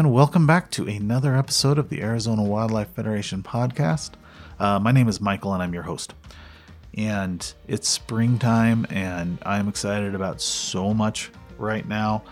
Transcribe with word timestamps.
and 0.00 0.14
welcome 0.14 0.46
back 0.46 0.70
to 0.70 0.88
another 0.88 1.36
episode 1.36 1.76
of 1.76 1.90
the 1.90 2.00
Arizona 2.00 2.42
Wildlife 2.42 2.88
Federation 2.92 3.42
podcast. 3.42 4.12
Uh, 4.58 4.78
my 4.78 4.92
name 4.92 5.08
is 5.08 5.20
Michael, 5.20 5.52
and 5.52 5.62
I'm 5.62 5.74
your 5.74 5.82
host. 5.82 6.14
And 6.94 7.52
it's 7.68 7.86
springtime, 7.86 8.86
and 8.88 9.36
I'm 9.42 9.68
excited 9.68 10.14
about 10.14 10.40
so 10.40 10.94
much 10.94 11.30
right 11.58 11.86
now. 11.86 12.22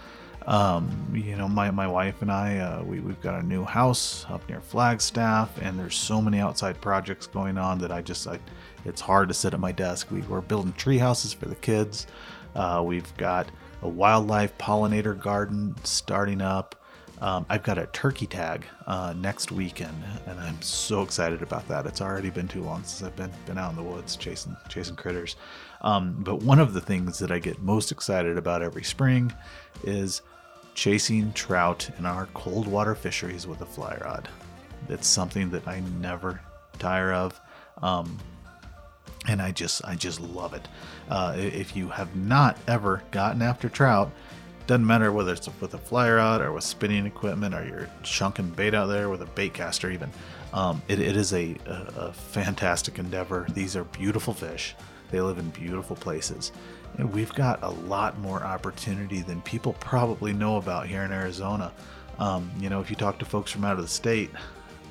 Um, 0.46 1.10
you 1.12 1.36
know, 1.36 1.46
my, 1.46 1.70
my 1.70 1.86
wife 1.86 2.22
and 2.22 2.32
I, 2.32 2.56
uh, 2.56 2.84
we, 2.84 3.00
we've 3.00 3.20
got 3.20 3.38
a 3.38 3.46
new 3.46 3.64
house 3.64 4.24
up 4.30 4.48
near 4.48 4.62
Flagstaff, 4.62 5.60
and 5.60 5.78
there's 5.78 5.94
so 5.94 6.22
many 6.22 6.38
outside 6.38 6.80
projects 6.80 7.26
going 7.26 7.58
on 7.58 7.76
that 7.80 7.92
I 7.92 8.00
just, 8.00 8.26
I, 8.26 8.38
it's 8.86 9.02
hard 9.02 9.28
to 9.28 9.34
sit 9.34 9.52
at 9.52 9.60
my 9.60 9.72
desk. 9.72 10.10
We, 10.10 10.22
we're 10.22 10.40
building 10.40 10.72
tree 10.72 10.96
houses 10.96 11.34
for 11.34 11.44
the 11.50 11.56
kids. 11.56 12.06
Uh, 12.54 12.82
we've 12.82 13.14
got 13.18 13.50
a 13.82 13.88
wildlife 13.90 14.56
pollinator 14.56 15.20
garden 15.20 15.74
starting 15.84 16.40
up. 16.40 16.74
Um, 17.20 17.46
I've 17.48 17.62
got 17.62 17.78
a 17.78 17.86
turkey 17.86 18.26
tag 18.26 18.64
uh, 18.86 19.12
next 19.16 19.50
weekend, 19.50 20.02
and 20.26 20.38
I'm 20.38 20.60
so 20.62 21.02
excited 21.02 21.42
about 21.42 21.66
that. 21.68 21.84
It's 21.86 22.00
already 22.00 22.30
been 22.30 22.46
too 22.46 22.62
long 22.62 22.84
since 22.84 23.02
I've 23.06 23.16
been 23.16 23.32
been 23.46 23.58
out 23.58 23.70
in 23.70 23.76
the 23.76 23.82
woods 23.82 24.16
chasing 24.16 24.56
chasing 24.68 24.96
critters. 24.96 25.36
Um, 25.80 26.16
but 26.20 26.42
one 26.42 26.60
of 26.60 26.74
the 26.74 26.80
things 26.80 27.18
that 27.18 27.30
I 27.30 27.38
get 27.38 27.60
most 27.60 27.90
excited 27.90 28.38
about 28.38 28.62
every 28.62 28.84
spring 28.84 29.32
is 29.84 30.22
chasing 30.74 31.32
trout 31.32 31.90
in 31.98 32.06
our 32.06 32.26
cold 32.34 32.68
water 32.68 32.94
fisheries 32.94 33.46
with 33.46 33.62
a 33.62 33.66
fly 33.66 33.98
rod. 34.00 34.28
It's 34.88 35.08
something 35.08 35.50
that 35.50 35.66
I 35.66 35.80
never 36.00 36.40
tire 36.78 37.12
of. 37.12 37.40
Um, 37.82 38.16
and 39.26 39.42
I 39.42 39.50
just 39.50 39.84
I 39.84 39.94
just 39.94 40.20
love 40.20 40.54
it. 40.54 40.66
Uh, 41.08 41.34
if 41.36 41.76
you 41.76 41.88
have 41.88 42.14
not 42.14 42.56
ever 42.66 43.02
gotten 43.10 43.42
after 43.42 43.68
trout, 43.68 44.10
doesn't 44.68 44.86
matter 44.86 45.10
whether 45.10 45.32
it's 45.32 45.48
with 45.60 45.72
a 45.72 45.78
fly 45.78 46.10
rod 46.10 46.42
or 46.42 46.52
with 46.52 46.62
spinning 46.62 47.06
equipment 47.06 47.54
or 47.54 47.64
you're 47.66 47.88
chunking 48.02 48.50
bait 48.50 48.74
out 48.74 48.86
there 48.86 49.08
with 49.08 49.22
a 49.22 49.26
bait 49.26 49.54
caster 49.54 49.90
even. 49.90 50.10
Um, 50.52 50.82
it, 50.88 51.00
it 51.00 51.16
is 51.16 51.32
a, 51.32 51.56
a, 51.66 51.72
a 51.96 52.12
fantastic 52.12 52.98
endeavor. 52.98 53.46
These 53.54 53.76
are 53.76 53.84
beautiful 53.84 54.34
fish. 54.34 54.76
They 55.10 55.22
live 55.22 55.38
in 55.38 55.48
beautiful 55.50 55.96
places. 55.96 56.52
And 56.98 57.10
we've 57.12 57.32
got 57.34 57.62
a 57.62 57.70
lot 57.70 58.18
more 58.18 58.44
opportunity 58.44 59.22
than 59.22 59.40
people 59.40 59.72
probably 59.80 60.34
know 60.34 60.58
about 60.58 60.86
here 60.86 61.02
in 61.02 61.12
Arizona. 61.12 61.72
Um, 62.18 62.50
you 62.60 62.68
know, 62.68 62.80
if 62.80 62.90
you 62.90 62.96
talk 62.96 63.18
to 63.20 63.24
folks 63.24 63.50
from 63.50 63.64
out 63.64 63.76
of 63.76 63.82
the 63.82 63.88
state, 63.88 64.30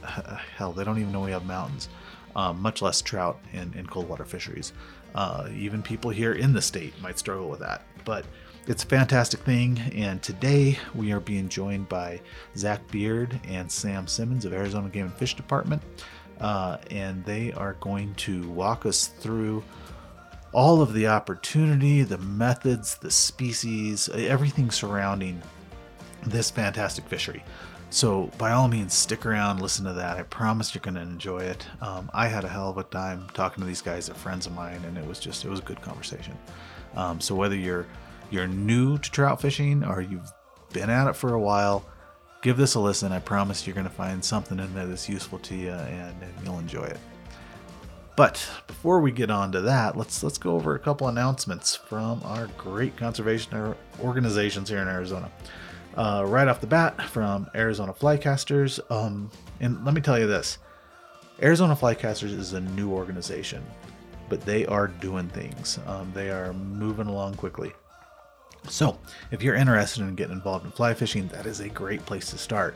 hell, 0.58 0.74
they 0.74 0.84
don't 0.84 0.98
even 0.98 1.12
know 1.12 1.22
we 1.22 1.32
have 1.32 1.46
mountains 1.46 1.88
um, 2.38 2.62
much 2.62 2.82
less 2.82 3.02
trout 3.02 3.40
in, 3.52 3.74
in 3.74 3.86
cold 3.88 4.08
water 4.08 4.24
fisheries. 4.24 4.72
Uh, 5.16 5.50
even 5.54 5.82
people 5.82 6.12
here 6.12 6.34
in 6.34 6.54
the 6.54 6.62
state 6.62 6.94
might 7.02 7.18
struggle 7.18 7.50
with 7.50 7.60
that. 7.60 7.82
But 8.06 8.26
it's 8.68 8.84
a 8.84 8.88
fantastic 8.88 9.40
thing. 9.42 9.80
And 9.96 10.22
today 10.22 10.78
we 10.94 11.12
are 11.14 11.22
being 11.22 11.48
joined 11.48 11.88
by 11.88 12.20
Zach 12.56 12.86
Beard 12.92 13.40
and 13.48 13.72
Sam 13.72 14.08
Simmons 14.08 14.44
of 14.44 14.54
Arizona 14.54 14.90
Game 14.90 15.06
and 15.06 15.14
Fish 15.14 15.36
Department. 15.36 15.82
Uh, 16.40 16.78
and 16.92 17.24
they 17.26 17.54
are 17.54 17.74
going 17.80 18.14
to 18.16 18.48
walk 18.50 18.86
us 18.86 19.08
through 19.08 19.64
all 20.52 20.82
of 20.82 20.94
the 20.94 21.08
opportunity, 21.08 22.04
the 22.04 22.18
methods, 22.18 22.96
the 22.98 23.10
species, 23.10 24.10
everything 24.10 24.70
surrounding 24.70 25.42
this 26.26 26.52
fantastic 26.52 27.08
fishery. 27.08 27.44
So 27.90 28.30
by 28.38 28.52
all 28.52 28.68
means, 28.68 28.94
stick 28.94 29.26
around, 29.26 29.62
listen 29.62 29.86
to 29.86 29.94
that. 29.94 30.18
I 30.18 30.24
promise 30.24 30.76
you're 30.76 30.82
going 30.82 30.96
to 30.96 31.02
enjoy 31.02 31.40
it. 31.40 31.66
Um, 31.82 32.12
I 32.14 32.28
had 32.28 32.44
a 32.44 32.50
hell 32.50 32.70
of 32.70 32.78
a 32.78 32.84
time 32.84 33.28
talking 33.34 33.62
to 33.62 33.68
these 33.68 33.82
guys. 33.82 34.08
They're 34.08 34.16
friends 34.16 34.46
of 34.46 34.54
mine, 34.54 34.82
and 34.86 34.98
it 34.98 35.08
was 35.08 35.20
just 35.20 35.46
it 35.46 35.50
was 35.50 35.60
a 35.60 35.64
good 35.64 35.82
conversation. 35.82 36.38
Um, 36.96 37.22
so 37.22 37.34
whether 37.34 37.56
you're 37.56 37.88
you're 38.30 38.48
new 38.48 38.98
to 38.98 39.12
trout 39.12 39.42
fishing 39.42 39.84
or 39.84 40.02
you've 40.02 40.32
been 40.74 40.90
at 40.90 41.08
it 41.08 41.16
for 41.16 41.34
a 41.34 41.40
while, 41.40 41.86
give 42.42 42.58
this 42.58 42.76
a 42.76 42.80
listen. 42.80 43.12
I 43.12 43.20
promise 43.20 43.66
you're 43.66 43.76
going 43.76 43.88
to 43.88 43.94
find 43.94 44.24
something 44.24 44.60
in 44.60 44.74
there 44.74 44.86
that's 44.86 45.10
useful 45.10 45.40
to 45.40 45.56
you, 45.56 45.72
and, 45.72 46.22
and 46.22 46.34
you'll 46.44 46.60
enjoy 46.60 46.84
it. 46.84 47.00
But 48.16 48.50
before 48.66 49.00
we 49.00 49.12
get 49.12 49.30
on 49.30 49.52
to 49.52 49.62
that, 49.62 49.96
let's 49.96 50.24
let's 50.24 50.40
go 50.40 50.56
over 50.56 50.74
a 50.74 50.80
couple 50.80 51.08
announcements 51.08 51.76
from 51.76 52.20
our 52.24 52.48
great 52.58 52.98
conservation 52.98 53.76
organizations 54.02 54.70
here 54.70 54.80
in 54.80 54.88
Arizona 54.88 55.32
uh, 55.98 56.24
right 56.26 56.48
off 56.48 56.62
the 56.62 56.68
bat 56.68 57.02
from 57.10 57.50
Arizona 57.56 57.94
Flycasters. 57.94 58.80
Um, 58.92 59.30
and 59.60 59.84
let 59.84 59.94
me 59.94 60.02
tell 60.02 60.18
you 60.18 60.28
this 60.28 60.60
Arizona 61.42 61.76
Flycasters 61.76 62.38
is 62.38 62.54
a 62.54 62.62
new 62.62 62.92
organization, 62.92 63.64
but 64.30 64.42
they 64.42 64.66
are 64.68 64.88
doing 64.88 65.28
things. 65.30 65.80
Um, 65.88 66.12
they 66.14 66.30
are 66.30 66.54
moving 66.54 67.08
along 67.08 67.36
quickly. 67.36 67.74
So, 68.70 69.00
if 69.32 69.42
you're 69.42 69.56
interested 69.56 70.02
in 70.04 70.16
getting 70.16 70.34
involved 70.34 70.66
in 70.66 70.72
fly 70.72 70.94
fishing, 70.94 71.28
that 71.30 71.46
is 71.46 71.60
a 71.60 71.70
great 71.70 72.06
place 72.06 72.30
to 72.32 72.38
start. 72.38 72.76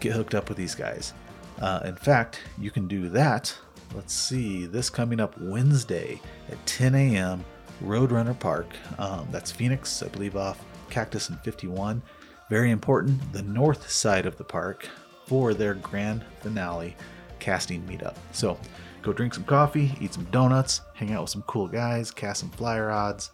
Get 0.00 0.12
hooked 0.12 0.34
up 0.34 0.48
with 0.48 0.58
these 0.58 0.74
guys. 0.74 1.12
Uh, 1.60 1.80
in 1.84 1.96
fact, 1.96 2.40
you 2.58 2.70
can 2.70 2.86
do 2.86 3.08
that. 3.10 3.54
Let's 3.94 4.14
see, 4.14 4.66
this 4.66 4.90
coming 4.90 5.20
up 5.20 5.38
Wednesday 5.40 6.20
at 6.50 6.64
10 6.66 6.94
a.m. 6.94 7.44
Roadrunner 7.82 8.38
Park. 8.38 8.66
Um, 8.98 9.26
that's 9.30 9.50
Phoenix, 9.50 10.02
I 10.02 10.08
believe, 10.08 10.36
off 10.36 10.64
Cactus 10.90 11.28
and 11.30 11.40
51. 11.40 12.02
Very 12.50 12.70
important, 12.70 13.32
the 13.32 13.42
north 13.42 13.90
side 13.90 14.26
of 14.26 14.36
the 14.36 14.44
park 14.44 14.88
for 15.26 15.52
their 15.52 15.74
grand 15.74 16.24
finale 16.40 16.96
casting 17.38 17.82
meetup. 17.82 18.16
So 18.32 18.58
go 19.02 19.12
drink 19.12 19.34
some 19.34 19.44
coffee, 19.44 19.94
eat 20.00 20.14
some 20.14 20.24
donuts, 20.24 20.80
hang 20.94 21.12
out 21.12 21.22
with 21.22 21.30
some 21.30 21.42
cool 21.42 21.68
guys, 21.68 22.10
cast 22.10 22.40
some 22.40 22.50
fly 22.50 22.80
rods, 22.80 23.30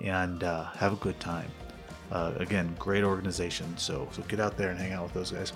and 0.00 0.42
uh, 0.42 0.64
have 0.64 0.92
a 0.92 0.96
good 0.96 1.18
time. 1.20 1.50
Uh, 2.10 2.32
again, 2.36 2.74
great 2.78 3.04
organization. 3.04 3.76
So 3.76 4.08
so 4.12 4.22
get 4.22 4.40
out 4.40 4.56
there 4.56 4.70
and 4.70 4.78
hang 4.78 4.92
out 4.92 5.04
with 5.04 5.14
those 5.14 5.30
guys. 5.30 5.52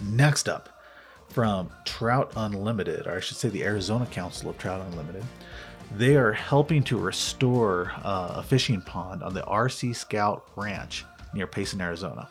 Next 0.00 0.48
up, 0.48 0.68
from 1.28 1.70
Trout 1.84 2.32
Unlimited, 2.36 3.06
or 3.06 3.16
I 3.16 3.20
should 3.20 3.36
say 3.36 3.48
the 3.48 3.64
Arizona 3.64 4.06
Council 4.06 4.50
of 4.50 4.58
Trout 4.58 4.80
Unlimited, 4.90 5.24
they 5.96 6.16
are 6.16 6.32
helping 6.32 6.82
to 6.84 6.98
restore 6.98 7.92
uh, 8.04 8.34
a 8.36 8.42
fishing 8.42 8.80
pond 8.80 9.22
on 9.22 9.34
the 9.34 9.42
RC 9.42 9.96
Scout 9.96 10.44
Ranch 10.56 11.04
near 11.34 11.46
Payson, 11.46 11.80
Arizona. 11.80 12.28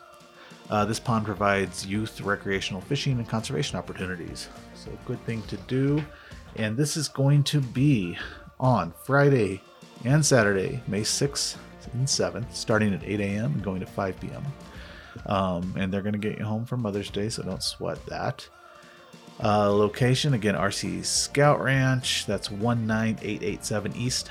Uh, 0.70 0.84
this 0.84 1.00
pond 1.00 1.24
provides 1.24 1.86
youth 1.86 2.20
recreational 2.20 2.80
fishing 2.82 3.18
and 3.18 3.28
conservation 3.28 3.78
opportunities. 3.78 4.48
So, 4.74 4.90
good 5.06 5.24
thing 5.24 5.42
to 5.42 5.56
do. 5.56 6.02
And 6.56 6.76
this 6.76 6.96
is 6.96 7.08
going 7.08 7.44
to 7.44 7.60
be 7.60 8.18
on 8.60 8.92
Friday 9.04 9.62
and 10.04 10.24
Saturday, 10.24 10.82
May 10.86 11.02
6th 11.02 11.56
and 11.92 12.06
7th, 12.06 12.52
starting 12.54 12.94
at 12.94 13.02
8 13.02 13.20
a.m. 13.20 13.52
and 13.52 13.62
going 13.62 13.80
to 13.80 13.86
5 13.86 14.20
p.m. 14.20 14.44
Um, 15.26 15.74
and 15.76 15.92
they're 15.92 16.02
going 16.02 16.12
to 16.12 16.18
get 16.18 16.38
you 16.38 16.44
home 16.44 16.64
for 16.64 16.76
Mother's 16.76 17.10
Day, 17.10 17.28
so 17.28 17.42
don't 17.42 17.62
sweat 17.62 18.04
that. 18.06 18.48
Uh, 19.42 19.72
location 19.72 20.34
again, 20.34 20.54
RC 20.54 21.04
Scout 21.04 21.62
Ranch. 21.62 22.26
That's 22.26 22.50
19887 22.50 23.96
East 23.96 24.30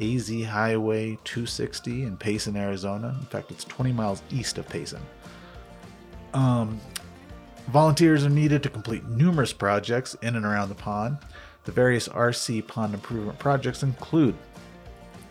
AZ 0.00 0.28
Highway 0.28 1.18
260 1.24 2.04
in 2.04 2.16
Payson, 2.16 2.56
Arizona. 2.56 3.16
In 3.18 3.26
fact, 3.26 3.50
it's 3.50 3.64
20 3.64 3.92
miles 3.92 4.22
east 4.30 4.58
of 4.58 4.68
Payson. 4.68 5.00
Um, 6.34 6.80
volunteers 7.68 8.24
are 8.24 8.30
needed 8.30 8.62
to 8.62 8.68
complete 8.68 9.04
numerous 9.06 9.52
projects 9.52 10.14
in 10.22 10.36
and 10.36 10.44
around 10.44 10.68
the 10.68 10.74
pond. 10.74 11.18
The 11.64 11.72
various 11.72 12.08
RC 12.08 12.66
pond 12.66 12.94
improvement 12.94 13.38
projects 13.38 13.82
include 13.82 14.36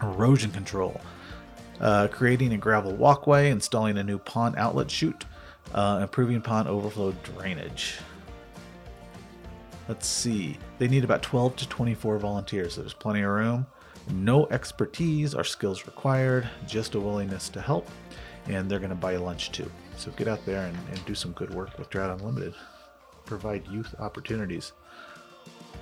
erosion 0.02 0.52
control, 0.52 1.00
uh, 1.80 2.08
creating 2.08 2.54
a 2.54 2.58
gravel 2.58 2.94
walkway, 2.94 3.50
installing 3.50 3.98
a 3.98 4.04
new 4.04 4.18
pond 4.18 4.56
outlet 4.58 4.90
chute, 4.90 5.26
uh, 5.74 6.00
improving 6.02 6.42
pond 6.42 6.68
overflow 6.68 7.14
drainage. 7.24 7.98
Let's 9.88 10.08
see. 10.08 10.58
They 10.80 10.88
need 10.88 11.04
about 11.04 11.22
12 11.22 11.56
to 11.58 11.70
24 11.70 12.18
volunteers, 12.18 12.74
so 12.74 12.82
there's 12.82 12.94
plenty 12.94 13.22
of 13.22 13.30
room. 13.30 13.68
No 14.12 14.48
expertise 14.48 15.36
or 15.36 15.44
skills 15.44 15.86
required, 15.86 16.48
just 16.68 16.96
a 16.96 17.00
willingness 17.00 17.50
to 17.50 17.62
help. 17.62 17.88
And 18.48 18.70
they're 18.70 18.80
going 18.80 18.90
to 18.90 18.96
buy 18.96 19.16
lunch 19.16 19.52
too. 19.52 19.70
So 19.98 20.12
get 20.12 20.28
out 20.28 20.46
there 20.46 20.66
and, 20.66 20.78
and 20.92 21.06
do 21.06 21.16
some 21.16 21.32
good 21.32 21.54
work 21.54 21.78
with 21.78 21.90
Trout 21.90 22.20
Unlimited. 22.20 22.54
Provide 23.26 23.68
youth 23.68 23.96
opportunities. 24.00 24.74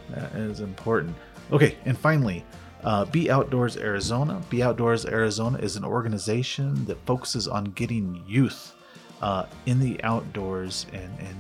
That 0.10 0.34
is 0.36 0.60
important. 0.60 1.16
Okay, 1.52 1.78
and 1.86 1.98
finally, 1.98 2.46
uh, 2.84 3.06
Be 3.06 3.30
Outdoors 3.30 3.78
Arizona. 3.78 4.42
Be 4.50 4.64
Outdoors 4.64 5.06
Arizona 5.06 5.58
is 5.60 5.76
an 5.76 5.86
organization 5.86 6.86
that 6.86 6.98
focuses 7.06 7.48
on 7.48 7.66
getting 7.66 8.24
youth 8.28 8.74
uh, 9.22 9.46
in 9.66 9.80
the 9.80 10.02
outdoors 10.04 10.86
and, 10.92 11.12
and 11.20 11.38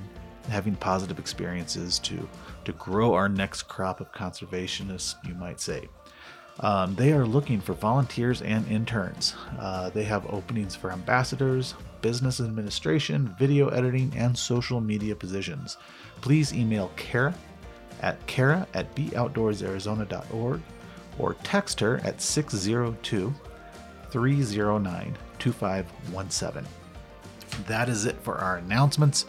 having 0.49 0.75
positive 0.75 1.19
experiences 1.19 1.99
to 1.99 2.27
to 2.65 2.71
grow 2.73 3.13
our 3.13 3.27
next 3.27 3.63
crop 3.63 3.99
of 3.99 4.11
conservationists, 4.13 5.15
you 5.27 5.33
might 5.35 5.59
say. 5.59 5.89
Um, 6.59 6.95
they 6.95 7.11
are 7.11 7.25
looking 7.25 7.59
for 7.59 7.73
volunteers 7.73 8.41
and 8.41 8.65
interns. 8.67 9.35
Uh, 9.59 9.89
they 9.89 10.03
have 10.03 10.25
openings 10.31 10.75
for 10.75 10.91
ambassadors, 10.91 11.73
business 12.01 12.39
administration, 12.39 13.35
video 13.39 13.69
editing, 13.69 14.13
and 14.15 14.37
social 14.37 14.79
media 14.79 15.15
positions. 15.15 15.77
Please 16.21 16.53
email 16.53 16.91
Kara 16.95 17.33
at 18.01 18.25
kara 18.27 18.67
at 18.73 18.93
beoutdoorsarizona.org 18.95 20.61
or 21.19 21.35
text 21.43 21.79
her 21.79 21.99
at 22.03 22.21
602 22.21 23.33
309 24.09 25.17
2517. 25.39 26.65
that 27.67 27.89
is 27.89 28.05
it 28.05 28.15
for 28.21 28.37
our 28.37 28.57
announcements. 28.57 29.25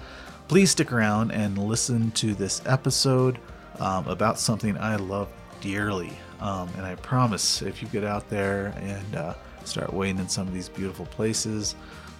Please 0.48 0.70
stick 0.70 0.92
around 0.92 1.30
and 1.30 1.56
listen 1.56 2.10
to 2.12 2.34
this 2.34 2.62
episode 2.66 3.38
um, 3.80 4.06
about 4.06 4.38
something 4.38 4.76
I 4.76 4.96
love 4.96 5.28
dearly. 5.60 6.12
Um, 6.40 6.68
and 6.76 6.84
I 6.84 6.94
promise 6.96 7.62
if 7.62 7.82
you 7.82 7.88
get 7.88 8.04
out 8.04 8.28
there 8.28 8.74
and 8.78 9.16
uh, 9.16 9.34
start 9.64 9.92
wading 9.92 10.18
in 10.18 10.28
some 10.28 10.46
of 10.46 10.52
these 10.52 10.68
beautiful 10.68 11.06
places, 11.06 11.74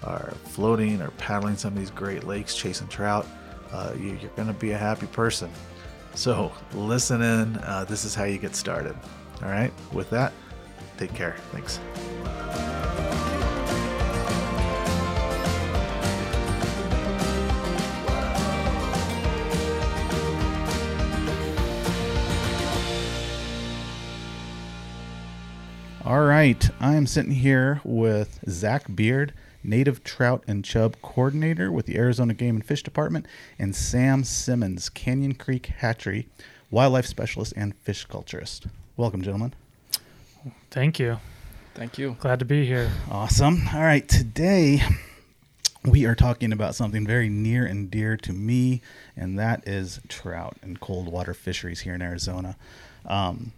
or 0.07 0.35
floating 0.45 1.01
or 1.01 1.11
paddling 1.13 1.57
some 1.57 1.73
of 1.73 1.79
these 1.79 1.91
great 1.91 2.25
lakes, 2.25 2.55
chasing 2.55 2.89
trout, 2.89 3.27
uh, 3.73 3.93
you, 3.99 4.15
are 4.15 4.29
going 4.37 4.49
to 4.49 4.55
be 4.55 4.73
a 4.73 4.79
happy 4.79 5.07
person. 5.09 5.51
So 6.15 6.53
listen 6.75 7.23
in. 7.23 7.57
Uh, 7.59 7.85
this 7.89 8.05
is 8.05 8.15
how 8.15 8.25
you 8.25 8.39
get 8.39 8.55
started. 8.55 8.95
All 9.43 9.49
right. 9.49 9.73
With 9.93 10.11
that, 10.11 10.33
take 10.97 11.15
care. 11.15 11.37
Thanks. 11.53 11.81
All 26.07 26.27
right, 26.27 26.69
I 26.81 26.97
am 26.97 27.07
sitting 27.07 27.33
here 27.33 27.81
with 27.83 28.39
Zach 28.47 28.95
Beard, 28.95 29.33
native 29.63 30.05
trout 30.05 30.45
and 30.47 30.63
chub 30.63 30.97
coordinator 31.01 31.73
with 31.73 31.87
the 31.87 31.97
Arizona 31.97 32.35
Game 32.35 32.57
and 32.57 32.65
Fish 32.65 32.83
Department, 32.83 33.25
and 33.59 33.75
Sam 33.75 34.23
Simmons, 34.23 34.91
Canyon 34.91 35.35
Creek 35.35 35.67
Hatchery 35.79 36.29
wildlife 36.71 37.07
specialist 37.07 37.55
and 37.57 37.75
fish 37.77 38.07
culturist. 38.07 38.67
Welcome, 38.97 39.23
gentlemen. 39.23 39.53
Thank 40.71 41.01
you. 41.01 41.19
Thank 41.75 41.99
you. 41.99 42.17
Glad 42.21 42.39
to 42.39 42.45
be 42.45 42.65
here. 42.65 42.93
Awesome. 43.11 43.67
All 43.75 43.83
right, 43.83 44.09
today 44.09 44.83
we 45.85 46.07
are 46.07 46.15
talking 46.15 46.53
about 46.53 46.77
something 46.77 47.05
very 47.05 47.29
near 47.29 47.67
and 47.67 47.91
dear 47.91 48.17
to 48.19 48.33
me, 48.33 48.83
and 49.17 49.37
that 49.37 49.67
is 49.67 49.99
trout 50.09 50.59
and 50.63 50.79
cold 50.79 51.09
water 51.09 51.35
fisheries 51.35 51.81
here 51.81 51.95
in 51.97 52.03
Arizona. 52.03 52.57
Um, 53.05 53.53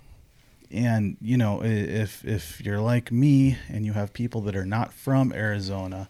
and 0.71 1.19
you 1.21 1.37
know 1.37 1.63
if 1.63 2.25
if 2.25 2.63
you're 2.63 2.81
like 2.81 3.13
me 3.13 3.59
and 3.69 3.85
you 3.85 3.93
have 3.93 4.15
people 4.15 4.41
that 4.43 4.57
are 4.57 4.65
not 4.65 4.95
from 4.95 5.35
Arizona, 5.35 6.09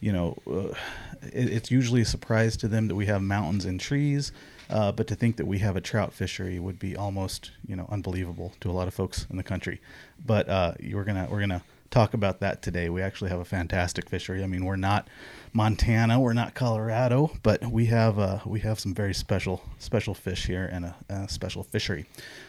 you 0.00 0.12
know 0.12 0.38
uh, 0.50 0.74
it, 1.22 1.52
it's 1.52 1.70
usually 1.70 2.00
a 2.00 2.06
surprise 2.06 2.56
to 2.56 2.68
them 2.68 2.88
that 2.88 2.94
we 2.94 3.04
have 3.04 3.20
mountains 3.20 3.66
and 3.66 3.78
trees. 3.78 4.32
Uh, 4.72 4.90
but 4.90 5.06
to 5.06 5.14
think 5.14 5.36
that 5.36 5.46
we 5.46 5.58
have 5.58 5.76
a 5.76 5.80
trout 5.82 6.14
fishery 6.14 6.58
would 6.58 6.78
be 6.78 6.96
almost 6.96 7.50
you 7.66 7.76
know 7.76 7.86
unbelievable 7.90 8.54
to 8.60 8.70
a 8.70 8.72
lot 8.72 8.88
of 8.88 8.94
folks 8.94 9.26
in 9.30 9.36
the 9.36 9.42
country. 9.42 9.80
But 10.24 10.48
uh, 10.48 10.72
we're 10.90 11.04
gonna 11.04 11.28
we're 11.30 11.40
gonna 11.40 11.62
talk 11.90 12.14
about 12.14 12.40
that 12.40 12.62
today. 12.62 12.88
We 12.88 13.02
actually 13.02 13.28
have 13.30 13.38
a 13.38 13.44
fantastic 13.44 14.08
fishery. 14.08 14.42
I 14.42 14.46
mean, 14.46 14.64
we're 14.64 14.76
not 14.76 15.08
Montana, 15.52 16.18
we're 16.18 16.32
not 16.32 16.54
Colorado, 16.54 17.32
but 17.42 17.62
we 17.70 17.86
have 17.86 18.18
uh, 18.18 18.38
we 18.46 18.60
have 18.60 18.80
some 18.80 18.94
very 18.94 19.12
special 19.12 19.62
special 19.78 20.14
fish 20.14 20.46
here 20.46 20.68
and 20.72 20.86
a, 20.86 20.96
a, 21.10 21.28
special 21.28 21.62
fishery. 21.62 22.06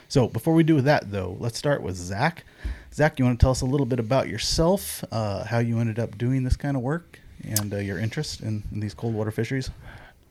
So 0.07 0.29
before 0.29 0.53
we 0.53 0.63
do 0.63 0.79
that, 0.81 1.11
though, 1.11 1.35
let's 1.39 1.57
start 1.57 1.83
with 1.83 1.97
Zach. 1.97 2.45
Zach, 2.93 3.19
you 3.19 3.25
want 3.25 3.37
to 3.37 3.43
tell 3.43 3.51
us 3.51 3.61
a 3.61 3.65
little 3.65 3.85
bit 3.85 3.99
about 3.99 4.29
yourself, 4.29 5.03
uh, 5.11 5.43
how 5.43 5.59
you 5.59 5.79
ended 5.79 5.99
up 5.99 6.17
doing 6.17 6.43
this 6.43 6.55
kind 6.55 6.77
of 6.77 6.83
work, 6.83 7.19
and 7.43 7.73
uh, 7.73 7.77
your 7.77 7.99
interest 7.99 8.41
in, 8.41 8.63
in 8.71 8.79
these 8.79 8.93
cold 8.93 9.13
water 9.13 9.31
fisheries? 9.31 9.69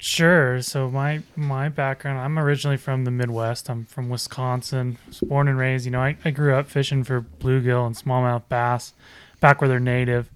Sure. 0.05 0.61
So 0.63 0.91
my 0.91 1.23
my 1.37 1.69
background, 1.69 2.19
I'm 2.19 2.37
originally 2.37 2.77
from 2.77 3.05
the 3.05 3.13
Midwest. 3.13 3.71
I'm 3.71 3.85
from 3.85 4.09
Wisconsin. 4.09 4.99
I 5.01 5.09
Was 5.09 5.21
born 5.21 5.47
and 5.47 5.57
raised. 5.57 5.85
You 5.85 5.93
know, 5.93 6.01
I, 6.01 6.17
I 6.25 6.33
grew 6.33 6.57
up 6.57 6.67
fishing 6.67 7.05
for 7.05 7.21
bluegill 7.21 7.87
and 7.87 7.95
smallmouth 7.95 8.43
bass, 8.49 8.95
back 9.39 9.61
where 9.61 9.69
they're 9.69 9.79
native. 9.79 10.29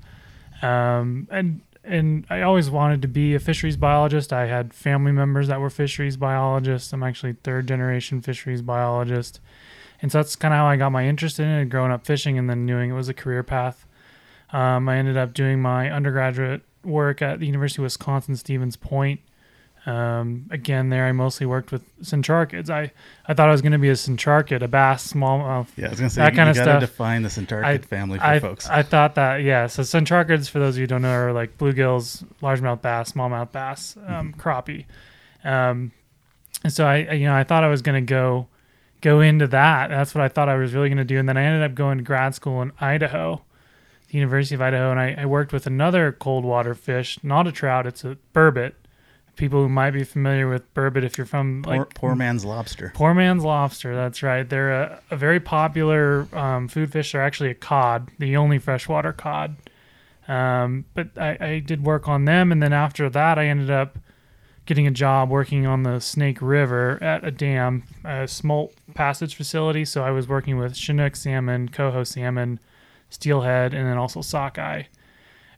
Um, 0.63 1.27
and 1.33 1.63
and 1.83 2.27
I 2.31 2.43
always 2.43 2.71
wanted 2.71 3.03
to 3.03 3.09
be 3.09 3.35
a 3.35 3.41
fisheries 3.41 3.77
biologist. 3.77 4.33
I 4.33 4.47
had 4.47 4.73
family 4.73 5.11
members 5.11 5.49
that 5.49 5.61
were 5.61 5.69
fisheries 5.69 6.17
biologists. 6.17 6.93
I'm 6.93 7.03
actually 7.03 7.33
third 7.43 7.67
generation 7.67 8.23
fisheries 8.23 8.63
biologist. 8.63 9.41
And 10.01 10.13
so 10.13 10.19
that's 10.19 10.37
kind 10.37 10.55
of 10.55 10.59
how 10.59 10.67
I 10.67 10.77
got 10.77 10.93
my 10.93 11.09
interest 11.09 11.41
in 11.41 11.49
it, 11.49 11.71
growing 11.71 11.91
up 11.91 12.07
fishing 12.07 12.39
and 12.39 12.49
then 12.49 12.67
knowing 12.67 12.91
it 12.91 12.95
was 12.95 13.09
a 13.09 13.15
career 13.15 13.43
path. 13.43 13.85
Um, 14.53 14.89
I 14.89 14.97
ended 14.99 15.17
up 15.17 15.35
doing 15.35 15.61
my 15.61 15.91
undergraduate 15.91 16.63
work 16.85 17.21
at 17.21 17.41
the 17.41 17.47
University 17.47 17.83
of 17.83 17.87
Wisconsin 17.87 18.37
Stevens 18.37 18.77
Point 18.77 19.19
um, 19.87 20.47
again, 20.51 20.89
there 20.89 21.07
I 21.07 21.13
mostly 21.13 21.47
worked 21.47 21.71
with 21.71 21.83
centrarchids. 22.03 22.69
I, 22.71 22.91
I 23.27 23.35
thought 23.35 23.49
I 23.49 23.53
was 23.53 23.63
going 23.63 23.73
to 23.73 23.79
be 23.79 23.89
a 23.89 23.95
centrarchid, 23.95 24.61
a 24.63 24.69
bass, 24.69 25.13
smallmouth. 25.13 25.69
Yeah, 25.77 25.87
I 25.87 25.91
was 25.91 26.01
going 26.01 26.09
to 26.09 26.15
say 26.15 26.23
that 26.23 26.33
you, 26.33 26.37
kind 26.37 26.49
you 26.49 26.61
of 26.61 26.65
stuff. 26.65 26.81
Define 26.81 27.23
the 27.23 27.29
centrarchid 27.29 27.65
I, 27.65 27.79
family 27.79 28.19
for 28.19 28.25
I, 28.25 28.41
folks. 28.41 28.69
I 28.69 28.83
thought 28.83 29.15
that 29.15 29.43
yeah. 29.43 29.69
So 29.69 29.83
centrarchids, 29.83 30.51
for 30.51 30.59
those 30.59 30.75
of 30.75 30.79
you 30.79 30.83
who 30.83 30.89
don't 30.89 31.03
know, 31.03 31.13
are 31.13 31.33
like 31.33 31.57
bluegills, 31.57 32.25
largemouth 32.43 32.83
bass, 32.83 33.13
smallmouth 33.13 33.53
bass, 33.53 33.97
um, 34.07 34.33
mm-hmm. 34.33 34.41
crappie. 34.41 34.87
Um, 35.45 35.93
and 36.65 36.73
so 36.73 36.85
I, 36.85 37.13
you 37.13 37.27
know, 37.27 37.37
I 37.37 37.45
thought 37.45 37.63
I 37.63 37.69
was 37.69 37.81
going 37.81 38.05
to 38.05 38.09
go 38.09 38.49
go 39.03 39.21
into 39.21 39.47
that. 39.47 39.91
That's 39.91 40.17
what 40.17 40.25
I 40.25 40.29
thought 40.29 40.49
I 40.49 40.57
was 40.57 40.75
really 40.75 40.89
going 40.89 40.99
to 40.99 41.05
do. 41.05 41.19
And 41.19 41.29
then 41.29 41.37
I 41.37 41.45
ended 41.45 41.63
up 41.63 41.77
going 41.77 41.99
to 41.99 42.05
grad 42.05 42.35
school 42.35 42.61
in 42.61 42.73
Idaho, 42.81 43.43
the 44.09 44.19
University 44.19 44.57
of 44.57 44.63
Idaho, 44.63 44.91
and 44.91 44.99
I, 44.99 45.15
I 45.17 45.27
worked 45.27 45.53
with 45.53 45.65
another 45.69 46.11
cold 46.11 46.45
water 46.45 46.75
fish, 46.75 47.21
not 47.23 47.47
a 47.47 47.53
trout, 47.53 47.87
it's 47.87 48.05
a 48.05 48.19
burbot 48.35 48.73
people 49.37 49.63
who 49.63 49.69
might 49.69 49.93
be 49.93 50.03
familiar 50.03 50.49
with 50.49 50.73
burbot 50.75 51.05
if 51.05 51.17
you're 51.17 51.27
from 51.27 51.63
like 51.63 51.79
poor, 51.79 52.11
poor 52.11 52.15
man's 52.15 52.45
lobster. 52.45 52.93
Poor 52.95 53.15
man's 53.15 53.45
lobster. 53.45 53.95
That's 53.95 54.23
right. 54.23 54.49
They're 54.49 54.73
a, 54.73 55.03
a 55.11 55.17
very 55.17 55.41
popular 55.41 56.27
um, 56.33 56.69
food 56.69 56.91
fish. 56.91 57.13
They're 57.13 57.23
actually 57.23 57.51
a 57.51 57.55
cod, 57.55 58.11
the 58.19 58.37
only 58.37 58.59
freshwater 58.59 59.13
cod. 59.13 59.57
Um, 60.27 60.87
but 60.95 61.17
I, 61.17 61.37
I 61.41 61.59
did 61.61 61.85
work 61.85 62.09
on 62.09 62.25
them, 62.25 62.51
and 62.51 62.63
then 62.63 62.73
after 62.73 63.09
that, 63.11 63.39
I 63.39 63.47
ended 63.47 63.71
up 63.71 63.99
getting 64.65 64.87
a 64.87 64.91
job 64.91 65.31
working 65.31 65.67
on 65.67 65.85
the 65.85 66.01
Snake 66.01 66.43
River 66.43 66.99
at 67.01 67.25
a 67.25 67.31
dam, 67.31 67.85
a 68.05 68.27
smolt 68.27 68.75
passage 68.95 69.37
facility. 69.37 69.85
So 69.85 70.03
I 70.03 70.11
was 70.11 70.27
working 70.27 70.59
with 70.59 70.77
Chinook 70.77 71.15
salmon, 71.15 71.69
coho 71.69 72.03
salmon, 72.03 72.59
steelhead, 73.09 73.73
and 73.73 73.87
then 73.87 73.97
also 73.97 74.21
sockeye. 74.23 74.85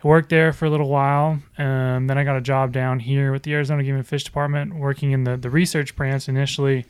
I 0.02 0.06
worked 0.06 0.28
there 0.28 0.52
for 0.52 0.66
a 0.66 0.70
little 0.70 0.88
while. 0.88 1.40
Um, 1.56 2.06
then 2.06 2.18
I 2.18 2.24
got 2.24 2.36
a 2.36 2.40
job 2.40 2.72
down 2.72 3.00
here 3.00 3.32
with 3.32 3.42
the 3.42 3.52
Arizona 3.54 3.82
Game 3.82 3.96
and 3.96 4.06
Fish 4.06 4.24
Department, 4.24 4.76
working 4.76 5.10
in 5.10 5.24
the, 5.24 5.36
the 5.36 5.50
research 5.50 5.96
branch 5.96 6.28
initially. 6.28 6.86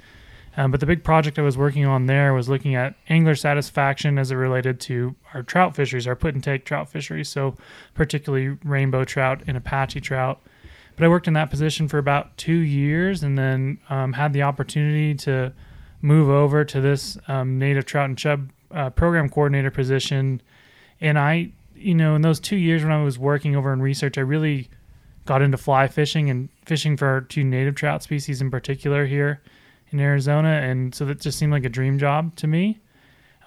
Um, 0.58 0.70
but 0.70 0.80
the 0.80 0.86
big 0.86 1.04
project 1.04 1.38
I 1.38 1.42
was 1.42 1.56
working 1.56 1.86
on 1.86 2.06
there 2.06 2.34
was 2.34 2.48
looking 2.48 2.74
at 2.74 2.96
angler 3.08 3.36
satisfaction 3.36 4.18
as 4.18 4.30
it 4.30 4.34
related 4.34 4.80
to 4.80 5.14
our 5.32 5.42
trout 5.42 5.74
fisheries, 5.76 6.06
our 6.06 6.16
put 6.16 6.34
and 6.34 6.42
take 6.42 6.64
trout 6.64 6.90
fisheries, 6.90 7.28
so 7.28 7.54
particularly 7.94 8.58
rainbow 8.64 9.04
trout 9.04 9.42
and 9.46 9.56
Apache 9.56 10.00
trout. 10.00 10.40
But 10.96 11.04
I 11.04 11.08
worked 11.08 11.28
in 11.28 11.34
that 11.34 11.48
position 11.48 11.86
for 11.86 11.98
about 11.98 12.36
two 12.36 12.56
years 12.56 13.22
and 13.22 13.38
then 13.38 13.78
um, 13.88 14.14
had 14.14 14.32
the 14.32 14.42
opportunity 14.42 15.14
to 15.14 15.52
move 16.02 16.28
over 16.28 16.64
to 16.64 16.80
this 16.80 17.16
um, 17.28 17.58
native 17.58 17.86
trout 17.86 18.08
and 18.08 18.18
chub 18.18 18.50
uh, 18.72 18.90
program 18.90 19.28
coordinator 19.28 19.70
position. 19.70 20.42
And 21.00 21.16
I 21.16 21.52
you 21.78 21.94
know, 21.94 22.14
in 22.14 22.22
those 22.22 22.40
two 22.40 22.56
years 22.56 22.82
when 22.82 22.92
I 22.92 23.02
was 23.02 23.18
working 23.18 23.56
over 23.56 23.72
in 23.72 23.80
research, 23.80 24.18
I 24.18 24.22
really 24.22 24.68
got 25.24 25.42
into 25.42 25.58
fly 25.58 25.86
fishing 25.88 26.30
and 26.30 26.48
fishing 26.64 26.96
for 26.96 27.06
our 27.06 27.20
two 27.20 27.44
native 27.44 27.74
trout 27.74 28.02
species 28.02 28.40
in 28.40 28.50
particular 28.50 29.06
here 29.06 29.42
in 29.90 30.00
Arizona. 30.00 30.48
And 30.48 30.94
so 30.94 31.04
that 31.04 31.20
just 31.20 31.38
seemed 31.38 31.52
like 31.52 31.64
a 31.64 31.68
dream 31.68 31.98
job 31.98 32.34
to 32.36 32.46
me. 32.46 32.78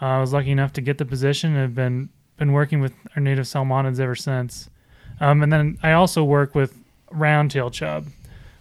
Uh, 0.01 0.05
I 0.05 0.19
was 0.19 0.33
lucky 0.33 0.51
enough 0.51 0.73
to 0.73 0.81
get 0.81 0.97
the 0.97 1.05
position 1.05 1.51
and 1.51 1.59
have 1.61 1.75
been, 1.75 2.09
been 2.38 2.53
working 2.53 2.81
with 2.81 2.93
our 3.15 3.21
native 3.21 3.45
salmonids 3.45 4.00
ever 4.00 4.15
since. 4.15 4.69
Um, 5.19 5.43
and 5.43 5.51
then 5.51 5.77
I 5.83 5.93
also 5.93 6.23
work 6.23 6.55
with 6.55 6.77
roundtail 7.11 7.71
chub, 7.71 8.07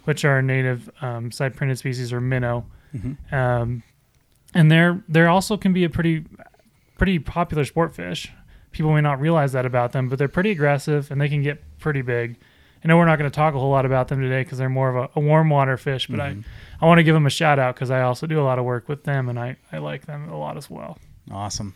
which 0.05 0.25
are 0.25 0.41
native 0.41 0.89
um, 1.01 1.29
cyprinid 1.29 1.77
species 1.77 2.11
or 2.11 2.21
minnow. 2.21 2.65
Mm-hmm. 2.95 3.33
Um, 3.35 3.83
and 4.53 4.71
they're, 4.71 5.03
they're 5.07 5.29
also 5.29 5.57
can 5.57 5.73
be 5.73 5.83
a 5.83 5.89
pretty, 5.89 6.25
pretty 6.97 7.19
popular 7.19 7.65
sport 7.65 7.95
fish 7.95 8.31
people 8.71 8.93
may 8.93 9.01
not 9.01 9.19
realize 9.19 9.51
that 9.53 9.65
about 9.65 9.91
them, 9.91 10.09
but 10.09 10.17
they're 10.17 10.27
pretty 10.27 10.51
aggressive 10.51 11.11
and 11.11 11.19
they 11.19 11.29
can 11.29 11.41
get 11.41 11.61
pretty 11.79 12.01
big. 12.01 12.37
I 12.83 12.87
know 12.87 12.97
we're 12.97 13.05
not 13.05 13.19
going 13.19 13.29
to 13.29 13.35
talk 13.35 13.53
a 13.53 13.59
whole 13.59 13.69
lot 13.69 13.85
about 13.85 14.07
them 14.07 14.21
today 14.21 14.43
because 14.43 14.57
they're 14.57 14.69
more 14.69 14.89
of 14.89 14.95
a, 14.95 15.19
a, 15.19 15.21
warm 15.21 15.49
water 15.49 15.77
fish, 15.77 16.07
but 16.07 16.19
mm-hmm. 16.19 16.41
I, 16.81 16.85
I 16.85 16.87
want 16.87 16.97
to 16.97 17.03
give 17.03 17.13
them 17.13 17.27
a 17.27 17.31
shout 17.31 17.59
out 17.59 17.75
because 17.75 17.91
I 17.91 18.01
also 18.01 18.25
do 18.25 18.39
a 18.39 18.43
lot 18.43 18.57
of 18.57 18.65
work 18.65 18.89
with 18.89 19.03
them 19.03 19.29
and 19.29 19.39
I, 19.39 19.57
I 19.71 19.77
like 19.77 20.07
them 20.07 20.29
a 20.29 20.37
lot 20.37 20.57
as 20.57 20.69
well. 20.69 20.97
Awesome. 21.29 21.75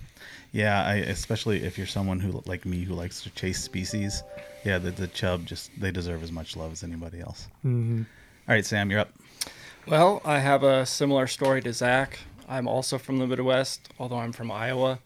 Yeah, 0.51 0.83
I, 0.83 0.95
especially 0.95 1.63
if 1.63 1.77
you're 1.77 1.85
someone 1.85 2.19
who 2.19 2.41
like 2.47 2.65
me 2.65 2.83
who 2.83 2.95
likes 2.95 3.21
to 3.23 3.29
chase 3.31 3.61
species. 3.61 4.23
Yeah, 4.63 4.79
the, 4.79 4.89
the 4.89 5.07
chub 5.07 5.45
just 5.45 5.69
they 5.79 5.91
deserve 5.91 6.23
as 6.23 6.31
much 6.31 6.55
love 6.55 6.71
as 6.71 6.83
anybody 6.83 7.19
else. 7.19 7.47
Mm-hmm. 7.63 8.03
All 8.47 8.55
right, 8.55 8.65
Sam, 8.65 8.89
you're 8.89 9.01
up. 9.01 9.13
Well, 9.85 10.21
I 10.25 10.39
have 10.39 10.63
a 10.63 10.85
similar 10.85 11.27
story 11.27 11.61
to 11.61 11.73
Zach. 11.73 12.19
I'm 12.47 12.67
also 12.67 12.97
from 12.97 13.19
the 13.19 13.27
Midwest, 13.27 13.89
although 13.99 14.17
I'm 14.17 14.31
from 14.31 14.49
Iowa 14.49 14.99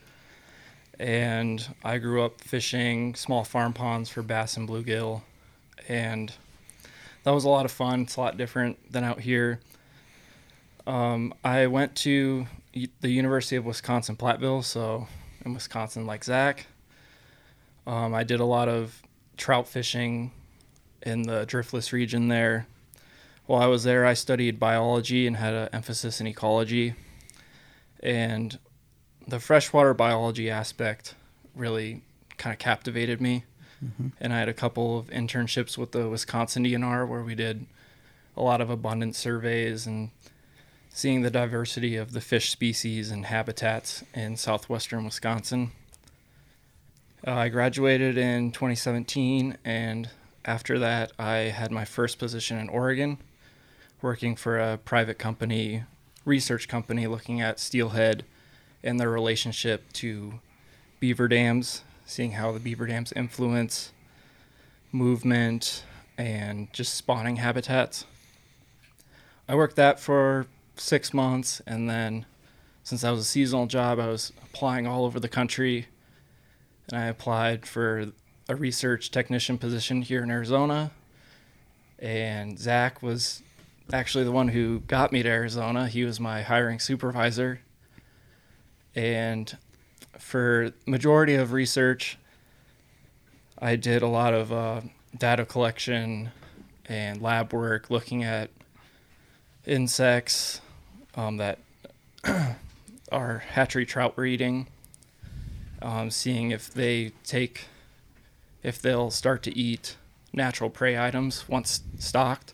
and 1.00 1.66
I 1.84 1.98
grew 1.98 2.24
up 2.24 2.42
fishing 2.42 3.16
small 3.16 3.44
farm 3.44 3.74
ponds 3.74 4.10
for 4.10 4.22
bass 4.22 4.58
and 4.58 4.68
bluegill, 4.68 5.22
and 5.88 6.34
that 7.24 7.32
was 7.32 7.46
a 7.46 7.50
lot 7.50 7.66
of 7.66 7.72
fun. 7.72 8.02
It's 8.02 8.18
a 8.18 8.22
lot 8.22 8.38
different 8.38 8.92
than 8.92 9.04
out 9.04 9.22
here. 9.22 9.60
Um, 10.86 11.34
I 11.44 11.68
went 11.68 11.96
to 11.98 12.48
the 13.02 13.10
University 13.10 13.56
of 13.56 13.66
Wisconsin 13.66 14.16
Platteville, 14.16 14.64
so 14.64 15.08
in 15.46 15.54
Wisconsin, 15.54 16.06
like 16.06 16.24
Zach. 16.24 16.68
Um, 17.88 18.14
I 18.14 18.24
did 18.24 18.40
a 18.40 18.46
lot 18.46 18.68
of 18.68 19.02
trout 19.38 19.68
fishing 19.68 20.32
in 21.02 21.24
the 21.24 21.46
driftless 21.46 21.92
region 21.92 22.28
there. 22.28 22.68
While 23.46 23.62
I 23.62 23.68
was 23.68 23.84
there, 23.84 24.06
I 24.06 24.14
studied 24.14 24.60
biology 24.60 25.26
and 25.26 25.38
had 25.38 25.54
an 25.54 25.70
emphasis 25.74 26.22
in 26.22 26.28
ecology. 26.28 26.94
And 28.02 28.60
the 29.30 29.40
freshwater 29.40 29.94
biology 29.94 30.50
aspect 30.50 31.16
really 31.56 32.02
kind 32.38 32.54
of 32.54 32.60
captivated 32.60 33.22
me. 33.22 33.46
And 34.20 34.34
I 34.34 34.40
had 34.40 34.50
a 34.50 34.54
couple 34.54 35.00
of 35.00 35.08
internships 35.08 35.78
with 35.78 35.92
the 35.94 36.10
Wisconsin 36.10 36.66
DNR 36.66 37.08
where 37.08 37.24
we 37.24 37.36
did 37.36 37.66
a 38.36 38.42
lot 38.42 38.60
of 38.62 38.70
abundance 38.70 39.18
surveys 39.18 39.88
and 39.88 40.10
seeing 40.90 41.22
the 41.22 41.30
diversity 41.30 41.96
of 41.96 42.12
the 42.12 42.22
fish 42.22 42.50
species 42.50 43.12
and 43.12 43.28
habitats 43.28 44.04
in 44.14 44.36
southwestern 44.36 45.06
Wisconsin. 45.06 45.72
Uh, 47.26 47.32
I 47.32 47.50
graduated 47.50 48.18
in 48.18 48.52
2017, 48.52 49.58
and 49.64 50.10
after 50.46 50.80
that, 50.80 51.12
I 51.20 51.36
had 51.36 51.72
my 51.72 51.86
first 51.86 52.18
position 52.18 52.58
in 52.58 52.70
Oregon, 52.70 53.18
working 54.02 54.36
for 54.36 54.58
a 54.58 54.78
private 54.78 55.20
company, 55.20 55.84
research 56.26 56.68
company, 56.68 57.08
looking 57.08 57.42
at 57.42 57.60
steelhead 57.60 58.26
and 58.84 59.00
their 59.00 59.10
relationship 59.10 59.92
to 59.94 60.40
beaver 61.00 61.28
dams, 61.28 61.84
seeing 62.06 62.34
how 62.34 62.52
the 62.52 62.60
beaver 62.60 62.88
dams 62.88 63.12
influence 63.14 63.92
movement 64.92 65.84
and 66.18 66.72
just 66.74 66.94
spawning 66.94 67.38
habitats. 67.38 68.06
I 69.48 69.56
worked 69.56 69.76
that 69.78 70.00
for 70.00 70.48
six 70.76 71.14
months, 71.14 71.62
and 71.66 71.90
then 71.90 72.26
since 72.84 73.02
that 73.02 73.12
was 73.12 73.22
a 73.22 73.26
seasonal 73.26 73.68
job, 73.68 74.00
I 74.00 74.08
was 74.08 74.34
applying 74.44 74.88
all 74.88 75.06
over 75.06 75.20
the 75.20 75.30
country, 75.30 75.88
and 76.88 77.00
I 77.00 77.06
applied 77.06 77.66
for 77.66 78.12
a 78.48 78.56
research 78.56 79.12
technician 79.12 79.58
position 79.58 80.02
here 80.02 80.24
in 80.24 80.32
Arizona. 80.32 80.92
And 82.00 82.58
Zach 82.58 83.04
was 83.04 83.44
actually 83.92 84.24
the 84.24 84.32
one 84.32 84.50
who 84.50 84.80
got 84.82 85.12
me 85.12 85.22
to 85.22 85.30
Arizona. 85.30 85.88
He 85.88 86.04
was 86.04 86.20
my 86.20 86.42
hiring 86.42 86.80
supervisor, 86.80 87.62
and 89.00 89.58
for 90.18 90.74
majority 90.86 91.36
of 91.36 91.54
research, 91.54 92.18
I 93.58 93.78
did 93.78 94.02
a 94.02 94.08
lot 94.08 94.34
of 94.34 94.52
uh, 94.52 94.82
data 95.18 95.46
collection 95.46 96.32
and 96.86 97.22
lab 97.22 97.54
work, 97.54 97.90
looking 97.90 98.26
at 98.26 98.50
insects 99.66 100.60
um, 101.16 101.38
that 101.38 101.60
are 103.12 103.38
hatchery 103.38 103.86
trout 103.86 104.18
breeding, 104.18 104.68
um, 105.82 106.12
seeing 106.12 106.52
if 106.52 106.74
they 106.74 107.14
take, 107.24 107.68
if 108.64 108.82
they'll 108.82 109.12
start 109.12 109.44
to 109.44 109.58
eat 109.58 109.96
natural 110.34 110.70
prey 110.70 111.00
items 111.00 111.48
once 111.48 111.84
stocked. 112.00 112.54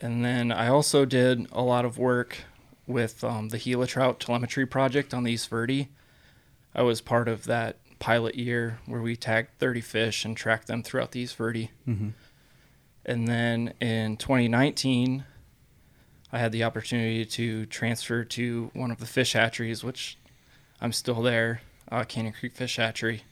And 0.00 0.24
then 0.24 0.50
I 0.50 0.68
also 0.68 1.04
did 1.04 1.48
a 1.52 1.60
lot 1.60 1.84
of 1.84 1.98
work 1.98 2.38
with 2.86 3.22
um, 3.24 3.48
the 3.50 3.58
Gila 3.58 3.86
Trout 3.86 4.20
telemetry 4.20 4.66
project 4.66 5.14
on 5.14 5.22
the 5.24 5.32
East 5.32 5.48
Verde. 5.48 5.88
I 6.74 6.82
was 6.82 7.00
part 7.00 7.28
of 7.28 7.44
that 7.44 7.76
pilot 7.98 8.34
year 8.34 8.80
where 8.86 9.00
we 9.00 9.14
tagged 9.16 9.50
30 9.58 9.80
fish 9.80 10.24
and 10.24 10.36
tracked 10.36 10.66
them 10.66 10.82
throughout 10.82 11.12
the 11.12 11.20
East 11.20 11.36
Verde. 11.36 11.70
And 13.04 13.28
then 13.28 13.74
in 13.80 14.16
2019, 14.16 15.24
I 16.32 16.38
had 16.38 16.52
the 16.52 16.64
opportunity 16.64 17.24
to 17.26 17.66
transfer 17.66 18.24
to 18.24 18.70
one 18.74 18.90
of 18.90 18.98
the 18.98 19.06
fish 19.06 19.34
hatcheries, 19.34 19.84
which 19.84 20.16
I'm 20.80 20.92
still 20.92 21.20
there, 21.22 21.60
uh, 21.90 22.04
Canyon 22.04 22.32
Creek 22.32 22.54
Fish 22.54 22.76
Hatchery. 22.76 23.22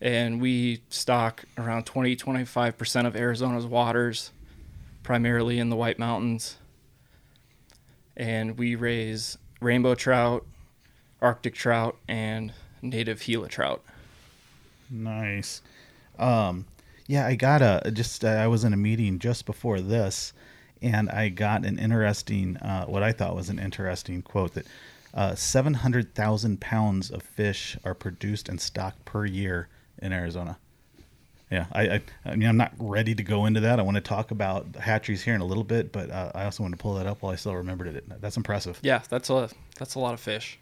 And 0.00 0.40
we 0.42 0.82
stock 0.90 1.44
around 1.56 1.86
20 1.86 2.16
25% 2.16 3.06
of 3.06 3.16
Arizona's 3.16 3.66
waters, 3.66 4.30
primarily 5.02 5.58
in 5.58 5.70
the 5.70 5.76
White 5.76 5.98
Mountains. 5.98 6.58
And 8.16 8.58
we 8.58 8.74
raise 8.74 9.38
rainbow 9.60 9.94
trout, 9.94 10.46
Arctic 11.20 11.54
trout, 11.54 11.96
and 12.08 12.52
native 12.82 13.20
Gila 13.20 13.48
trout. 13.48 13.82
Nice. 14.90 15.62
Um, 16.18 16.64
yeah, 17.06 17.26
I 17.26 17.34
got 17.34 17.62
a 17.62 17.90
just. 17.90 18.24
Uh, 18.24 18.28
I 18.28 18.46
was 18.46 18.64
in 18.64 18.72
a 18.72 18.76
meeting 18.76 19.18
just 19.18 19.46
before 19.46 19.80
this, 19.80 20.32
and 20.82 21.10
I 21.10 21.28
got 21.28 21.64
an 21.64 21.78
interesting, 21.78 22.56
uh, 22.56 22.86
what 22.86 23.02
I 23.02 23.12
thought 23.12 23.36
was 23.36 23.48
an 23.48 23.58
interesting 23.58 24.22
quote 24.22 24.54
that 24.54 24.66
uh, 25.14 25.34
seven 25.34 25.74
hundred 25.74 26.14
thousand 26.14 26.60
pounds 26.60 27.10
of 27.10 27.22
fish 27.22 27.76
are 27.84 27.94
produced 27.94 28.48
and 28.48 28.60
stocked 28.60 29.04
per 29.04 29.26
year 29.26 29.68
in 30.00 30.12
Arizona. 30.12 30.58
Yeah, 31.50 31.66
I, 31.70 31.82
I, 31.82 32.02
I 32.24 32.36
mean, 32.36 32.48
I'm 32.48 32.56
not 32.56 32.72
ready 32.78 33.14
to 33.14 33.22
go 33.22 33.46
into 33.46 33.60
that. 33.60 33.78
I 33.78 33.82
want 33.82 33.94
to 33.94 34.00
talk 34.00 34.32
about 34.32 34.74
hatcheries 34.74 35.22
here 35.22 35.34
in 35.34 35.40
a 35.40 35.44
little 35.44 35.62
bit, 35.62 35.92
but 35.92 36.10
uh, 36.10 36.32
I 36.34 36.44
also 36.44 36.64
want 36.64 36.72
to 36.72 36.78
pull 36.78 36.94
that 36.94 37.06
up 37.06 37.22
while 37.22 37.32
I 37.32 37.36
still 37.36 37.54
remembered 37.54 37.94
it. 37.94 38.20
That's 38.20 38.36
impressive. 38.36 38.80
Yeah, 38.82 39.02
that's 39.08 39.30
a 39.30 39.48
that's 39.78 39.94
a 39.94 40.00
lot 40.00 40.12
of 40.14 40.20
fish. 40.20 40.58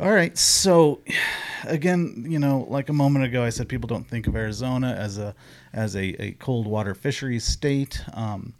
All 0.00 0.12
right. 0.12 0.36
So, 0.38 1.00
again, 1.64 2.24
you 2.26 2.38
know, 2.38 2.66
like 2.70 2.88
a 2.88 2.92
moment 2.92 3.24
ago, 3.24 3.42
I 3.42 3.50
said 3.50 3.68
people 3.68 3.86
don't 3.86 4.08
think 4.08 4.26
of 4.26 4.36
Arizona 4.36 4.92
as 4.92 5.18
a 5.18 5.34
as 5.72 5.94
a, 5.94 6.22
a 6.22 6.32
cold 6.32 6.66
water 6.66 6.94
fisheries 6.94 7.44
state. 7.44 8.02
Um, 8.14 8.54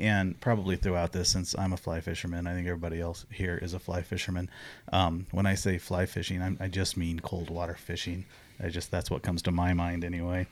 and 0.00 0.40
probably 0.40 0.76
throughout 0.76 1.12
this, 1.12 1.28
since 1.28 1.54
I'm 1.58 1.72
a 1.72 1.76
fly 1.76 2.00
fisherman, 2.00 2.46
I 2.46 2.54
think 2.54 2.66
everybody 2.66 3.00
else 3.00 3.26
here 3.30 3.58
is 3.60 3.74
a 3.74 3.78
fly 3.78 4.02
fisherman. 4.02 4.50
Um, 4.92 5.26
when 5.30 5.46
I 5.46 5.54
say 5.54 5.78
fly 5.78 6.06
fishing, 6.06 6.40
I'm, 6.40 6.56
I 6.58 6.68
just 6.68 6.96
mean 6.96 7.20
cold 7.20 7.50
water 7.50 7.74
fishing. 7.74 8.24
I 8.62 8.70
just 8.70 8.90
that's 8.90 9.10
what 9.10 9.22
comes 9.22 9.42
to 9.42 9.50
my 9.50 9.74
mind 9.74 10.04
anyway. 10.04 10.46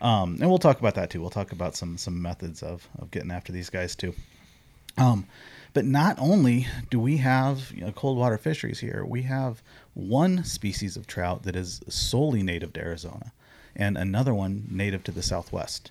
Um, 0.00 0.38
and 0.40 0.48
we'll 0.48 0.58
talk 0.58 0.78
about 0.78 0.94
that 0.94 1.10
too. 1.10 1.20
We'll 1.20 1.30
talk 1.30 1.52
about 1.52 1.76
some 1.76 1.98
some 1.98 2.20
methods 2.20 2.62
of 2.62 2.88
of 2.98 3.10
getting 3.10 3.30
after 3.30 3.52
these 3.52 3.68
guys 3.70 3.94
too. 3.94 4.14
Um, 4.96 5.26
but 5.74 5.84
not 5.84 6.18
only 6.18 6.66
do 6.90 6.98
we 6.98 7.18
have 7.18 7.70
you 7.72 7.82
know, 7.82 7.92
cold 7.92 8.18
water 8.18 8.38
fisheries 8.38 8.80
here, 8.80 9.04
we 9.06 9.22
have 9.22 9.62
one 9.94 10.44
species 10.44 10.96
of 10.96 11.06
trout 11.06 11.42
that 11.44 11.54
is 11.54 11.80
solely 11.88 12.42
native 12.42 12.72
to 12.72 12.80
Arizona, 12.80 13.32
and 13.76 13.96
another 13.96 14.34
one 14.34 14.66
native 14.70 15.04
to 15.04 15.12
the 15.12 15.22
Southwest. 15.22 15.90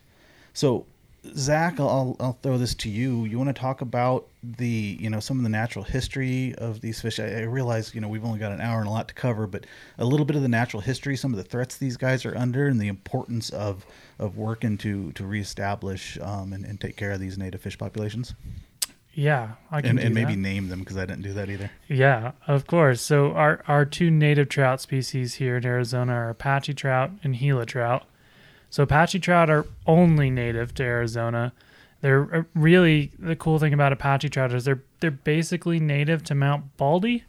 So, 0.54 0.88
Zach, 1.36 1.80
I'll, 1.80 2.16
I'll 2.20 2.38
throw 2.42 2.58
this 2.58 2.74
to 2.76 2.90
you. 2.90 3.26
You 3.26 3.38
want 3.38 3.50
to 3.50 3.60
talk 3.60 3.82
about 3.82 4.28
the 4.44 4.98
you 5.00 5.10
know 5.10 5.20
some 5.20 5.38
of 5.38 5.44
the 5.44 5.50
natural 5.50 5.84
history 5.84 6.56
of 6.56 6.82
these 6.82 7.02
fish? 7.02 7.20
I, 7.20 7.26
I 7.28 7.42
realize 7.42 7.94
you 7.94 8.02
know 8.02 8.08
we've 8.08 8.24
only 8.26 8.40
got 8.40 8.52
an 8.52 8.62
hour 8.62 8.80
and 8.80 8.88
a 8.88 8.92
lot 8.92 9.08
to 9.10 9.14
cover, 9.14 9.48
but 9.48 9.66
a 9.98 10.06
little 10.06 10.26
bit 10.26 10.36
of 10.36 10.42
the 10.42 10.48
natural 10.48 10.82
history, 10.82 11.16
some 11.16 11.32
of 11.32 11.38
the 11.38 11.44
threats 11.44 11.78
these 11.78 11.98
guys 11.98 12.26
are 12.26 12.38
under, 12.38 12.68
and 12.68 12.80
the 12.80 12.88
importance 12.88 13.50
of 13.50 13.86
of 14.20 14.38
working 14.38 14.78
to 14.80 15.12
to 15.14 15.26
reestablish 15.26 16.18
um, 16.22 16.54
and, 16.54 16.66
and 16.66 16.80
take 16.80 16.96
care 16.96 17.12
of 17.12 17.20
these 17.20 17.38
native 17.38 17.62
fish 17.62 17.78
populations 17.78 18.34
Yeah, 19.14 19.54
I 19.72 19.82
can 19.82 19.92
and, 19.92 20.00
and 20.00 20.16
maybe 20.16 20.36
name 20.36 20.70
them 20.70 20.80
because 20.80 20.98
I 20.98 21.06
didn't 21.06 21.24
do 21.24 21.34
that 21.34 21.50
either. 21.50 21.72
Yeah, 21.88 22.34
of 22.48 22.68
course. 22.68 23.02
So 23.02 23.32
our 23.34 23.64
our 23.68 23.86
two 23.86 24.12
native 24.12 24.50
trout 24.50 24.82
species 24.82 25.36
here 25.36 25.58
in 25.58 25.66
Arizona 25.66 26.14
are 26.14 26.30
Apache 26.30 26.74
trout 26.76 27.12
and 27.24 27.38
Gila 27.38 27.66
trout. 27.66 28.06
So 28.70 28.84
Apache 28.84 29.20
trout 29.20 29.50
are 29.50 29.66
only 29.86 30.30
native 30.30 30.74
to 30.76 30.84
Arizona. 30.84 31.54
They're 32.02 32.36
uh, 32.36 32.44
really 32.54 33.12
the 33.18 33.36
cool 33.36 33.60
thing 33.60 33.74
about 33.74 33.92
Apache 33.94 34.30
trout 34.30 34.54
is 34.54 34.66
they're 34.66 34.84
they're 35.00 35.12
basically 35.12 35.80
native 35.80 36.24
to 36.26 36.36
Mount 36.36 36.78
Baldy 36.78 37.24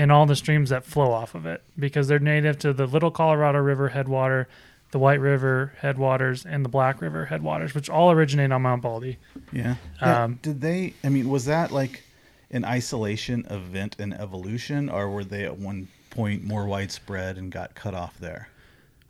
and 0.00 0.10
all 0.10 0.26
the 0.26 0.34
streams 0.34 0.70
that 0.70 0.84
flow 0.84 1.12
off 1.12 1.36
of 1.36 1.46
it 1.46 1.62
because 1.78 2.08
they're 2.08 2.18
native 2.18 2.58
to 2.58 2.72
the 2.72 2.86
Little 2.86 3.12
Colorado 3.12 3.60
River 3.60 3.90
headwater, 3.90 4.48
the 4.90 4.98
White 4.98 5.20
River 5.20 5.74
headwaters, 5.78 6.44
and 6.44 6.64
the 6.64 6.68
Black 6.68 7.00
River 7.00 7.26
headwaters, 7.26 7.72
which 7.72 7.88
all 7.88 8.10
originate 8.10 8.50
on 8.50 8.62
Mount 8.62 8.82
Baldy. 8.82 9.18
Yeah. 9.52 9.76
Yeah, 10.02 10.24
Um, 10.24 10.40
Did 10.42 10.60
they? 10.60 10.94
I 11.04 11.08
mean, 11.08 11.28
was 11.28 11.44
that 11.44 11.70
like 11.70 12.02
an 12.50 12.64
isolation 12.64 13.46
event 13.48 13.94
in 14.00 14.12
evolution, 14.12 14.88
or 14.88 15.08
were 15.08 15.22
they 15.22 15.44
at 15.44 15.56
one 15.56 15.86
point 16.10 16.42
more 16.42 16.66
widespread 16.66 17.38
and 17.38 17.52
got 17.52 17.76
cut 17.76 17.94
off 17.94 18.18
there? 18.18 18.48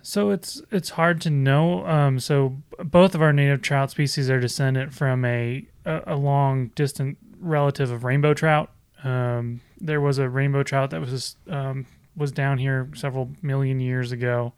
So 0.03 0.31
it's 0.31 0.63
it's 0.71 0.91
hard 0.91 1.21
to 1.23 1.31
know. 1.31 1.87
Um, 1.87 2.19
so 2.21 2.57
both 2.83 3.15
of 3.15 3.23
our 3.23 3.33
native 3.33 3.63
trout 3.63 3.91
species 3.91 4.31
are 4.31 4.41
descendant 4.41 4.95
from 4.95 5.25
a 5.25 5.67
a, 5.85 6.15
a 6.15 6.17
long 6.17 6.69
distant 6.75 7.19
relative 7.41 7.91
of 7.91 8.05
rainbow 8.05 8.35
trout. 8.35 8.71
Um, 9.05 9.61
there 9.81 10.01
was 10.01 10.19
a 10.19 10.29
rainbow 10.29 10.63
trout 10.63 10.91
that 10.91 11.01
was 11.01 11.37
um, 11.49 11.87
was 12.17 12.33
down 12.33 12.59
here 12.59 12.89
several 12.95 13.31
million 13.43 13.81
years 13.81 14.13
ago, 14.13 14.53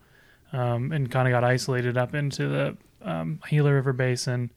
um, 0.53 0.93
and 0.93 1.11
kind 1.11 1.29
of 1.29 1.33
got 1.33 1.45
isolated 1.45 1.97
up 1.97 2.15
into 2.15 2.49
the 2.49 2.77
um, 3.03 3.41
Gila 3.49 3.73
River 3.73 3.93
Basin, 3.93 4.51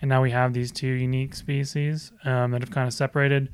and 0.00 0.08
now 0.08 0.22
we 0.22 0.30
have 0.30 0.52
these 0.52 0.72
two 0.72 0.88
unique 0.88 1.34
species 1.34 2.12
um, 2.24 2.50
that 2.52 2.62
have 2.62 2.70
kind 2.70 2.88
of 2.88 2.94
separated. 2.94 3.48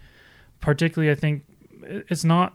Particularly, 0.61 1.11
I 1.11 1.15
think 1.15 1.45
it's 1.83 2.25
not. 2.25 2.55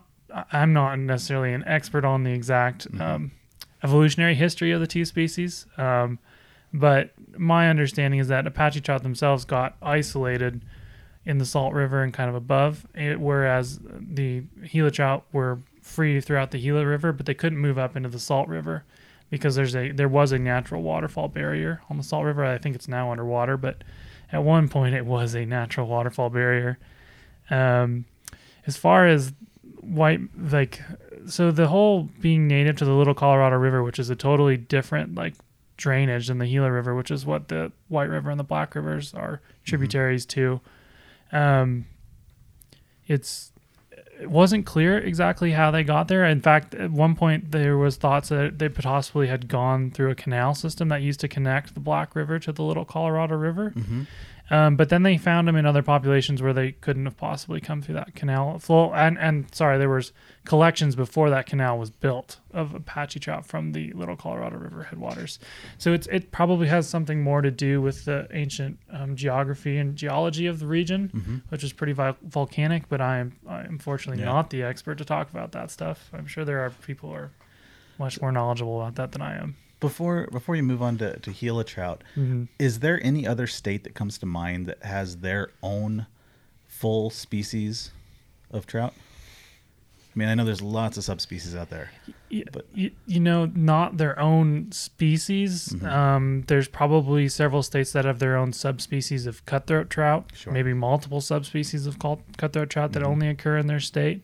I'm 0.52 0.72
not 0.72 0.98
necessarily 0.98 1.52
an 1.52 1.62
expert 1.64 2.04
on 2.04 2.24
the 2.24 2.32
exact 2.32 2.88
um, 2.98 3.30
evolutionary 3.84 4.34
history 4.34 4.72
of 4.72 4.80
the 4.80 4.86
two 4.86 5.04
species. 5.04 5.66
Um, 5.76 6.18
but 6.72 7.12
my 7.38 7.68
understanding 7.68 8.18
is 8.18 8.28
that 8.28 8.46
Apache 8.46 8.80
trout 8.80 9.02
themselves 9.04 9.44
got 9.44 9.76
isolated 9.80 10.64
in 11.24 11.38
the 11.38 11.44
Salt 11.44 11.72
River 11.72 12.02
and 12.02 12.12
kind 12.12 12.28
of 12.28 12.34
above, 12.34 12.86
it, 12.94 13.20
whereas 13.20 13.78
the 14.00 14.42
Gila 14.70 14.90
trout 14.90 15.24
were 15.32 15.60
free 15.80 16.20
throughout 16.20 16.50
the 16.50 16.60
Gila 16.60 16.84
River, 16.84 17.12
but 17.12 17.26
they 17.26 17.34
couldn't 17.34 17.58
move 17.58 17.78
up 17.78 17.96
into 17.96 18.08
the 18.08 18.18
Salt 18.18 18.48
River 18.48 18.84
because 19.30 19.54
there's 19.54 19.74
a 19.74 19.90
there 19.90 20.08
was 20.08 20.32
a 20.32 20.38
natural 20.38 20.82
waterfall 20.82 21.28
barrier 21.28 21.80
on 21.88 21.96
the 21.96 22.02
Salt 22.02 22.24
River. 22.24 22.44
I 22.44 22.58
think 22.58 22.74
it's 22.74 22.88
now 22.88 23.10
underwater, 23.10 23.56
but 23.56 23.82
at 24.32 24.42
one 24.42 24.68
point 24.68 24.94
it 24.94 25.06
was 25.06 25.34
a 25.34 25.46
natural 25.46 25.86
waterfall 25.86 26.30
barrier. 26.30 26.78
Um, 27.50 28.04
as 28.66 28.76
far 28.76 29.06
as 29.06 29.32
white 29.84 30.20
like 30.50 30.80
so 31.26 31.50
the 31.50 31.68
whole 31.68 32.08
being 32.20 32.46
native 32.46 32.76
to 32.76 32.84
the 32.84 32.92
Little 32.92 33.14
Colorado 33.14 33.56
River, 33.56 33.82
which 33.82 33.98
is 33.98 34.10
a 34.10 34.16
totally 34.16 34.56
different 34.56 35.14
like 35.14 35.34
drainage 35.76 36.28
than 36.28 36.38
the 36.38 36.46
Gila 36.46 36.70
River, 36.70 36.94
which 36.94 37.10
is 37.10 37.26
what 37.26 37.48
the 37.48 37.72
White 37.88 38.08
River 38.08 38.30
and 38.30 38.38
the 38.38 38.44
Black 38.44 38.74
Rivers 38.74 39.14
are 39.14 39.40
tributaries 39.64 40.26
to. 40.26 40.60
Um, 41.32 41.86
it's 43.06 43.52
it 44.20 44.30
wasn't 44.30 44.64
clear 44.64 44.98
exactly 44.98 45.52
how 45.52 45.70
they 45.70 45.82
got 45.82 46.08
there. 46.08 46.24
In 46.24 46.40
fact, 46.40 46.74
at 46.74 46.90
one 46.90 47.16
point 47.16 47.50
there 47.50 47.76
was 47.76 47.96
thoughts 47.96 48.28
that 48.28 48.58
they 48.58 48.68
possibly 48.68 49.26
had 49.26 49.48
gone 49.48 49.90
through 49.90 50.10
a 50.10 50.14
canal 50.14 50.54
system 50.54 50.88
that 50.88 51.02
used 51.02 51.20
to 51.20 51.28
connect 51.28 51.74
the 51.74 51.80
Black 51.80 52.14
River 52.14 52.38
to 52.38 52.52
the 52.52 52.62
Little 52.62 52.84
Colorado 52.84 53.36
River. 53.36 53.72
Mm-hmm. 53.76 54.02
Um, 54.50 54.76
but 54.76 54.90
then 54.90 55.04
they 55.04 55.16
found 55.16 55.48
them 55.48 55.56
in 55.56 55.64
other 55.64 55.82
populations 55.82 56.42
where 56.42 56.52
they 56.52 56.72
couldn't 56.72 57.06
have 57.06 57.16
possibly 57.16 57.62
come 57.62 57.80
through 57.80 57.94
that 57.94 58.14
canal. 58.14 58.60
Well, 58.68 58.92
and 58.94 59.18
and 59.18 59.52
sorry, 59.54 59.78
there 59.78 59.88
was 59.88 60.12
collections 60.44 60.94
before 60.94 61.30
that 61.30 61.46
canal 61.46 61.78
was 61.78 61.90
built 61.90 62.40
of 62.52 62.74
Apache 62.74 63.20
trout 63.20 63.46
from 63.46 63.72
the 63.72 63.90
Little 63.94 64.16
Colorado 64.16 64.58
River 64.58 64.82
headwaters. 64.82 65.38
So 65.78 65.94
it's 65.94 66.06
it 66.08 66.30
probably 66.30 66.68
has 66.68 66.86
something 66.86 67.22
more 67.22 67.40
to 67.40 67.50
do 67.50 67.80
with 67.80 68.04
the 68.04 68.28
ancient 68.32 68.78
um, 68.92 69.16
geography 69.16 69.78
and 69.78 69.96
geology 69.96 70.46
of 70.46 70.58
the 70.58 70.66
region, 70.66 71.10
Mm-hmm. 71.14 71.36
which 71.48 71.64
is 71.64 71.72
pretty 71.72 71.94
vol- 71.94 72.16
volcanic. 72.22 72.86
But 72.90 73.00
I 73.00 73.20
am 73.20 73.32
I 73.48 73.60
am 73.60 73.66
unfortunately 73.70 74.22
Yeah. 74.22 74.28
not 74.30 74.50
the 74.50 74.62
expert 74.62 74.98
to 74.98 75.06
talk 75.06 75.30
about 75.30 75.52
that 75.52 75.70
stuff. 75.70 76.10
I'm 76.12 76.26
sure 76.26 76.44
there 76.44 76.60
are 76.60 76.68
people 76.70 77.08
who 77.08 77.14
are 77.16 77.30
much 77.98 78.20
more 78.20 78.30
knowledgeable 78.30 78.82
about 78.82 78.96
that 78.96 79.12
than 79.12 79.22
I 79.22 79.36
am. 79.38 79.56
Before 79.88 80.28
before 80.32 80.56
you 80.56 80.62
move 80.62 80.82
on 80.82 80.98
to, 80.98 81.18
to 81.20 81.30
Gila 81.30 81.64
trout, 81.64 82.02
Mm-hmm. 82.16 82.44
is 82.58 82.80
there 82.80 82.98
any 83.04 83.26
other 83.26 83.46
state 83.46 83.84
that 83.84 83.94
comes 83.94 84.18
to 84.18 84.26
mind 84.26 84.66
that 84.66 84.82
has 84.84 85.18
their 85.18 85.50
own 85.62 86.06
full 86.66 87.10
species 87.10 87.90
of 88.50 88.66
trout? 88.66 88.94
I 88.96 90.18
mean, 90.18 90.28
I 90.28 90.34
know 90.36 90.44
there's 90.44 90.62
lots 90.62 90.96
of 90.96 91.02
subspecies 91.02 91.56
out 91.56 91.70
there. 91.70 91.90
But- 92.52 92.66
you, 92.72 92.92
you 93.04 93.18
know, 93.18 93.46
not 93.46 93.96
their 93.96 94.16
own 94.20 94.70
species. 94.70 95.70
Mhm. 95.70 95.86
Um, 95.90 96.44
there's 96.46 96.68
probably 96.68 97.28
several 97.28 97.64
states 97.64 97.90
that 97.92 98.04
have 98.04 98.20
their 98.20 98.36
own 98.36 98.52
subspecies 98.52 99.26
of 99.26 99.44
cutthroat 99.44 99.90
trout, 99.90 100.30
Sure. 100.34 100.52
maybe 100.52 100.72
multiple 100.72 101.20
subspecies 101.20 101.86
of 101.86 101.98
cutthroat 101.98 102.70
trout 102.70 102.92
that 102.92 103.02
Mhm. 103.02 103.06
only 103.08 103.28
occur 103.28 103.58
in 103.58 103.66
their 103.66 103.80
state. 103.80 104.22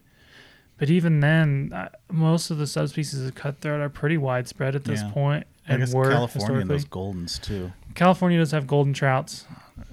But 0.80 0.88
even 0.90 1.20
then, 1.20 1.72
most 2.10 2.50
of 2.50 2.56
the 2.58 2.66
subspecies 2.66 3.20
of 3.24 3.34
cutthroat 3.34 3.80
are 3.82 3.90
pretty 3.90 4.16
widespread 4.16 4.74
at 4.74 4.84
this 4.84 5.02
Yeah. 5.02 5.10
point, 5.12 5.46
I 5.68 5.74
and 5.74 5.82
guess 5.82 5.92
were 5.94 6.10
California 6.10 6.60
and 6.62 6.70
those 6.70 6.86
goldens 6.86 7.38
too. 7.38 7.72
California 7.94 8.38
does 8.38 8.50
have 8.52 8.66
golden 8.66 8.94
trouts, 8.94 9.44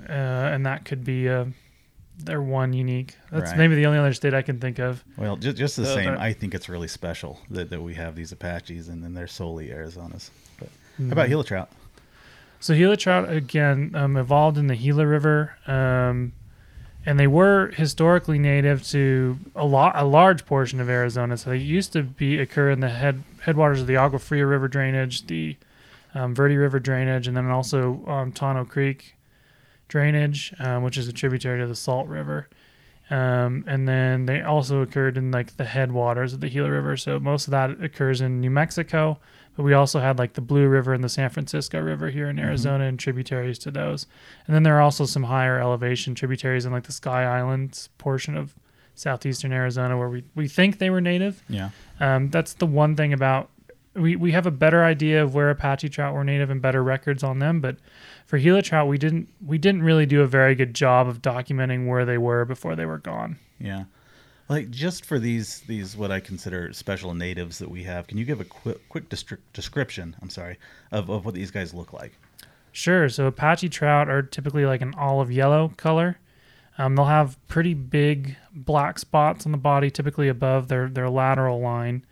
uh, 0.08 0.12
and 0.14 0.66
that 0.66 0.86
could 0.86 1.04
be 1.04 1.28
uh, 1.28 1.46
their 2.18 2.42
one 2.42 2.72
unique. 2.72 3.18
That's 3.32 3.52
Right. 3.52 3.58
maybe 3.58 3.76
the 3.76 3.86
only 3.86 4.00
other 4.00 4.14
state 4.14 4.34
I 4.34 4.42
can 4.42 4.60
think 4.60 4.80
of. 4.80 5.04
Well, 5.18 5.36
just, 5.36 5.58
just 5.58 5.76
the 5.76 5.84
Uh, 5.84 5.94
same, 5.94 6.18
I 6.18 6.32
think 6.32 6.56
it's 6.56 6.70
really 6.70 6.88
special 6.88 7.42
that, 7.52 7.70
that 7.70 7.82
we 7.82 7.96
have 7.96 8.16
these 8.16 8.32
Apaches 8.32 8.88
and 8.88 9.04
then 9.04 9.14
they're 9.14 9.28
solely 9.28 9.68
Arizonas. 9.68 10.30
But 10.58 10.70
how 10.98 11.04
Mhm. 11.04 11.12
about 11.12 11.28
Gila 11.28 11.44
trout? 11.44 11.70
So 12.62 12.74
Gila 12.74 12.96
trout 12.98 13.30
again 13.30 13.92
um, 13.94 14.16
evolved 14.16 14.58
in 14.58 14.68
the 14.68 14.76
Gila 14.78 15.06
River, 15.06 15.52
um, 15.68 16.32
and 17.08 17.18
they 17.18 17.26
were 17.26 17.72
historically 17.78 18.38
native 18.38 18.86
to 18.86 19.40
a 19.56 19.66
lot, 19.66 19.94
a 19.96 20.04
large 20.04 20.46
portion 20.46 20.82
of 20.82 20.90
Arizona. 20.90 21.38
So 21.38 21.52
they 21.52 21.58
used 21.58 21.94
to 21.94 22.04
be 22.04 22.38
occur 22.38 22.70
in 22.70 22.82
the 22.82 22.90
head 22.90 23.24
headwaters 23.40 23.80
of 23.80 23.88
the 23.88 23.96
Agua 23.96 24.20
Fria 24.20 24.46
River 24.46 24.68
drainage, 24.68 25.26
the 25.28 25.56
um, 26.14 26.36
Verde 26.36 26.58
River 26.58 26.82
drainage, 26.82 27.26
and 27.26 27.38
then 27.38 27.50
also 27.50 28.06
um, 28.08 28.34
Tonto 28.34 28.66
Creek 28.66 29.16
drainage, 29.88 30.54
um, 30.60 30.84
which 30.84 30.98
is 30.98 31.08
a 31.08 31.14
tributary 31.14 31.62
to 31.62 31.66
the 31.66 31.78
Salt 31.78 32.10
River. 32.10 32.50
Um, 33.10 33.64
and 33.68 33.88
then 33.88 34.26
they 34.26 34.42
also 34.42 34.82
occurred 34.82 35.16
in 35.16 35.32
like 35.32 35.56
the 35.56 35.64
headwaters 35.64 36.34
of 36.34 36.42
the 36.42 36.50
Gila 36.50 36.70
River. 36.70 36.98
So 36.98 37.22
most 37.22 37.48
of 37.48 37.52
that 37.52 37.82
occurs 37.82 38.20
in 38.20 38.42
New 38.42 38.52
Mexico, 38.52 39.18
but 39.58 39.64
we 39.64 39.74
also 39.74 40.00
had 40.00 40.20
like 40.20 40.34
the 40.34 40.42
Blue 40.42 40.68
River 40.68 40.94
and 40.94 41.04
the 41.04 41.10
San 41.10 41.32
Francisco 41.32 41.82
River 41.82 42.12
here 42.12 42.30
in 42.30 42.38
Arizona 42.38 42.86
and 42.86 43.00
tributaries 43.00 43.58
to 43.60 43.72
those. 43.72 44.06
And 44.46 44.56
then 44.56 44.62
there 44.62 44.78
are 44.78 44.82
also 44.82 45.06
some 45.06 45.24
higher 45.24 45.60
elevation 45.60 46.14
tributaries 46.14 46.66
in 46.66 46.72
like 46.72 46.84
the 46.84 46.92
Sky 46.92 47.24
Islands 47.24 47.90
portion 47.98 48.38
of 48.38 48.54
southeastern 48.94 49.52
Arizona 49.52 49.98
where 49.98 50.10
we, 50.10 50.24
we 50.36 50.48
think 50.48 50.78
they 50.78 50.92
were 50.92 51.02
native. 51.02 51.44
Yeah. 51.50 51.72
Um, 52.00 52.30
that's 52.30 52.54
the 52.54 52.68
one 52.68 52.96
thing 52.96 53.14
about 53.14 53.50
we, 53.96 54.16
we 54.16 54.32
have 54.32 54.46
a 54.46 54.52
better 54.52 54.84
idea 54.84 55.24
of 55.24 55.34
where 55.34 55.50
Apache 55.50 55.90
trout 55.90 56.14
were 56.14 56.24
native 56.24 56.52
and 56.52 56.62
better 56.62 56.84
records 56.84 57.24
on 57.24 57.40
them, 57.40 57.60
but 57.60 57.78
for 58.28 58.38
Gila 58.38 58.62
trout 58.62 58.88
we 58.88 59.00
didn't 59.00 59.28
we 59.44 59.58
didn't 59.58 59.82
really 59.82 60.06
do 60.06 60.22
a 60.22 60.28
very 60.28 60.54
good 60.54 60.76
job 60.76 61.08
of 61.08 61.24
documenting 61.24 61.88
where 61.88 62.06
they 62.06 62.20
were 62.20 62.46
before 62.46 62.76
they 62.76 62.86
were 62.86 63.00
gone. 63.00 63.40
Yeah. 63.60 63.86
Like 64.50 64.70
just 64.70 65.04
for 65.06 65.20
these 65.20 65.60
these 65.62 65.98
what 65.98 66.12
I 66.12 66.20
consider 66.20 66.72
special 66.74 67.14
natives 67.14 67.60
that 67.60 67.70
we 67.70 67.84
have, 67.84 68.08
can 68.08 68.18
you 68.18 68.26
give 68.26 68.40
a 68.40 68.46
quick 68.46 68.88
quick 68.90 69.10
description? 69.54 70.16
I'm 70.22 70.30
sorry 70.30 70.58
of, 70.92 71.10
of 71.10 71.26
what 71.26 71.34
these 71.34 71.52
guys 71.52 71.74
look 71.74 71.92
like. 71.94 72.14
Sure. 72.72 73.10
So 73.10 73.26
Apache 73.26 73.70
trout 73.70 74.08
are 74.10 74.22
typically 74.22 74.66
like 74.66 74.82
an 74.82 74.94
olive 74.96 75.32
yellow 75.32 75.74
color. 75.78 76.20
Um, 76.78 76.96
they'll 76.96 77.06
have 77.06 77.38
pretty 77.48 77.74
big 77.74 78.38
black 78.54 79.00
spots 79.00 79.46
on 79.48 79.52
the 79.52 79.58
body, 79.58 79.90
typically 79.90 80.28
above 80.28 80.68
their, 80.68 80.88
their 80.88 81.10
lateral 81.10 81.60
line. 81.60 82.06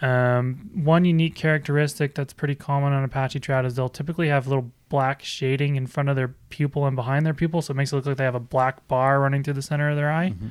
Um, 0.00 0.70
one 0.72 1.04
unique 1.04 1.34
characteristic 1.34 2.14
that's 2.14 2.32
pretty 2.32 2.54
common 2.54 2.92
on 2.92 3.02
Apache 3.02 3.40
trout 3.40 3.64
is 3.66 3.74
they'll 3.74 3.88
typically 3.88 4.28
have 4.28 4.46
little 4.46 4.70
black 4.88 5.24
shading 5.24 5.74
in 5.74 5.88
front 5.88 6.08
of 6.08 6.14
their 6.14 6.28
pupil 6.50 6.86
and 6.86 6.94
behind 6.94 7.26
their 7.26 7.34
pupil, 7.34 7.60
so 7.60 7.72
it 7.72 7.76
makes 7.76 7.92
it 7.92 7.96
look 7.96 8.06
like 8.06 8.16
they 8.16 8.24
have 8.24 8.36
a 8.36 8.40
black 8.40 8.86
bar 8.86 9.18
running 9.18 9.42
through 9.42 9.54
the 9.54 9.62
center 9.62 9.90
of 9.90 9.96
their 9.96 10.12
eye. 10.12 10.30
Mhm. 10.30 10.50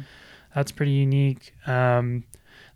That's 0.58 0.72
pretty 0.72 0.94
unique. 0.94 1.54
Um, 1.68 2.24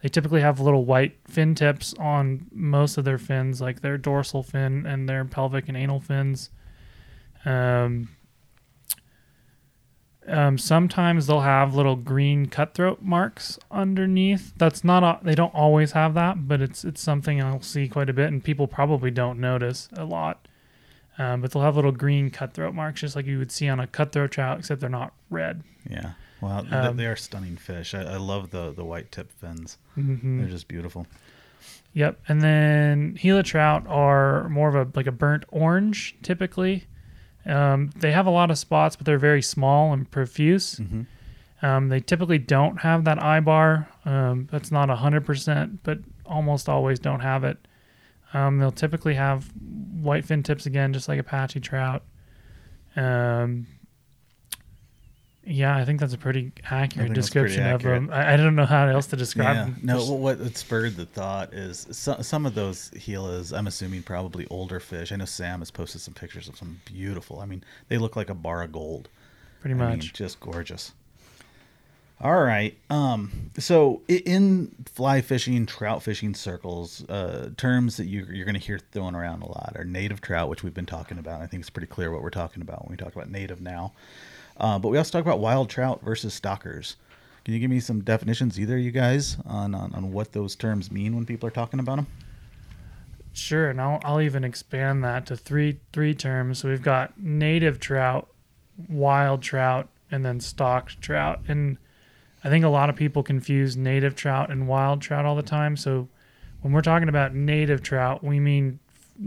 they 0.04 0.10
typically 0.10 0.42
have 0.42 0.60
little 0.60 0.86
white 0.86 1.18
fin 1.28 1.56
tips 1.56 1.96
on 1.98 2.46
most 2.52 2.96
of 2.96 3.06
their 3.06 3.18
fins, 3.18 3.60
like 3.60 3.82
their 3.82 3.98
dorsal 3.98 4.44
fin 4.44 4.86
and 4.86 5.10
their 5.10 5.26
pelvic 5.26 5.68
and 5.68 5.76
anal 5.76 6.00
fins. 6.00 6.52
Um, 7.44 8.10
um, 10.28 10.60
sometimes 10.60 11.26
they'll 11.26 11.42
have 11.42 11.74
little 11.74 11.96
green 11.96 12.46
cutthroat 12.46 13.02
marks 13.02 13.58
underneath. 13.72 14.54
That's 14.58 14.84
not 14.84 15.02
a, 15.02 15.20
they 15.24 15.34
don't 15.34 15.56
always 15.56 15.94
have 15.94 16.14
that, 16.14 16.48
but 16.48 16.62
it's 16.62 16.86
it's 16.86 17.02
something 17.02 17.42
I'll 17.42 17.64
see 17.64 17.88
quite 17.88 18.12
a 18.12 18.14
bit, 18.14 18.28
and 18.28 18.44
people 18.44 18.68
probably 18.68 19.10
don't 19.10 19.40
notice 19.40 19.90
a 19.98 20.06
lot. 20.06 20.41
Um, 21.22 21.42
but 21.42 21.52
they'll 21.52 21.62
have 21.62 21.76
little 21.76 21.92
green 21.92 22.30
cutthroat 22.32 22.74
marks, 22.74 23.02
just 23.02 23.16
like 23.16 23.26
you 23.28 23.38
would 23.38 23.52
see 23.52 23.68
on 23.70 23.80
a 23.80 23.88
cutthroat 23.88 24.32
trout, 24.32 24.60
except 24.60 24.82
they're 24.82 24.90
not 24.90 25.14
red. 25.30 25.62
Yeah. 25.90 26.14
Well, 26.42 26.66
Um, 26.72 26.98
they 26.98 27.06
are 27.06 27.16
stunning 27.16 27.58
fish. 27.58 27.94
I, 27.94 28.02
I 28.02 28.18
love 28.18 28.50
the 28.50 28.72
the 28.72 28.84
white 28.84 29.12
tip 29.12 29.32
fins. 29.40 29.78
Mm-hmm. 29.98 30.40
They're 30.40 30.50
just 30.50 30.68
beautiful. 30.68 31.06
Yep. 31.94 32.20
And 32.28 32.42
then 32.42 33.14
Gila 33.22 33.44
trout 33.44 33.86
are 33.88 34.48
more 34.50 34.70
of 34.70 34.76
a 34.76 34.88
like 34.98 35.08
a 35.08 35.12
burnt 35.12 35.44
orange 35.50 36.16
typically. 36.24 36.86
Um, 37.46 37.90
they 37.96 38.12
have 38.12 38.26
a 38.28 38.32
lot 38.32 38.50
of 38.52 38.58
spots, 38.58 38.96
but 38.96 39.06
they're 39.06 39.18
very 39.20 39.42
small 39.42 39.94
and 39.94 40.10
profuse. 40.10 40.78
hmm 40.78 41.02
Um, 41.64 41.90
they 41.90 42.00
typically 42.00 42.40
don't 42.40 42.78
have 42.82 43.04
that 43.06 43.22
eye 43.22 43.40
bar. 43.42 43.88
Um, 44.06 44.48
that's 44.52 44.72
not 44.72 44.90
hundred 44.90 45.26
percent, 45.26 45.84
but 45.84 46.00
almost 46.26 46.68
always 46.70 46.98
don't 47.00 47.20
have 47.22 47.44
it. 47.44 47.58
Um, 48.34 48.60
they'll 48.60 48.72
typically 48.72 49.16
have 49.16 49.46
white 50.02 50.26
fin 50.26 50.44
tips 50.44 50.66
again, 50.66 50.94
just 50.94 51.08
like 51.10 51.20
Apache 51.20 51.60
trout. 51.60 52.04
Um, 52.96 53.68
yeah, 55.44 55.76
I 55.76 55.86
think 55.86 56.00
that's 56.00 56.14
a 56.14 56.18
pretty 56.20 56.52
accurate 56.70 57.10
that's 57.14 57.30
pretty 57.30 57.48
description 57.50 57.64
accurate. 57.64 57.98
of 58.04 58.08
them. 58.08 58.14
I, 58.14 58.34
I 58.34 58.38
don't 58.38 58.56
know 58.56 58.66
how 58.66 58.88
else 58.88 59.08
to 59.08 59.16
describe 59.16 59.56
Yeah. 59.56 59.64
them. 59.66 59.80
No, 59.82 59.98
well, 59.98 60.18
what 60.20 60.56
spurred 60.56 60.96
the 60.98 61.06
thought 61.08 61.54
is 61.54 61.88
some, 61.92 62.22
some 62.22 62.46
of 62.46 62.54
those 62.54 62.92
Gilas, 62.92 63.52
I'm 63.58 63.66
assuming 63.68 64.04
probably 64.04 64.46
older 64.50 64.80
fish. 64.80 65.12
I 65.12 65.16
know 65.16 65.26
Sam 65.26 65.60
has 65.60 65.72
posted 65.72 66.02
some 66.02 66.14
pictures 66.14 66.48
of 66.48 66.58
some 66.58 66.80
beautiful. 66.86 67.40
I 67.40 67.46
mean, 67.46 67.64
they 67.90 67.98
look 67.98 68.16
like 68.16 68.30
a 68.30 68.36
bar 68.36 68.62
of 68.62 68.72
gold. 68.72 69.10
pretty 69.62 69.74
I 69.74 69.78
much. 69.78 69.90
mean, 69.90 70.12
just 70.14 70.40
gorgeous. 70.40 70.94
All 72.24 72.44
right. 72.44 72.78
Um. 72.90 73.50
So 73.58 74.02
in 74.08 74.76
fly 74.86 75.22
fishing, 75.22 75.66
trout 75.66 76.04
fishing 76.04 76.36
circles, 76.36 77.04
uh, 77.10 77.50
terms 77.58 77.98
that 77.98 78.06
you, 78.06 78.28
you're 78.32 78.46
going 78.46 78.60
to 78.60 78.62
hear 78.62 78.80
thrown 78.92 79.16
around 79.16 79.42
a 79.42 79.48
lot 79.48 79.74
are 79.76 79.84
native 79.84 80.22
trout, 80.22 80.48
which 80.48 80.64
we've 80.64 80.74
been 80.74 80.86
talking 80.86 81.18
about. 81.18 81.42
I 81.42 81.48
think 81.48 81.62
it's 81.62 81.70
pretty 81.72 81.88
clear 81.88 82.12
what 82.12 82.22
we're 82.22 82.30
talking 82.30 82.62
about 82.62 82.86
when 82.86 82.92
we 82.92 82.98
talk 82.98 83.16
about 83.16 83.30
native 83.30 83.60
now. 83.60 83.94
Uh, 84.58 84.78
but 84.78 84.90
we 84.90 84.98
also 85.00 85.12
talk 85.12 85.26
about 85.26 85.40
wild 85.40 85.70
trout 85.70 86.02
versus 86.04 86.34
stockers. 86.34 86.96
Can 87.44 87.56
you 87.56 87.60
give 87.60 87.72
me 87.72 87.80
some 87.80 88.02
definitions, 88.02 88.60
either 88.60 88.78
you 88.78 88.92
guys, 88.92 89.38
on, 89.46 89.74
on, 89.74 89.94
on 89.96 90.12
what 90.12 90.32
those 90.32 90.56
terms 90.56 90.92
mean 90.92 91.16
when 91.16 91.26
people 91.26 91.48
are 91.48 91.52
talking 91.52 91.80
about 91.80 91.96
them? 91.96 92.08
Sure, 93.34 93.70
and 93.70 93.82
I'll 93.82 94.00
I'll 94.04 94.22
even 94.22 94.44
expand 94.44 95.04
that 95.06 95.26
to 95.28 95.38
three 95.38 95.80
three 95.94 96.14
terms. 96.14 96.60
So 96.60 96.70
we've 96.70 96.82
got 96.82 97.18
native 97.18 97.80
trout, 97.80 98.28
wild 98.90 99.42
trout, 99.42 99.88
and 100.12 100.24
then 100.26 100.40
stocked 100.40 101.02
trout. 101.02 101.40
And 101.48 101.78
I 102.44 102.50
think 102.50 102.66
a 102.66 102.70
lot 102.70 102.90
of 102.90 102.96
people 102.96 103.24
confuse 103.24 103.78
native 103.78 104.16
trout 104.16 104.50
and 104.50 104.68
wild 104.68 105.02
trout 105.02 105.26
all 105.26 105.36
the 105.36 105.44
time. 105.44 105.78
So 105.78 106.08
when 106.62 106.74
we're 106.74 106.82
talking 106.82 107.10
about 107.10 107.36
native 107.36 107.82
trout, 107.84 108.24
we 108.24 108.40
mean 108.40 108.80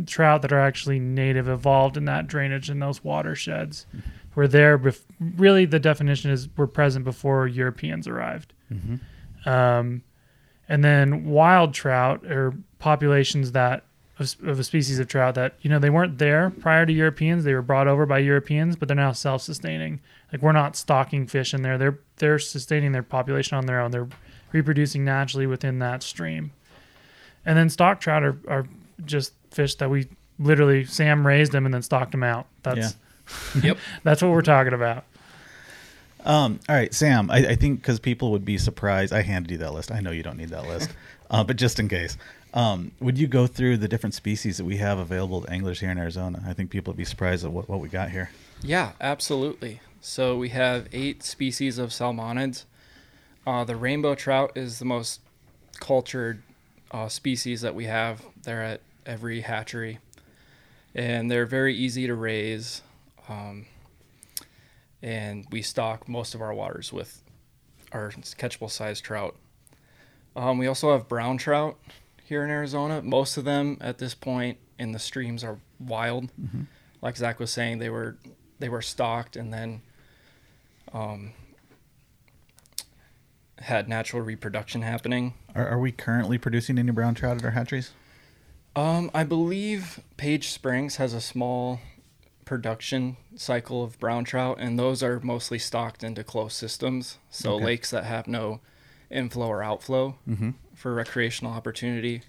trout 0.06 0.42
that 0.42 0.52
are 0.52 0.58
actually 0.60 0.98
native 0.98 1.48
evolved 1.48 1.96
in 1.96 2.04
that 2.06 2.26
drainage 2.26 2.70
in 2.70 2.80
those 2.80 3.04
watersheds. 3.04 3.86
Were 4.34 4.48
there, 4.48 4.76
bef- 4.78 5.04
really, 5.20 5.64
the 5.64 5.78
definition 5.78 6.30
is 6.32 6.48
were 6.56 6.66
present 6.66 7.04
before 7.04 7.46
Europeans 7.46 8.08
arrived. 8.08 8.52
Um, 9.46 10.02
and 10.68 10.82
then 10.82 11.26
wild 11.26 11.74
trout 11.74 12.24
are 12.26 12.52
populations 12.80 13.52
that 13.52 13.84
of, 14.18 14.36
of 14.44 14.58
a 14.58 14.64
species 14.64 14.98
of 14.98 15.08
trout 15.08 15.34
that 15.34 15.54
you 15.60 15.70
know 15.70 15.78
they 15.78 15.90
weren't 15.90 16.18
there 16.18 16.50
prior 16.50 16.86
to 16.86 16.92
Europeans. 16.92 17.44
They 17.44 17.54
were 17.54 17.62
brought 17.62 17.88
over 17.88 18.06
by 18.06 18.18
Europeans, 18.18 18.76
but 18.76 18.88
they're 18.88 18.96
now 18.96 19.12
self-sustaining. 19.12 20.00
Like 20.32 20.42
we're 20.42 20.52
not 20.52 20.76
stocking 20.76 21.26
fish 21.26 21.54
in 21.54 21.62
there. 21.62 21.78
They're 21.78 21.98
they're 22.16 22.38
sustaining 22.38 22.92
their 22.92 23.02
population 23.02 23.56
on 23.56 23.66
their 23.66 23.80
own. 23.80 23.90
They're 23.90 24.08
reproducing 24.52 25.04
naturally 25.04 25.46
within 25.46 25.80
that 25.80 26.02
stream. 26.02 26.52
And 27.44 27.58
then 27.58 27.68
stock 27.68 28.00
trout 28.00 28.22
are, 28.22 28.38
are 28.48 28.66
just 29.04 29.32
fish 29.50 29.74
that 29.76 29.90
we 29.90 30.08
literally 30.38 30.84
Sam 30.84 31.26
raised 31.26 31.52
them 31.52 31.64
and 31.64 31.74
then 31.74 31.82
stocked 31.82 32.12
them 32.12 32.22
out. 32.22 32.46
That's 32.62 32.96
Yep. 33.62 33.78
that's 34.02 34.22
what 34.22 34.30
we're 34.30 34.42
talking 34.42 34.74
about. 34.74 35.04
Um, 36.24 36.60
all 36.68 36.74
right, 36.74 36.92
Sam. 36.94 37.30
I, 37.30 37.38
I 37.48 37.54
think 37.54 37.80
because 37.80 38.00
people 38.00 38.30
would 38.32 38.44
be 38.44 38.56
surprised. 38.58 39.12
I 39.12 39.22
handed 39.22 39.50
you 39.50 39.58
that 39.58 39.74
list. 39.74 39.92
I 39.92 40.00
know 40.00 40.10
you 40.10 40.22
don't 40.22 40.38
need 40.38 40.48
that 40.50 40.66
list, 40.66 40.90
uh, 41.30 41.44
but 41.44 41.56
just 41.56 41.78
in 41.78 41.88
case, 41.88 42.16
um, 42.54 42.92
would 43.00 43.18
you 43.18 43.26
go 43.26 43.48
through 43.48 43.78
the 43.78 43.88
different 43.88 44.14
species 44.14 44.58
that 44.58 44.64
we 44.64 44.76
have 44.76 44.98
available 44.98 45.42
to 45.42 45.50
anglers 45.50 45.80
here 45.80 45.90
in 45.90 45.98
Arizona? 45.98 46.42
I 46.46 46.52
think 46.52 46.70
people 46.70 46.92
would 46.92 46.96
be 46.96 47.04
surprised 47.04 47.44
at 47.44 47.50
what, 47.50 47.68
what 47.68 47.80
we 47.80 47.88
got 47.88 48.10
here. 48.10 48.30
Yeah, 48.62 48.92
absolutely. 49.00 49.80
So 50.00 50.36
we 50.36 50.50
have 50.50 50.86
eight 50.92 51.24
species 51.24 51.78
of 51.78 51.90
salmonids. 51.90 52.64
Uh, 53.44 53.64
the 53.64 53.74
rainbow 53.74 54.14
trout 54.14 54.52
is 54.54 54.78
the 54.78 54.84
most 54.84 55.20
cultured 55.80 56.42
uh, 56.92 57.08
species 57.08 57.60
that 57.62 57.74
we 57.74 57.86
have. 57.86 58.24
They're 58.44 58.62
at 58.62 58.80
every 59.04 59.40
hatchery, 59.40 59.98
and 60.94 61.28
they're 61.28 61.46
very 61.46 61.74
easy 61.74 62.06
to 62.06 62.14
raise. 62.14 62.82
Um, 63.28 63.66
and 65.02 65.44
we 65.50 65.60
stock 65.60 66.08
most 66.08 66.36
of 66.36 66.40
our 66.40 66.54
waters 66.54 66.92
with 66.92 67.20
our 67.90 68.10
catchable 68.10 68.70
size 68.70 69.00
trout. 69.00 69.34
Um, 70.36 70.58
we 70.58 70.68
also 70.68 70.92
have 70.92 71.08
brown 71.08 71.36
trout 71.36 71.76
here 72.24 72.42
in 72.42 72.50
Arizona. 72.50 73.00
Most 73.02 73.36
of 73.36 73.44
them 73.44 73.76
at 73.80 73.98
this 73.98 74.14
point 74.14 74.58
in 74.78 74.90
the 74.92 74.98
streams 74.98 75.44
are 75.44 75.58
wild. 75.78 76.30
Like 77.00 77.16
Zach 77.16 77.38
was 77.38 77.50
saying, 77.52 77.78
they 77.78 77.90
were 77.90 78.16
they 78.58 78.68
were 78.68 78.82
stocked 78.82 79.36
and 79.36 79.52
then 79.52 79.82
um, 80.92 81.32
had 83.58 83.88
natural 83.88 84.22
reproduction 84.22 84.82
happening. 84.82 85.34
Are, 85.54 85.66
are 85.68 85.78
we 85.78 85.92
currently 85.92 86.38
producing 86.38 86.78
any 86.78 86.90
brown 86.90 87.14
trout 87.14 87.36
at 87.36 87.44
our 87.44 87.50
hatcheries? 87.52 87.92
Um, 88.76 89.10
I 89.14 89.22
believe 89.24 90.00
Page 90.16 90.48
Springs 90.48 90.96
has 90.96 91.14
a 91.14 91.20
small 91.20 91.80
production 92.44 93.16
cycle 93.36 93.82
of 93.84 93.98
brown 94.00 94.24
trout, 94.24 94.56
and 94.60 94.78
those 94.78 95.02
are 95.02 95.20
mostly 95.20 95.58
stocked 95.58 96.02
into 96.02 96.24
closed 96.24 96.56
systems. 96.56 97.18
So 97.30 97.54
Okay. 97.54 97.64
lakes 97.64 97.90
that 97.90 98.04
have 98.04 98.26
no 98.26 98.60
inflow 99.10 99.46
or 99.46 99.62
outflow 99.62 100.16
for 100.74 100.94
recreational 100.94 101.52
opportunity. 101.52 102.22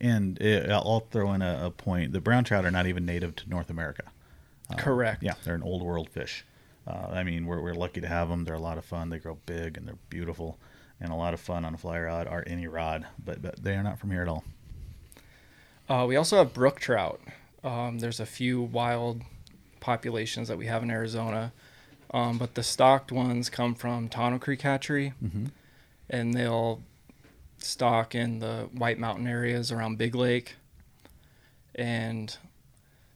And 0.00 0.40
uh, 0.40 0.72
I'll 0.72 1.06
throw 1.10 1.32
in 1.32 1.42
a, 1.42 1.66
a 1.66 1.70
point: 1.70 2.12
the 2.12 2.20
brown 2.20 2.44
trout 2.44 2.64
are 2.64 2.70
not 2.70 2.86
even 2.86 3.04
native 3.04 3.34
to 3.36 3.48
North 3.48 3.70
America. 3.70 4.04
Correct. 4.76 5.22
Yeah, 5.22 5.34
they're 5.44 5.54
an 5.54 5.62
old 5.62 5.82
world 5.82 6.10
fish. 6.10 6.44
Uh, 6.86 7.08
I 7.10 7.22
mean, 7.22 7.46
we're, 7.46 7.60
we're 7.60 7.74
lucky 7.74 8.00
to 8.00 8.08
have 8.08 8.28
them. 8.28 8.44
They're 8.44 8.54
a 8.54 8.60
lot 8.60 8.78
of 8.78 8.84
fun. 8.84 9.10
They 9.10 9.18
grow 9.18 9.38
big 9.46 9.76
and 9.76 9.86
they're 9.86 9.98
beautiful, 10.08 10.58
and 11.00 11.10
a 11.10 11.14
lot 11.14 11.34
of 11.34 11.40
fun 11.40 11.64
on 11.64 11.74
a 11.74 11.78
fly 11.78 12.00
rod 12.00 12.26
or 12.26 12.44
any 12.46 12.66
rod. 12.66 13.06
But 13.22 13.42
but 13.42 13.62
they 13.62 13.74
are 13.74 13.82
not 13.82 13.98
from 13.98 14.10
here 14.10 14.22
at 14.22 14.28
all. 14.28 14.44
Uh, 15.88 16.04
we 16.06 16.16
also 16.16 16.36
have 16.36 16.52
brook 16.52 16.80
trout. 16.80 17.20
Um, 17.64 17.98
there's 17.98 18.20
a 18.20 18.26
few 18.26 18.60
wild 18.60 19.22
populations 19.80 20.48
that 20.48 20.58
we 20.58 20.66
have 20.66 20.82
in 20.82 20.90
Arizona, 20.90 21.52
um, 22.12 22.38
but 22.38 22.54
the 22.54 22.62
stocked 22.62 23.10
ones 23.10 23.48
come 23.48 23.74
from 23.74 24.08
Tonto 24.08 24.38
Creek 24.38 24.62
Hatchery, 24.62 25.12
and 26.10 26.34
they'll 26.34 26.82
stock 27.58 28.14
in 28.14 28.38
the 28.38 28.68
White 28.72 28.98
Mountain 28.98 29.26
areas 29.26 29.70
around 29.72 29.98
Big 29.98 30.14
Lake, 30.14 30.56
and 31.74 32.36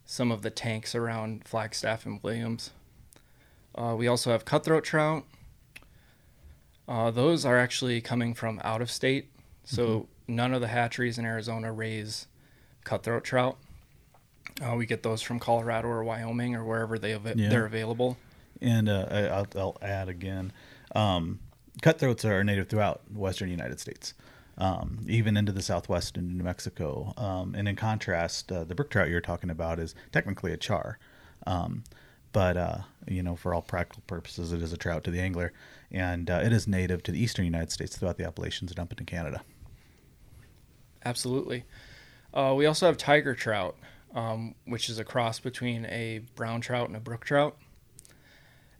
some 0.04 0.30
of 0.30 0.42
the 0.42 0.50
tanks 0.50 0.94
around 0.94 1.44
Flagstaff 1.46 2.04
and 2.06 2.22
Williams. 2.22 2.70
Uh, 3.74 3.94
we 3.96 4.06
also 4.06 4.30
have 4.30 4.44
cutthroat 4.44 4.84
trout. 4.84 5.24
Uh, 6.88 7.10
those 7.10 7.44
are 7.44 7.58
actually 7.58 8.00
coming 8.00 8.34
from 8.34 8.60
out 8.64 8.82
of 8.82 8.90
state, 8.90 9.30
so 9.64 10.08
none 10.28 10.52
of 10.52 10.60
the 10.60 10.68
hatcheries 10.68 11.16
in 11.18 11.24
Arizona 11.24 11.72
raise 11.72 12.26
cutthroat 12.84 13.24
trout. 13.24 13.56
Uh, 14.60 14.74
we 14.76 14.84
get 14.84 15.02
those 15.02 15.22
from 15.22 15.38
Colorado 15.38 15.88
or 15.88 16.04
Wyoming 16.04 16.54
or 16.54 16.64
wherever 16.64 16.98
they 16.98 17.14
av- 17.14 17.36
Yeah. 17.38 17.48
they're 17.48 17.64
available. 17.64 18.18
And 18.60 18.88
uh, 18.88 19.06
I- 19.10 19.26
I'll, 19.28 19.46
I'll 19.56 19.78
add 19.80 20.08
again, 20.08 20.52
um, 20.94 21.38
cutthroats 21.80 22.24
are 22.24 22.44
native 22.44 22.68
throughout 22.68 23.00
western 23.12 23.48
United 23.48 23.80
States, 23.80 24.12
um, 24.58 25.04
even 25.08 25.36
into 25.36 25.52
the 25.52 25.62
southwest 25.62 26.16
into 26.16 26.34
New 26.34 26.44
Mexico. 26.44 27.14
Um, 27.16 27.54
and 27.54 27.68
in 27.68 27.76
contrast, 27.76 28.52
uh, 28.52 28.64
the 28.64 28.74
brook 28.74 28.90
trout 28.90 29.08
you're 29.08 29.20
talking 29.20 29.50
about 29.50 29.78
is 29.78 29.94
technically 30.12 30.52
a 30.52 30.56
char, 30.56 30.98
um, 31.46 31.84
but 32.32 32.56
uh, 32.56 32.78
you 33.08 33.22
know, 33.22 33.36
for 33.36 33.54
all 33.54 33.62
practical 33.62 34.02
purposes, 34.06 34.52
it 34.52 34.62
is 34.62 34.72
a 34.72 34.76
trout 34.76 35.04
to 35.04 35.10
the 35.10 35.20
angler, 35.20 35.52
and 35.90 36.30
uh, 36.30 36.40
it 36.44 36.52
is 36.52 36.66
native 36.66 37.02
to 37.04 37.12
the 37.12 37.22
eastern 37.22 37.44
United 37.44 37.70
States 37.70 37.96
throughout 37.96 38.18
the 38.18 38.24
Appalachians 38.24 38.70
and 38.70 38.80
up 38.80 38.90
into 38.90 39.04
Canada. 39.04 39.42
Absolutely. 41.04 41.64
Uh, 42.32 42.54
we 42.56 42.66
also 42.66 42.86
have 42.86 42.96
tiger 42.96 43.34
trout, 43.34 43.76
um, 44.14 44.54
which 44.64 44.88
is 44.88 44.98
a 44.98 45.04
cross 45.04 45.40
between 45.40 45.84
a 45.86 46.20
brown 46.34 46.60
trout 46.60 46.88
and 46.88 46.96
a 46.96 47.00
brook 47.00 47.24
trout. 47.24 47.56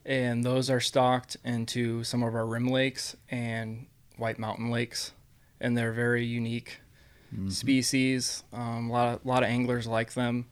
And 0.04 0.42
those 0.42 0.68
are 0.70 0.80
stocked 0.80 1.36
into 1.44 2.02
some 2.02 2.22
of 2.22 2.34
our 2.34 2.46
rim 2.46 2.66
lakes 2.66 3.16
and 3.28 3.86
White 4.16 4.38
Mountain 4.38 4.70
lakes. 4.70 5.12
And 5.62 5.76
they're 5.78 5.92
very 5.92 6.24
unique 6.26 6.82
species. 7.48 8.44
Um, 8.52 8.90
a 8.90 8.92
lot 8.92 9.14
of, 9.14 9.26
lot 9.26 9.42
of 9.42 9.48
anglers 9.48 9.86
like 9.86 10.14
them. 10.14 10.46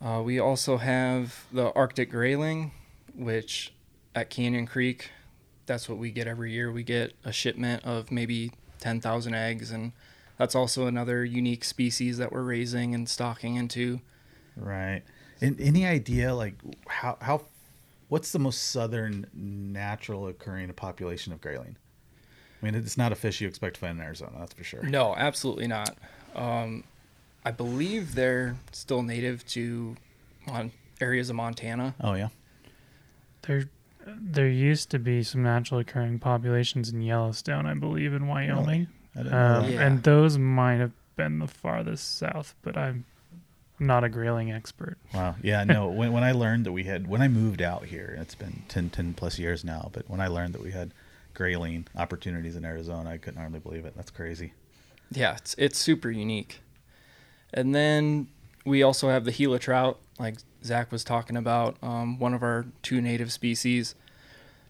Uh, 0.00 0.22
we 0.24 0.38
also 0.38 0.78
have 0.78 1.44
the 1.52 1.72
Arctic 1.74 2.10
grayling, 2.10 2.72
which 3.14 3.72
at 4.14 4.30
Canyon 4.30 4.66
Creek, 4.66 5.10
that's 5.66 5.88
what 5.88 5.98
we 5.98 6.10
get 6.10 6.26
every 6.26 6.52
year. 6.52 6.72
We 6.72 6.82
get 6.82 7.12
a 7.24 7.32
shipment 7.32 7.84
of 7.84 8.10
maybe 8.10 8.52
10,000 8.80 9.34
eggs, 9.34 9.70
and 9.70 9.92
that's 10.38 10.54
also 10.54 10.86
another 10.86 11.24
unique 11.24 11.64
species 11.64 12.18
that 12.18 12.32
we're 12.32 12.42
raising 12.42 12.94
and 12.94 13.08
stocking 13.08 13.56
into. 13.56 14.00
Right. 14.56 15.02
And 15.40 15.60
any 15.60 15.86
idea 15.86 16.34
like 16.34 16.54
how 16.86 17.16
how 17.20 17.42
what's 18.08 18.32
the 18.32 18.38
most 18.38 18.70
southern 18.70 19.26
natural 19.32 20.26
occurring 20.26 20.72
population 20.72 21.32
of 21.32 21.40
grayling? 21.40 21.76
I 22.60 22.64
mean, 22.64 22.74
it's 22.74 22.98
not 22.98 23.12
a 23.12 23.14
fish 23.14 23.40
you 23.40 23.48
expect 23.48 23.74
to 23.74 23.80
find 23.80 23.98
in 23.98 24.04
Arizona, 24.04 24.32
that's 24.38 24.54
for 24.54 24.64
sure. 24.64 24.82
No, 24.82 25.14
absolutely 25.14 25.66
not. 25.66 25.96
Um, 26.34 26.84
I 27.44 27.50
believe 27.50 28.14
they're 28.14 28.56
still 28.72 29.02
native 29.02 29.46
to 29.48 29.96
mon- 30.46 30.72
areas 31.00 31.30
of 31.30 31.36
Montana. 31.36 31.94
Oh 32.00 32.14
yeah. 32.14 32.28
There, 33.42 33.64
there 34.06 34.48
used 34.48 34.90
to 34.90 34.98
be 34.98 35.22
some 35.22 35.42
naturally 35.42 35.82
occurring 35.82 36.18
populations 36.18 36.90
in 36.90 37.00
Yellowstone, 37.00 37.66
I 37.66 37.74
believe, 37.74 38.12
in 38.12 38.26
Wyoming, 38.26 38.88
I 39.14 39.18
didn't 39.18 39.32
know 39.32 39.38
um, 39.38 39.62
that. 39.62 39.72
Yeah. 39.72 39.86
and 39.86 40.02
those 40.02 40.38
might 40.38 40.76
have 40.76 40.92
been 41.16 41.38
the 41.38 41.46
farthest 41.46 42.18
south. 42.18 42.54
But 42.62 42.76
I'm 42.76 43.04
not 43.78 44.04
a 44.04 44.08
grayling 44.08 44.52
expert. 44.52 44.98
Wow. 45.14 45.36
Yeah, 45.42 45.64
no, 45.64 45.88
when 45.88 46.12
when 46.12 46.22
I 46.22 46.32
learned 46.32 46.66
that 46.66 46.72
we 46.72 46.84
had 46.84 47.06
when 47.06 47.22
I 47.22 47.28
moved 47.28 47.62
out 47.62 47.86
here, 47.86 48.16
it's 48.20 48.34
been 48.34 48.62
10, 48.68 48.90
10 48.90 49.14
plus 49.14 49.38
years 49.38 49.64
now, 49.64 49.90
but 49.92 50.08
when 50.08 50.20
I 50.20 50.28
learned 50.28 50.54
that 50.54 50.62
we 50.62 50.72
had 50.72 50.92
grayling 51.34 51.86
opportunities 51.96 52.56
in 52.56 52.64
Arizona, 52.64 53.10
I 53.10 53.18
couldn't 53.18 53.40
hardly 53.40 53.60
believe 53.60 53.84
it. 53.84 53.94
That's 53.96 54.10
crazy. 54.10 54.52
Yeah, 55.10 55.36
it's 55.36 55.54
it's 55.58 55.78
super 55.78 56.10
unique. 56.10 56.60
And 57.52 57.74
then 57.74 58.28
we 58.64 58.82
also 58.82 59.08
have 59.08 59.24
the 59.24 59.32
Gila 59.32 59.58
trout, 59.58 59.98
like 60.18 60.36
Zach 60.62 60.92
was 60.92 61.02
talking 61.02 61.36
about, 61.36 61.76
um, 61.82 62.18
one 62.18 62.34
of 62.34 62.42
our 62.42 62.66
two 62.82 63.00
native 63.00 63.32
species. 63.32 63.94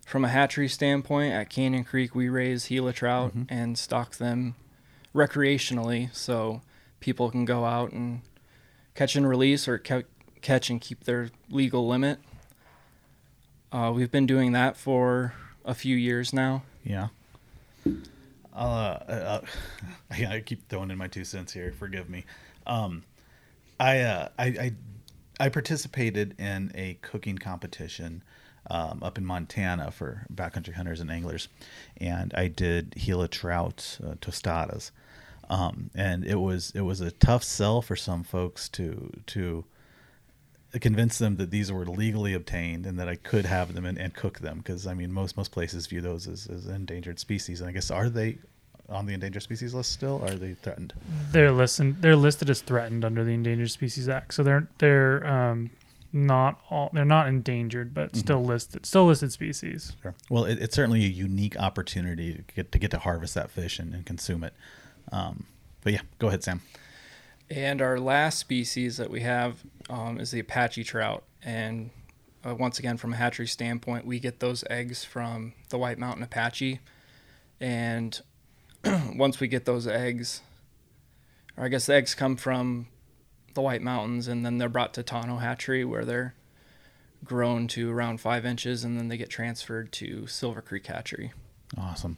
From 0.07 0.25
a 0.25 0.29
hatchery 0.29 0.69
standpoint, 0.69 1.33
at 1.35 1.51
Canyon 1.51 1.85
Creek, 1.85 2.15
we 2.15 2.29
raise 2.29 2.69
Gila 2.69 2.93
trout 2.93 3.33
and 3.49 3.79
stock 3.79 4.17
them 4.17 4.55
recreationally, 5.15 6.15
so 6.15 6.63
people 7.01 7.31
can 7.31 7.45
go 7.45 7.65
out 7.65 7.93
and 7.93 8.23
catch 8.95 9.15
and 9.15 9.29
release 9.29 9.69
or 9.69 9.79
ca- 9.79 10.03
catch 10.41 10.71
and 10.71 10.81
keep 10.81 11.05
their 11.05 11.31
legal 11.51 11.87
limit. 11.87 12.19
Uh, 13.71 13.93
we've 13.95 14.11
been 14.11 14.27
doing 14.27 14.53
that 14.53 14.77
for 14.77 15.35
a 15.65 15.75
few 15.75 15.97
years 15.97 16.33
now. 16.33 16.63
Yeah. 16.85 17.09
Uh, 18.55 18.59
uh, 18.59 19.41
yeah, 20.19 20.33
I 20.33 20.41
keep 20.41 20.69
throwing 20.69 20.91
in 20.91 20.99
my 20.99 21.09
two 21.09 21.25
cents 21.25 21.53
here. 21.53 21.73
Forgive 21.79 22.09
me. 22.11 22.25
Um, 22.67 23.05
I, 23.79 24.01
uh, 24.01 24.29
I, 24.39 24.47
I, 24.47 24.73
I 25.39 25.49
participated 25.49 26.35
in 26.39 26.71
a 26.75 26.99
cooking 27.01 27.39
competition 27.39 28.23
um, 28.71 29.01
up 29.03 29.17
in 29.17 29.25
Montana 29.25 29.91
for 29.91 30.27
backcountry 30.33 30.75
hunters 30.75 31.01
and 31.01 31.11
anglers, 31.11 31.49
and 31.97 32.33
I 32.35 32.49
did 32.49 32.95
Gila 32.95 33.29
trout 33.29 33.99
uh, 34.05 34.15
tostadas. 34.21 34.91
um, 35.49 35.91
and 35.95 36.25
it 36.25 36.37
was 36.37 36.71
it 36.75 36.83
was 36.83 37.01
a 37.01 37.11
tough 37.11 37.43
sell 37.43 37.81
for 37.83 37.97
some 37.97 38.23
folks 38.23 38.69
to 38.71 39.11
to 39.27 39.65
convince 40.79 41.19
them 41.19 41.37
that 41.37 41.51
these 41.51 41.73
were 41.73 41.87
legally 41.87 42.35
obtained 42.35 42.87
and 42.87 42.99
that 42.99 43.09
I 43.09 43.17
could 43.17 43.47
have 43.47 43.75
them 43.75 43.85
and, 43.85 43.99
and 43.99 44.15
cook 44.15 44.39
them 44.39 44.59
because 44.59 44.87
I 44.87 44.95
mean 44.95 45.13
most 45.13 45.37
most 45.37 45.51
places 45.51 45.87
view 45.87 46.01
those 46.01 46.29
as, 46.29 46.47
as 46.47 46.67
endangered 46.67 47.19
species 47.19 47.61
and 47.61 47.69
I 47.69 47.73
guess 47.73 47.91
are 47.91 48.09
they 48.09 48.39
on 48.91 49.07
the 49.07 49.15
endangered 49.15 49.43
species 49.43 49.73
list 49.73 49.93
still? 49.93 50.21
Or 50.23 50.29
are 50.29 50.35
they 50.35 50.55
threatened? 50.55 50.93
They're 51.31 51.53
listed. 51.53 52.03
They're 52.03 52.17
listed 52.17 52.51
as 52.51 52.61
threatened 52.61 53.05
under 53.05 53.25
the 53.25 53.33
Endangered 53.33 53.71
Species 53.71 54.09
Act. 54.09 54.35
So 54.35 54.43
they're 54.43 54.69
they're 54.79 55.27
um, 55.27 55.71
not 56.13 56.61
all. 56.71 56.91
They're 56.93 57.05
not 57.05 57.29
endangered, 57.29 57.95
but 57.95 58.17
still 58.17 58.45
listed. 58.45 58.85
Still 58.85 59.07
listed 59.07 59.33
species. 59.33 59.95
Sure. 60.03 60.15
Well, 60.29 60.45
it, 60.45 60.59
it's 60.61 60.75
certainly 60.75 61.05
a 61.05 61.09
unique 61.09 61.57
opportunity 61.59 62.35
to 62.35 62.43
get 62.55 62.73
to 62.73 62.79
get 62.79 62.91
to 62.91 62.99
harvest 62.99 63.35
that 63.35 63.51
fish 63.51 63.79
and, 63.79 63.95
and 63.95 64.05
consume 64.05 64.45
it. 64.45 64.55
Um, 65.13 65.47
but 65.83 65.93
yeah, 65.93 66.03
go 66.19 66.29
ahead, 66.29 66.43
Sam. 66.43 66.61
And 67.51 67.83
our 67.83 67.99
last 67.99 68.39
species 68.39 68.97
that 68.99 69.11
we 69.11 69.21
have 69.21 69.65
um, 69.89 70.21
is 70.21 70.31
the 70.31 70.41
Apache 70.41 70.85
trout. 70.85 71.25
And 71.43 71.91
uh, 72.47 72.55
once 72.55 72.79
again, 72.79 72.97
from 72.97 73.13
a 73.13 73.17
hatchery 73.17 73.49
standpoint, 73.49 74.07
we 74.07 74.21
get 74.21 74.41
those 74.41 74.65
eggs 74.71 75.05
from 75.05 75.55
the 75.69 75.79
White 75.79 75.99
Mountain 75.99 76.23
Apache. 76.23 76.81
And 77.61 78.21
once 79.15 79.41
we 79.41 79.49
get 79.49 79.65
those 79.65 79.87
eggs, 79.87 80.43
or 81.57 81.65
I 81.65 81.69
guess 81.69 81.87
the 81.87 81.95
eggs 81.95 82.15
come 82.15 82.37
from 82.37 82.87
the 83.55 83.61
White 83.61 83.83
Mountains 83.83 84.29
and 84.29 84.45
then 84.47 84.59
they're 84.59 84.69
brought 84.69 84.95
to 84.95 85.03
Tonto 85.03 85.37
Hatchery 85.37 85.85
where 85.85 86.05
they're 86.05 86.35
grown 87.25 87.67
to 87.69 87.91
around 87.91 88.21
five 88.21 88.47
inches 88.47 88.85
and 88.85 88.99
then 88.99 89.09
they 89.09 89.17
get 89.17 89.29
transferred 89.29 89.93
to 89.93 90.27
Silver 90.27 90.63
Creek 90.63 90.87
Hatchery. 90.87 91.33
Awesome. 91.77 92.17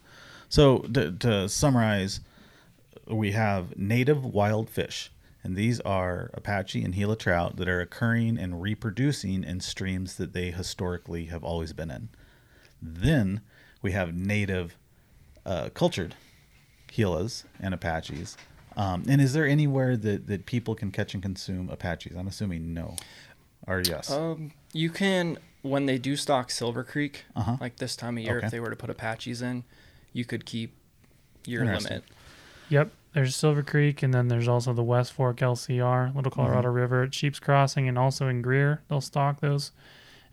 So 0.49 0.81
to, 0.81 1.13
to 1.13 1.49
summarize, 1.49 2.21
we 3.07 3.33
have 3.33 3.77
native 3.77 4.25
wild 4.25 4.69
fish, 4.69 5.11
and 5.45 5.57
these 5.57 5.81
are 5.81 6.31
Apache 6.35 6.83
and 6.85 6.95
Gila 6.95 7.17
trout 7.17 7.57
that 7.57 7.69
are 7.69 7.81
occurring 7.81 8.39
and 8.39 8.63
reproducing 8.63 9.43
in 9.45 9.61
streams 9.61 10.17
that 10.17 10.33
they 10.33 10.51
historically 10.51 11.27
have 11.27 11.43
always 11.43 11.73
been 11.73 11.91
in. 11.91 12.09
Then 12.81 13.41
we 13.81 13.93
have 13.93 14.15
native 14.15 14.77
uh, 15.45 15.71
cultured 15.75 16.15
Gilas 16.89 17.45
and 17.61 17.75
Apaches. 17.75 18.37
Um, 18.77 19.05
and 19.09 19.21
is 19.21 19.33
there 19.33 19.47
anywhere 19.47 19.97
that, 19.97 20.27
that 20.29 20.47
people 20.47 20.75
can 20.75 20.91
catch 20.91 21.15
and 21.15 21.23
consume 21.23 21.69
Apaches? 21.69 22.17
I'm 22.17 22.27
assuming 22.29 22.73
no. 22.73 22.97
Or 23.67 23.83
yes. 23.85 24.11
Um, 24.11 24.53
you 24.73 24.91
can 24.91 25.39
when 25.63 25.87
they 25.87 25.97
do 25.99 26.17
stock 26.17 26.51
Silver 26.51 26.83
Creek, 26.83 27.25
Uh-huh. 27.37 27.57
like 27.61 27.77
this 27.77 27.95
time 27.95 28.19
of 28.19 28.25
year, 28.25 28.39
Okay. 28.39 28.47
if 28.47 28.51
they 28.53 28.59
were 28.61 28.71
to 28.71 28.75
put 28.77 28.91
Apaches 28.91 29.43
in, 29.43 29.63
you 30.13 30.25
could 30.25 30.45
keep 30.45 30.75
your 31.47 31.65
limit. 31.65 32.03
Yep. 32.69 32.91
There's 33.15 33.37
Silver 33.37 33.63
Creek, 33.63 34.03
and 34.03 34.13
then 34.15 34.29
there's 34.29 34.49
also 34.49 34.73
the 34.73 34.83
West 34.83 35.13
Fork 35.13 35.37
LCR, 35.39 36.15
Little 36.15 36.31
Colorado 36.31 36.69
River 36.71 37.03
at 37.03 37.15
Sheep's 37.15 37.39
Crossing, 37.39 37.87
and 37.89 37.99
also 37.99 38.27
in 38.29 38.41
Greer. 38.41 38.83
They'll 38.89 39.03
stock 39.03 39.41
those. 39.41 39.71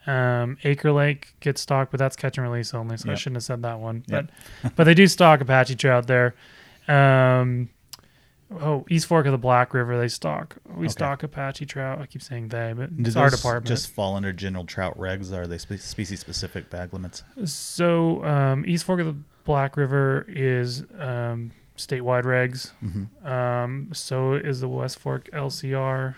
Um, 0.07 0.57
Ackre 0.63 0.95
Lake 0.95 1.35
gets 1.41 1.59
stocked, 1.61 1.91
but 1.91 1.97
that's 1.99 2.15
catch 2.15 2.37
and 2.37 2.47
release 2.49 2.73
only, 2.73 2.95
so 2.95 3.11
I 3.11 3.15
shouldn't 3.15 3.35
have 3.35 3.43
said 3.43 3.61
that 3.63 3.79
one. 3.79 4.03
Yep. 4.07 4.31
But 4.63 4.75
but 4.77 4.83
they 4.85 4.93
do 4.93 5.07
stock 5.07 5.41
Apache 5.41 5.75
trout 5.75 6.07
there. 6.07 6.35
Um, 6.87 7.69
oh, 8.61 8.85
East 8.89 9.07
Fork 9.07 9.25
of 9.25 9.33
the 9.33 9.37
Black 9.37 9.73
River, 9.73 9.97
they 9.99 10.07
stock. 10.07 10.55
We 10.73 10.85
Okay. 10.85 10.91
stock 10.93 11.21
Apache 11.23 11.65
trout. 11.65 11.99
I 11.99 12.05
keep 12.05 12.21
saying 12.21 12.47
they, 12.47 12.73
but 12.75 12.95
Do 12.95 13.07
it's 13.07 13.17
our 13.17 13.29
department. 13.29 13.67
just 13.67 13.91
fall 13.91 14.15
under 14.15 14.31
general 14.31 14.63
trout 14.63 14.97
regs? 14.97 15.31
Are 15.33 15.47
they 15.47 15.57
spe- 15.57 15.73
species 15.79 16.21
specific 16.21 16.69
bag 16.69 16.93
limits? 16.93 17.23
So 17.43 18.23
um, 18.23 18.63
East 18.65 18.85
Fork 18.85 19.01
of 19.01 19.05
the 19.05 19.17
Black 19.43 19.75
River 19.77 20.25
is 20.29 20.83
um, 20.97 21.51
statewide 21.79 22.23
regs. 22.23 22.71
Mm-hmm. 22.83 23.25
Um, 23.27 23.89
so 23.93 24.33
is 24.33 24.59
the 24.61 24.67
West 24.67 24.99
Fork 24.99 25.29
LCR. 25.31 26.15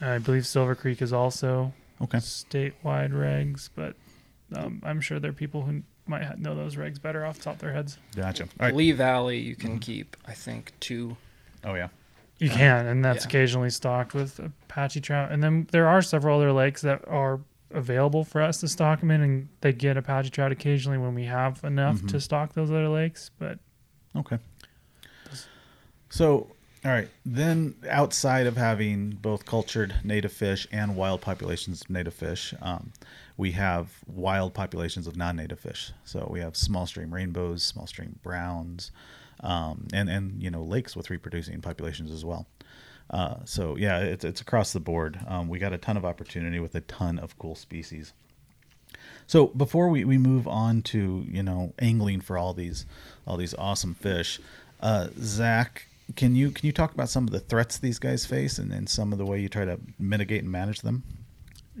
I 0.00 0.18
believe 0.18 0.46
Silver 0.46 0.74
Creek 0.74 1.00
is 1.00 1.12
also 1.12 1.72
Okay. 2.02 2.18
statewide 2.18 3.12
regs, 3.12 3.70
but 3.74 3.94
um, 4.54 4.82
I'm 4.84 5.00
sure 5.00 5.18
there 5.18 5.30
are 5.30 5.34
people 5.34 5.62
who 5.62 5.82
might 6.06 6.38
know 6.38 6.54
those 6.54 6.76
regs 6.76 7.00
better 7.00 7.24
off 7.24 7.38
the 7.38 7.44
top 7.44 7.54
of 7.54 7.60
their 7.60 7.72
heads. 7.72 7.98
Gotcha. 8.14 8.44
All 8.60 8.66
right. 8.66 8.74
Lee 8.74 8.92
Valley, 8.92 9.38
you 9.38 9.56
can 9.56 9.78
keep, 9.78 10.16
I 10.26 10.32
think, 10.32 10.72
two. 10.80 11.16
Oh, 11.64 11.74
yeah. 11.74 11.88
You 12.38 12.50
can, 12.50 12.86
and 12.86 13.04
that's 13.04 13.24
Yeah. 13.24 13.28
occasionally 13.28 13.70
stocked 13.70 14.12
with 14.12 14.38
Apache 14.40 15.00
trout. 15.00 15.30
And 15.30 15.42
then 15.42 15.68
there 15.70 15.86
are 15.88 16.02
several 16.02 16.36
other 16.38 16.52
lakes 16.52 16.82
that 16.82 17.06
are 17.08 17.40
available 17.70 18.24
for 18.24 18.42
us 18.42 18.58
to 18.60 18.68
stock 18.68 19.00
them 19.00 19.10
in, 19.12 19.20
and 19.22 19.48
they 19.62 19.72
get 19.72 19.96
Apache 19.96 20.30
trout 20.30 20.52
occasionally 20.52 20.98
when 20.98 21.14
we 21.14 21.24
have 21.24 21.62
enough 21.64 22.00
Mhm. 22.02 22.08
to 22.08 22.20
stock 22.20 22.52
those 22.52 22.70
other 22.70 22.88
lakes. 22.88 23.30
But 23.38 23.60
Okay. 24.16 24.38
So, 26.08 26.48
all 26.84 26.92
right. 26.92 27.08
Then, 27.26 27.74
outside 27.88 28.46
of 28.46 28.56
having 28.56 29.10
both 29.10 29.44
cultured 29.44 29.94
native 30.04 30.32
fish 30.32 30.66
and 30.70 30.96
wild 30.96 31.20
populations 31.20 31.82
of 31.82 31.90
native 31.90 32.14
fish, 32.14 32.54
um, 32.62 32.92
we 33.36 33.52
have 33.52 33.98
wild 34.06 34.54
populations 34.54 35.06
of 35.06 35.16
non-native 35.16 35.58
fish. 35.58 35.92
So 36.04 36.28
we 36.30 36.40
have 36.40 36.56
small 36.56 36.86
stream 36.86 37.12
rainbows, 37.12 37.64
small 37.64 37.86
stream 37.86 38.18
browns, 38.22 38.92
um, 39.40 39.88
and 39.92 40.08
and 40.08 40.42
you 40.42 40.50
know 40.50 40.62
lakes 40.62 40.94
with 40.94 41.10
reproducing 41.10 41.60
populations 41.60 42.10
as 42.12 42.24
well. 42.24 42.46
Uh, 43.10 43.36
so 43.44 43.76
yeah, 43.76 43.98
it's 43.98 44.24
it's 44.24 44.40
across 44.40 44.72
the 44.72 44.80
board. 44.80 45.18
Um, 45.26 45.48
we 45.48 45.58
got 45.58 45.72
a 45.72 45.78
ton 45.78 45.96
of 45.96 46.04
opportunity 46.04 46.60
with 46.60 46.74
a 46.74 46.80
ton 46.82 47.18
of 47.18 47.38
cool 47.38 47.54
species. 47.54 48.12
So 49.26 49.48
before 49.48 49.88
we, 49.88 50.04
we 50.04 50.18
move 50.18 50.46
on 50.46 50.82
to 50.82 51.24
you 51.28 51.42
know 51.42 51.72
angling 51.78 52.20
for 52.20 52.36
all 52.38 52.52
these 52.54 52.86
all 53.26 53.36
these 53.36 53.54
awesome 53.54 53.94
fish, 53.94 54.40
uh, 54.80 55.08
Zach, 55.18 55.86
can 56.16 56.34
you 56.34 56.50
can 56.50 56.66
you 56.66 56.72
talk 56.72 56.92
about 56.92 57.08
some 57.08 57.24
of 57.24 57.30
the 57.30 57.40
threats 57.40 57.78
these 57.78 57.98
guys 57.98 58.26
face 58.26 58.58
and, 58.58 58.72
and 58.72 58.88
some 58.88 59.12
of 59.12 59.18
the 59.18 59.24
way 59.24 59.40
you 59.40 59.48
try 59.48 59.64
to 59.64 59.78
mitigate 59.98 60.42
and 60.42 60.52
manage 60.52 60.80
them? 60.82 61.02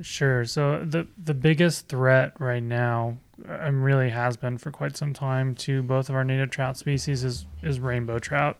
Sure. 0.02 0.44
So 0.44 0.84
the 0.84 1.06
the 1.22 1.34
biggest 1.34 1.88
threat 1.88 2.32
right 2.40 2.62
now, 2.62 3.18
and 3.46 3.84
really 3.84 4.10
has 4.10 4.36
been 4.36 4.58
for 4.58 4.70
quite 4.72 4.96
some 4.96 5.12
time, 5.12 5.54
to 5.56 5.82
both 5.82 6.08
of 6.08 6.14
our 6.16 6.24
native 6.24 6.50
trout 6.50 6.76
species 6.76 7.22
is 7.22 7.46
is 7.62 7.78
rainbow 7.78 8.18
trout, 8.18 8.58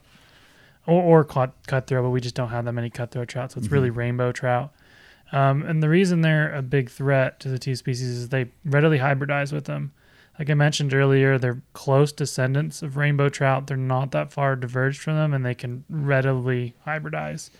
or, 0.86 1.02
or 1.02 1.24
cut 1.24 1.52
cutthroat. 1.66 2.04
But 2.04 2.10
we 2.10 2.20
just 2.20 2.34
don't 2.34 2.50
have 2.50 2.66
that 2.66 2.72
many 2.72 2.90
cutthroat 2.90 3.28
trout, 3.28 3.52
so 3.52 3.58
it's 3.58 3.68
really 3.68 3.90
rainbow 3.90 4.30
trout. 4.30 4.72
Um, 5.34 5.64
and 5.64 5.82
the 5.82 5.88
reason 5.88 6.20
they're 6.20 6.54
a 6.54 6.62
big 6.62 6.88
threat 6.88 7.40
to 7.40 7.48
the 7.48 7.58
two 7.58 7.74
species 7.74 8.08
is 8.08 8.28
they 8.28 8.52
readily 8.64 8.98
hybridize 9.00 9.52
with 9.52 9.64
them. 9.64 9.92
Like 10.38 10.48
I 10.48 10.54
mentioned 10.54 10.94
earlier, 10.94 11.38
they're 11.38 11.60
close 11.72 12.12
descendants 12.12 12.82
of 12.82 12.96
rainbow 12.96 13.28
trout. 13.28 13.66
They're 13.66 13.76
not 13.76 14.12
that 14.12 14.32
far 14.32 14.54
diverged 14.54 15.00
from 15.00 15.14
them, 15.14 15.34
and 15.34 15.44
they 15.44 15.54
can 15.54 15.84
readily 15.88 16.74
hybridize. 16.86 17.50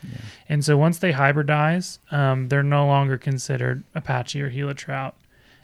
And 0.49 0.65
so 0.65 0.77
once 0.77 0.99
they 0.99 1.13
hybridize, 1.13 1.99
um, 2.13 2.49
they're 2.49 2.63
no 2.63 2.87
longer 2.87 3.19
considered 3.19 3.83
Apache 3.95 4.41
or 4.41 4.51
Gila 4.51 4.75
trout, 4.75 5.17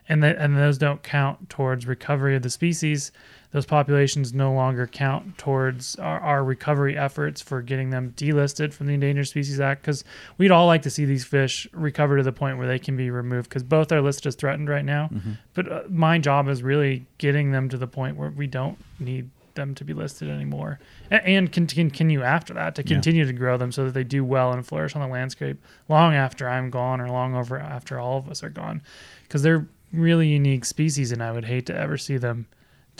and 0.08 0.24
and 0.24 0.56
those 0.56 0.78
don't 0.78 1.02
count 1.04 1.48
towards 1.48 1.86
recovery 1.86 2.34
of 2.34 2.42
the 2.42 2.50
species. 2.50 3.12
Those 3.52 3.66
populations 3.66 4.32
no 4.32 4.52
longer 4.52 4.86
count 4.86 5.36
towards 5.36 5.96
our, 5.96 6.20
our 6.20 6.44
recovery 6.44 6.96
efforts 6.96 7.40
for 7.40 7.62
getting 7.62 7.90
them 7.90 8.12
delisted 8.16 8.72
from 8.72 8.86
the 8.86 8.94
Endangered 8.94 9.26
Species 9.26 9.58
Act. 9.58 9.82
Because 9.82 10.04
we'd 10.38 10.52
all 10.52 10.66
like 10.66 10.82
to 10.82 10.90
see 10.90 11.04
these 11.04 11.24
fish 11.24 11.66
recover 11.72 12.16
to 12.16 12.22
the 12.22 12.30
point 12.32 12.58
where 12.58 12.68
they 12.68 12.78
can 12.78 12.96
be 12.96 13.10
removed. 13.10 13.48
Because 13.48 13.64
both 13.64 13.90
are 13.90 14.00
listed 14.00 14.26
as 14.28 14.36
threatened 14.36 14.68
right 14.68 14.84
now, 14.84 15.10
but 15.54 15.70
uh, 15.70 15.82
my 15.88 16.18
job 16.18 16.48
is 16.48 16.62
really 16.62 17.06
getting 17.18 17.50
them 17.50 17.68
to 17.70 17.76
the 17.76 17.88
point 17.88 18.16
where 18.16 18.30
we 18.30 18.46
don't 18.46 18.78
need 19.00 19.30
them 19.54 19.74
to 19.74 19.84
be 19.84 19.92
listed 19.92 20.30
anymore, 20.30 20.78
and 21.10 21.50
can 21.50 21.66
continue 21.66 22.22
after 22.22 22.54
that 22.54 22.76
to 22.76 22.82
Yeah. 22.82 22.94
continue 22.94 23.24
to 23.24 23.32
grow 23.32 23.56
them 23.58 23.72
so 23.72 23.84
that 23.84 23.94
they 23.94 24.04
do 24.04 24.24
well 24.24 24.52
and 24.52 24.64
flourish 24.64 24.94
on 24.94 25.02
the 25.02 25.08
landscape 25.08 25.60
long 25.88 26.14
after 26.14 26.48
I'm 26.48 26.70
gone 26.70 27.00
or 27.00 27.08
long 27.08 27.34
over 27.34 27.58
after 27.58 27.98
all 27.98 28.16
of 28.18 28.28
us 28.30 28.44
are 28.44 28.48
gone, 28.48 28.80
because 29.24 29.42
they're 29.42 29.66
really 29.92 30.28
unique 30.28 30.64
species, 30.64 31.10
and 31.10 31.20
I 31.20 31.32
would 31.32 31.46
hate 31.46 31.66
to 31.66 31.76
ever 31.76 31.98
see 31.98 32.16
them 32.16 32.46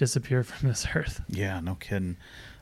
disappear 0.01 0.43
from 0.51 0.69
this 0.69 0.87
earth. 0.97 1.21
Yeah, 1.29 1.61
no 1.61 1.77
kidding. 1.77 2.17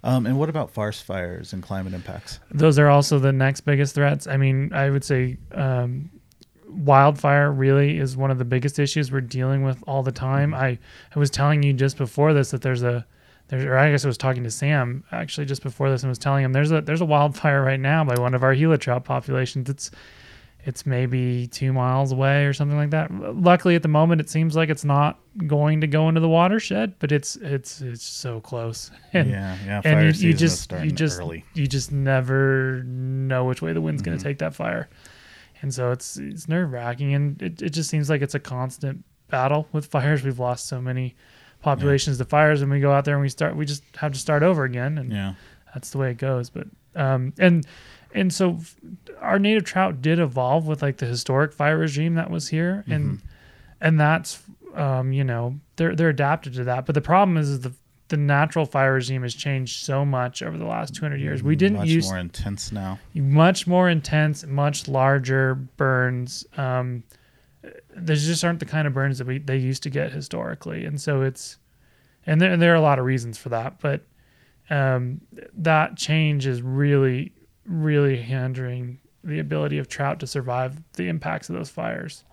Um, 0.05 0.27
and 0.27 0.39
what 0.39 0.49
about 0.49 0.71
forest 0.71 1.05
fires 1.05 1.53
and 1.53 1.63
climate 1.63 1.95
impacts? 1.95 2.39
Those 2.51 2.79
are 2.79 2.89
also 2.89 3.19
the 3.19 3.33
next 3.33 3.63
biggest 3.63 3.95
threats. 3.95 4.27
I 4.27 4.37
mean, 4.37 4.73
I 4.73 4.91
would 4.91 5.03
say 5.03 5.39
um, 5.53 6.11
wildfire 6.69 7.51
really 7.51 7.99
is 7.99 8.17
one 8.17 8.31
of 8.31 8.39
the 8.39 8.45
biggest 8.45 8.79
issues 8.79 9.11
we're 9.11 9.21
dealing 9.23 9.65
with 9.65 9.83
all 9.87 10.03
the 10.03 10.13
time. 10.13 10.55
I, 10.55 10.79
I 11.15 11.19
was 11.19 11.31
telling 11.31 11.63
you 11.63 11.73
just 11.73 11.97
before 11.97 12.35
this 12.35 12.51
that 12.51 12.63
there's 12.63 12.83
a 12.83 13.07
there's, 13.49 13.65
or 13.65 13.79
I 13.79 13.91
guess 13.91 14.05
I 14.05 14.09
was 14.09 14.19
talking 14.19 14.45
to 14.45 14.51
Sam 14.51 15.05
actually 15.11 15.47
just 15.47 15.63
before 15.63 15.89
this 15.91 16.03
and 16.03 16.11
was 16.11 16.19
telling 16.19 16.45
him 16.45 16.53
there's 16.53 16.71
a 16.71 16.83
there's 16.83 17.01
a 17.01 17.07
wildfire 17.07 17.63
right 17.63 17.81
now 17.81 18.05
by 18.05 18.21
one 18.21 18.35
of 18.35 18.43
our 18.43 18.55
Gila 18.55 18.79
trout 18.79 19.05
populations. 19.05 19.71
It's 19.71 19.91
it's 20.69 20.85
maybe 20.85 21.47
two 21.47 21.73
miles 21.73 22.13
away 22.13 22.45
or 22.45 22.53
something 22.53 22.77
like 22.77 22.91
that. 22.91 23.11
Luckily, 23.13 23.75
at 23.75 23.83
the 23.83 23.89
moment, 23.89 24.21
it 24.21 24.29
seems 24.29 24.55
like 24.55 24.69
it's 24.69 24.85
not 24.85 25.19
going 25.47 25.81
to 25.81 25.87
go 25.87 26.09
into 26.09 26.21
the 26.21 26.29
watershed, 26.29 26.95
but 26.99 27.11
it's 27.11 27.37
it's 27.37 27.81
it's 27.81 28.05
so 28.05 28.41
close. 28.41 28.91
And, 29.15 29.31
yeah, 29.31 29.57
yeah. 29.65 29.77
and 29.85 29.85
Fire 29.85 30.11
you, 30.11 30.29
you 30.29 30.35
just 30.35 30.71
you 30.73 30.91
just 30.91 31.19
early. 31.21 31.45
you 31.55 31.67
just 31.67 31.91
never 31.91 32.83
know 32.85 33.45
which 33.47 33.63
way 33.63 33.73
the 33.73 33.81
wind's 33.81 34.03
going 34.03 34.17
Mhm. 34.17 34.21
to 34.21 34.25
take 34.25 34.39
that 34.39 34.55
fire, 34.55 34.89
and 35.63 35.73
so 35.73 35.91
it's 35.91 36.17
it's 36.19 36.47
nerve 36.49 36.71
wracking, 36.71 37.15
and 37.15 37.41
it 37.41 37.63
it 37.63 37.71
just 37.71 37.89
seems 37.89 38.11
like 38.11 38.21
it's 38.23 38.35
a 38.35 38.41
constant 38.41 39.05
battle 39.29 39.67
with 39.73 39.87
fires. 39.87 40.23
We've 40.23 40.39
lost 40.39 40.67
so 40.69 40.81
many 40.83 41.17
populations 41.63 42.19
to 42.19 42.25
fires, 42.27 42.61
and 42.63 42.71
we 42.71 42.81
go 42.81 42.93
out 42.93 43.05
there 43.07 43.15
and 43.15 43.23
we 43.23 43.29
start 43.31 43.57
we 43.57 43.65
just 43.65 43.83
have 43.97 44.13
to 44.13 44.19
start 44.19 44.43
over 44.43 44.65
again, 44.65 44.99
and 44.99 45.11
Yeah. 45.11 45.35
that's 45.73 45.91
the 45.91 45.99
way 45.99 46.11
it 46.11 46.19
goes. 46.19 46.51
But 46.51 46.67
um, 46.95 47.33
and 47.39 47.67
and 48.15 48.33
so 48.33 48.59
our 49.21 49.39
native 49.39 49.65
trout 49.65 50.01
did 50.01 50.19
evolve 50.19 50.67
with 50.67 50.83
like 50.83 50.99
the 50.99 51.07
historic 51.07 51.53
fire 51.53 51.79
regime 51.79 52.15
that 52.15 52.31
was 52.31 52.49
here, 52.49 52.85
and 52.89 53.21
and 53.81 54.01
that's 54.01 54.43
um, 54.75 55.13
you 55.13 55.25
know 55.25 55.59
they're 55.77 55.95
they're 55.95 56.09
adapted 56.09 56.55
to 56.55 56.65
that. 56.65 56.87
But 56.87 56.95
the 56.95 57.01
problem 57.01 57.37
is, 57.37 57.49
is 57.49 57.61
the 57.61 57.73
the 58.09 58.17
natural 58.17 58.65
fire 58.65 58.95
regime 58.95 59.23
has 59.23 59.35
changed 59.35 59.85
so 59.85 60.05
much 60.05 60.43
over 60.43 60.57
the 60.57 60.65
last 60.65 60.95
200 60.95 61.21
years. 61.21 61.43
We 61.43 61.57
didn't 61.57 61.79
much 61.79 61.89
use 61.89 62.07
more 62.09 62.19
intense 62.19 62.73
now. 62.73 62.99
much 63.15 63.67
more 63.67 63.89
intense, 63.89 64.47
much 64.47 64.89
larger 64.89 65.55
burns. 65.55 66.47
Um, 66.57 67.03
these 67.95 68.27
just 68.27 68.45
aren't 68.45 68.61
the 68.61 68.67
kind 68.67 68.87
of 68.87 68.95
burns 68.95 69.19
that 69.19 69.27
we 69.27 69.39
they 69.39 69.59
used 69.59 69.83
to 69.83 69.91
get 69.91 70.13
historically, 70.13 70.85
and 70.85 71.01
so 71.01 71.23
it's 71.23 71.59
and 72.27 72.41
there 72.41 72.53
and 72.53 72.63
there 72.63 72.73
are 72.73 72.77
a 72.77 72.81
lot 72.81 72.99
of 72.99 73.05
reasons 73.05 73.37
for 73.37 73.51
that, 73.51 73.81
but 73.81 74.03
um, 74.71 75.21
that 75.55 75.97
change 75.97 76.47
is 76.47 76.63
really 76.63 77.33
really 77.69 78.17
hindering 78.17 78.99
the 79.23 79.39
ability 79.39 79.79
of 79.79 79.89
trout 79.89 80.21
to 80.21 80.27
survive 80.27 80.81
the 80.95 81.09
impacts 81.09 81.49
of 81.49 81.55
those 81.55 81.71
fires. 81.71 82.25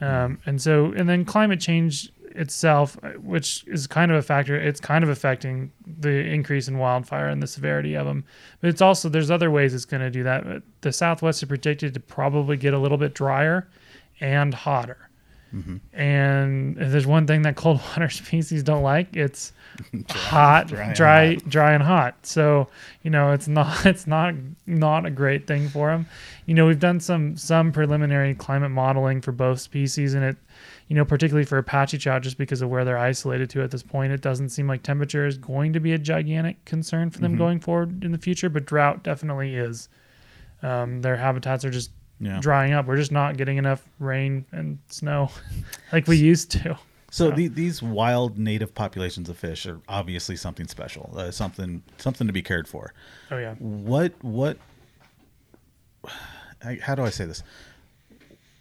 Um, 0.00 0.38
and 0.44 0.60
so 0.60 0.92
and 0.92 1.08
then 1.08 1.24
climate 1.24 1.58
change 1.58 2.12
itself, 2.34 2.98
uh, 3.02 3.10
which 3.12 3.64
is 3.66 3.86
kind 3.86 4.10
of 4.10 4.18
a 4.18 4.22
factor, 4.22 4.54
it's 4.54 4.80
kind 4.80 5.02
of 5.02 5.10
affecting 5.10 5.72
the 5.86 6.10
increase 6.10 6.68
in 6.68 6.78
wildfire 6.78 7.28
and 7.28 7.42
the 7.42 7.46
severity 7.46 7.94
of 7.94 8.06
them. 8.06 8.24
But 8.60 8.68
it's 8.68 8.82
also 8.82 9.08
there's 9.08 9.30
other 9.30 9.50
ways 9.50 9.74
it's 9.74 9.86
going 9.86 10.02
to 10.02 10.10
do 10.10 10.22
that. 10.24 10.44
But 10.44 10.62
the 10.82 10.92
Southwest 10.92 11.42
is 11.42 11.48
predicted 11.48 11.94
to 11.94 12.00
probably 12.00 12.56
get 12.56 12.74
a 12.74 12.78
little 12.78 12.98
bit 12.98 13.14
drier 13.14 13.68
and 14.20 14.52
hotter. 14.52 15.08
And 15.94 16.76
if 16.78 16.92
there's 16.92 17.06
one 17.06 17.26
thing 17.26 17.42
that 17.42 17.56
cold 17.56 17.80
water 17.88 18.10
species 18.10 18.62
don't 18.62 18.82
like, 18.82 19.16
it's 19.16 19.52
hot, 20.10 20.68
dry 20.68 20.92
dry, 20.94 21.22
and 21.24 21.50
dry, 21.50 21.64
hot. 21.70 21.74
and 21.74 21.82
hot. 21.82 22.14
So 22.26 22.68
you 23.02 23.10
know 23.10 23.32
it's 23.32 23.48
not 23.48 23.84
it's 23.92 24.06
not 24.06 24.34
not 24.66 25.06
a 25.06 25.10
great 25.10 25.46
thing 25.46 25.68
for 25.68 25.90
them. 25.90 26.06
You 26.46 26.54
know 26.54 26.66
we've 26.66 26.80
done 26.80 27.00
some 27.00 27.36
some 27.36 27.72
preliminary 27.72 28.34
climate 28.34 28.70
modeling 28.70 29.20
for 29.20 29.32
both 29.32 29.60
species, 29.60 30.14
and 30.14 30.24
it 30.24 30.36
you 30.88 30.94
know 30.96 31.04
particularly 31.04 31.44
for 31.44 31.58
Apache 31.58 31.98
trout, 31.98 32.22
just 32.22 32.38
because 32.38 32.62
of 32.62 32.68
where 32.70 32.84
they're 32.84 32.98
isolated 32.98 33.50
to 33.50 33.62
at 33.62 33.70
this 33.70 33.82
point, 33.82 34.12
it 34.12 34.20
doesn't 34.20 34.50
seem 34.50 34.66
like 34.68 34.82
temperature 34.82 35.26
is 35.26 35.36
going 35.38 35.72
to 35.72 35.80
be 35.80 35.92
a 35.92 35.98
gigantic 35.98 36.64
concern 36.64 37.10
for 37.10 37.18
them 37.20 37.32
Mm-hmm. 37.32 37.38
going 37.38 37.60
forward 37.60 38.04
in 38.04 38.12
the 38.12 38.18
future. 38.18 38.48
But 38.48 38.66
drought 38.66 39.02
definitely 39.02 39.54
is. 39.56 39.88
Um, 40.62 41.02
their 41.02 41.16
habitats 41.16 41.64
are 41.64 41.70
just 41.70 41.90
Yeah. 42.18 42.38
drying 42.40 42.72
up. 42.72 42.86
We're 42.86 42.96
just 42.96 43.12
not 43.12 43.36
getting 43.36 43.58
enough 43.58 43.82
rain 43.98 44.46
and 44.52 44.78
snow 44.88 45.30
like 45.92 46.06
we 46.06 46.16
used 46.16 46.50
to. 46.52 46.78
So 47.16 47.30
the, 47.30 47.48
these 47.48 47.82
wild 47.82 48.36
native 48.36 48.74
populations 48.74 49.30
of 49.30 49.38
fish 49.38 49.64
are 49.64 49.80
obviously 49.88 50.36
something 50.36 50.68
special, 50.68 51.14
uh, 51.16 51.30
something 51.30 51.82
something 51.96 52.26
to 52.26 52.32
be 52.34 52.42
cared 52.42 52.68
for. 52.68 52.92
Oh 53.30 53.38
yeah. 53.38 53.54
What 53.54 54.12
what? 54.20 54.58
How 56.82 56.94
do 56.94 57.04
I 57.04 57.08
say 57.08 57.24
this? 57.24 57.42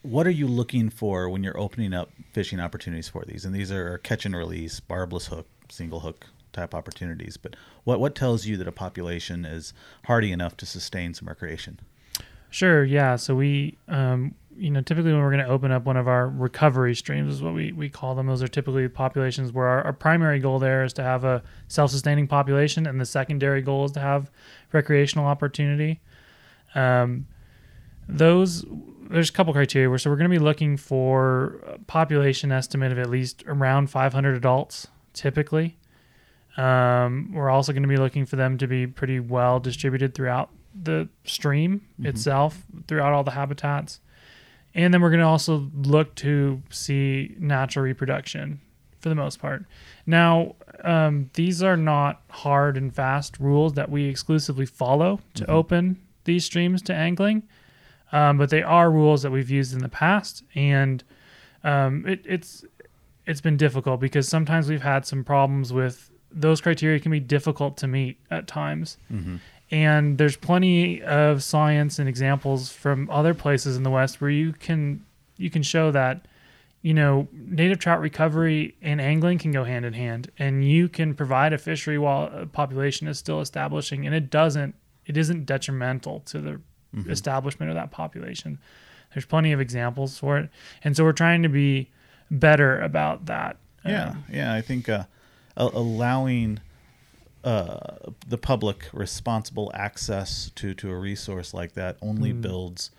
What 0.04 0.26
are 0.26 0.32
you 0.32 0.48
looking 0.48 0.90
for 0.90 1.30
when 1.30 1.44
you're 1.44 1.60
opening 1.60 1.94
up 1.94 2.12
fishing 2.32 2.62
opportunities 2.62 3.10
for 3.10 3.26
these? 3.26 3.44
And 3.44 3.54
these 3.54 3.74
are 3.74 3.98
catch 3.98 4.26
and 4.26 4.34
release, 4.34 4.80
barbless 4.80 5.28
hook, 5.28 5.48
single 5.68 6.00
hook 6.00 6.28
type 6.54 6.74
opportunities. 6.74 7.36
But 7.36 7.58
what 7.84 8.00
what 8.00 8.16
tells 8.16 8.46
you 8.46 8.56
that 8.56 8.70
a 8.70 8.72
population 8.72 9.44
is 9.44 9.74
hardy 10.06 10.32
enough 10.32 10.56
to 10.58 10.66
sustain 10.66 11.14
some 11.14 11.28
recreation? 11.28 11.82
Sure. 12.56 12.86
Yeah. 12.86 13.18
So 13.18 13.36
we, 13.36 13.78
um, 13.90 14.34
you 14.56 14.72
know, 14.72 14.80
typically 14.80 15.12
when 15.12 15.22
we're 15.22 15.30
going 15.30 15.44
to 15.44 15.52
open 15.52 15.74
up 15.74 15.84
one 15.84 15.98
of 15.98 16.08
our 16.08 16.30
recovery 16.30 16.96
streams, 16.96 17.34
is 17.34 17.42
what 17.42 17.54
we, 17.54 17.74
we 17.74 17.90
call 17.90 18.16
them. 18.16 18.28
Those 18.28 18.42
are 18.42 18.48
typically 18.48 18.88
populations 18.88 19.52
where 19.52 19.68
our, 19.68 19.84
our 19.84 19.92
primary 19.92 20.40
goal 20.40 20.58
there 20.58 20.86
is 20.86 20.94
to 20.94 21.04
have 21.04 21.26
a 21.26 21.44
self-sustaining 21.68 22.28
population, 22.28 22.88
and 22.88 22.98
the 22.98 23.06
secondary 23.06 23.62
goal 23.62 23.84
is 23.84 23.92
to 23.92 24.00
have 24.00 24.32
recreational 24.72 25.26
opportunity. 25.26 26.00
Um, 26.76 27.28
those 28.08 28.64
there's 29.10 29.30
a 29.30 29.34
couple 29.34 29.52
criteria 29.52 29.90
where 29.90 30.00
so 30.00 30.10
we're 30.10 30.16
going 30.16 30.32
to 30.32 30.40
be 30.40 30.42
looking 30.42 30.78
for 30.78 31.60
a 31.68 31.80
population 31.80 32.54
estimate 32.54 32.94
of 32.94 33.00
at 33.00 33.10
least 33.10 33.44
around 33.48 33.90
500 33.90 34.34
adults 34.34 34.88
typically. 35.12 35.76
Um, 36.56 37.34
we're 37.34 37.50
also 37.50 37.74
going 37.74 37.84
to 37.84 37.90
be 37.90 37.98
looking 37.98 38.26
for 38.26 38.38
them 38.38 38.58
to 38.60 38.66
be 38.66 38.88
pretty 38.88 39.20
well 39.20 39.60
distributed 39.60 40.14
throughout 40.14 40.52
the 40.84 41.08
stream 41.24 41.82
itself, 42.04 42.64
throughout 42.88 43.14
all 43.14 43.24
the 43.24 43.32
habitats. 43.32 44.00
And 44.74 44.94
then 44.94 45.02
we're 45.02 45.10
going 45.10 45.22
to 45.22 45.26
also 45.26 45.72
look 45.74 46.16
to 46.16 46.62
see 46.70 47.36
natural 47.40 47.86
reproduction 47.86 48.60
for 49.00 49.10
the 49.10 49.16
most 49.16 49.40
part. 49.40 49.66
Now, 50.06 50.56
um, 50.84 51.30
these 51.34 51.64
are 51.64 51.78
not 51.78 52.24
hard 52.30 52.76
and 52.76 52.94
fast 52.94 53.40
rules 53.40 53.74
that 53.74 53.90
we 53.90 54.06
exclusively 54.06 54.66
follow 54.66 55.20
to 55.36 55.50
open 55.50 56.02
these 56.26 56.44
streams 56.44 56.82
to 56.84 56.94
angling, 56.94 57.44
um, 58.12 58.38
but 58.38 58.50
they 58.50 58.64
are 58.64 58.92
rules 58.92 59.22
that 59.22 59.32
we've 59.32 59.50
used 59.50 59.74
in 59.74 59.80
the 59.80 59.90
past, 59.90 60.44
and 60.56 61.04
um, 61.64 62.06
it, 62.08 62.22
it's 62.26 62.66
it's 63.26 63.42
been 63.42 63.58
difficult 63.58 64.00
because 64.00 64.28
sometimes 64.28 64.70
we've 64.70 64.82
had 64.82 65.06
some 65.06 65.24
problems 65.24 65.72
with 65.72 66.12
those 66.32 66.60
criteria 66.62 67.00
can 67.00 67.12
be 67.12 67.20
difficult 67.20 67.78
to 67.78 67.88
meet 67.88 68.20
at 68.30 68.46
times. 68.48 68.98
And 69.72 70.18
there's 70.18 70.38
plenty 70.38 71.02
of 71.02 71.44
science 71.44 71.98
and 72.00 72.08
examples 72.08 72.72
from 72.72 73.10
other 73.10 73.34
places 73.34 73.76
in 73.78 73.84
the 73.84 73.90
West 73.90 74.22
where 74.22 74.30
you 74.30 74.54
can 74.54 75.04
you 75.38 75.50
can 75.50 75.64
show 75.64 75.92
that 75.92 76.28
you 76.82 76.94
know 76.94 77.28
native 77.34 77.80
trout 77.80 78.00
recovery 78.00 78.76
and 78.82 79.02
angling 79.02 79.40
can 79.40 79.52
go 79.52 79.64
hand 79.64 79.84
in 79.86 79.94
hand, 79.94 80.30
and 80.38 80.64
you 80.64 80.88
can 80.88 81.16
provide 81.16 81.52
a 81.52 81.58
fishery 81.58 81.98
while 81.98 82.30
a 82.32 82.46
population 82.46 83.08
is 83.08 83.18
still 83.18 83.42
establishing, 83.42 84.06
and 84.06 84.14
it 84.14 84.30
doesn't 84.30 84.76
it 85.06 85.18
isn't 85.18 85.46
detrimental 85.46 86.20
to 86.22 86.40
the 86.40 86.62
establishment 87.10 87.70
of 87.70 87.76
that 87.76 87.92
population. 87.92 88.58
There's 89.14 89.26
plenty 89.26 89.52
of 89.52 89.60
examples 89.60 90.18
for 90.20 90.38
it, 90.38 90.50
and 90.84 90.96
so 90.96 91.04
we're 91.04 91.12
trying 91.12 91.42
to 91.44 91.50
be 91.50 91.90
better 92.30 92.80
about 92.80 93.26
that. 93.26 93.58
Yeah, 93.84 94.10
Um, 94.10 94.24
yeah. 94.32 94.54
I 94.54 94.62
think 94.62 94.88
uh, 94.90 95.04
allowing 95.58 96.60
uh, 97.46 97.98
the 98.28 98.40
public 98.40 98.90
responsible 98.92 99.72
access 99.76 100.52
to, 100.56 100.74
to 100.74 100.90
a 100.90 100.98
resource 100.98 101.54
like 101.54 101.74
that 101.74 101.96
only 102.02 102.34
builds 102.34 102.90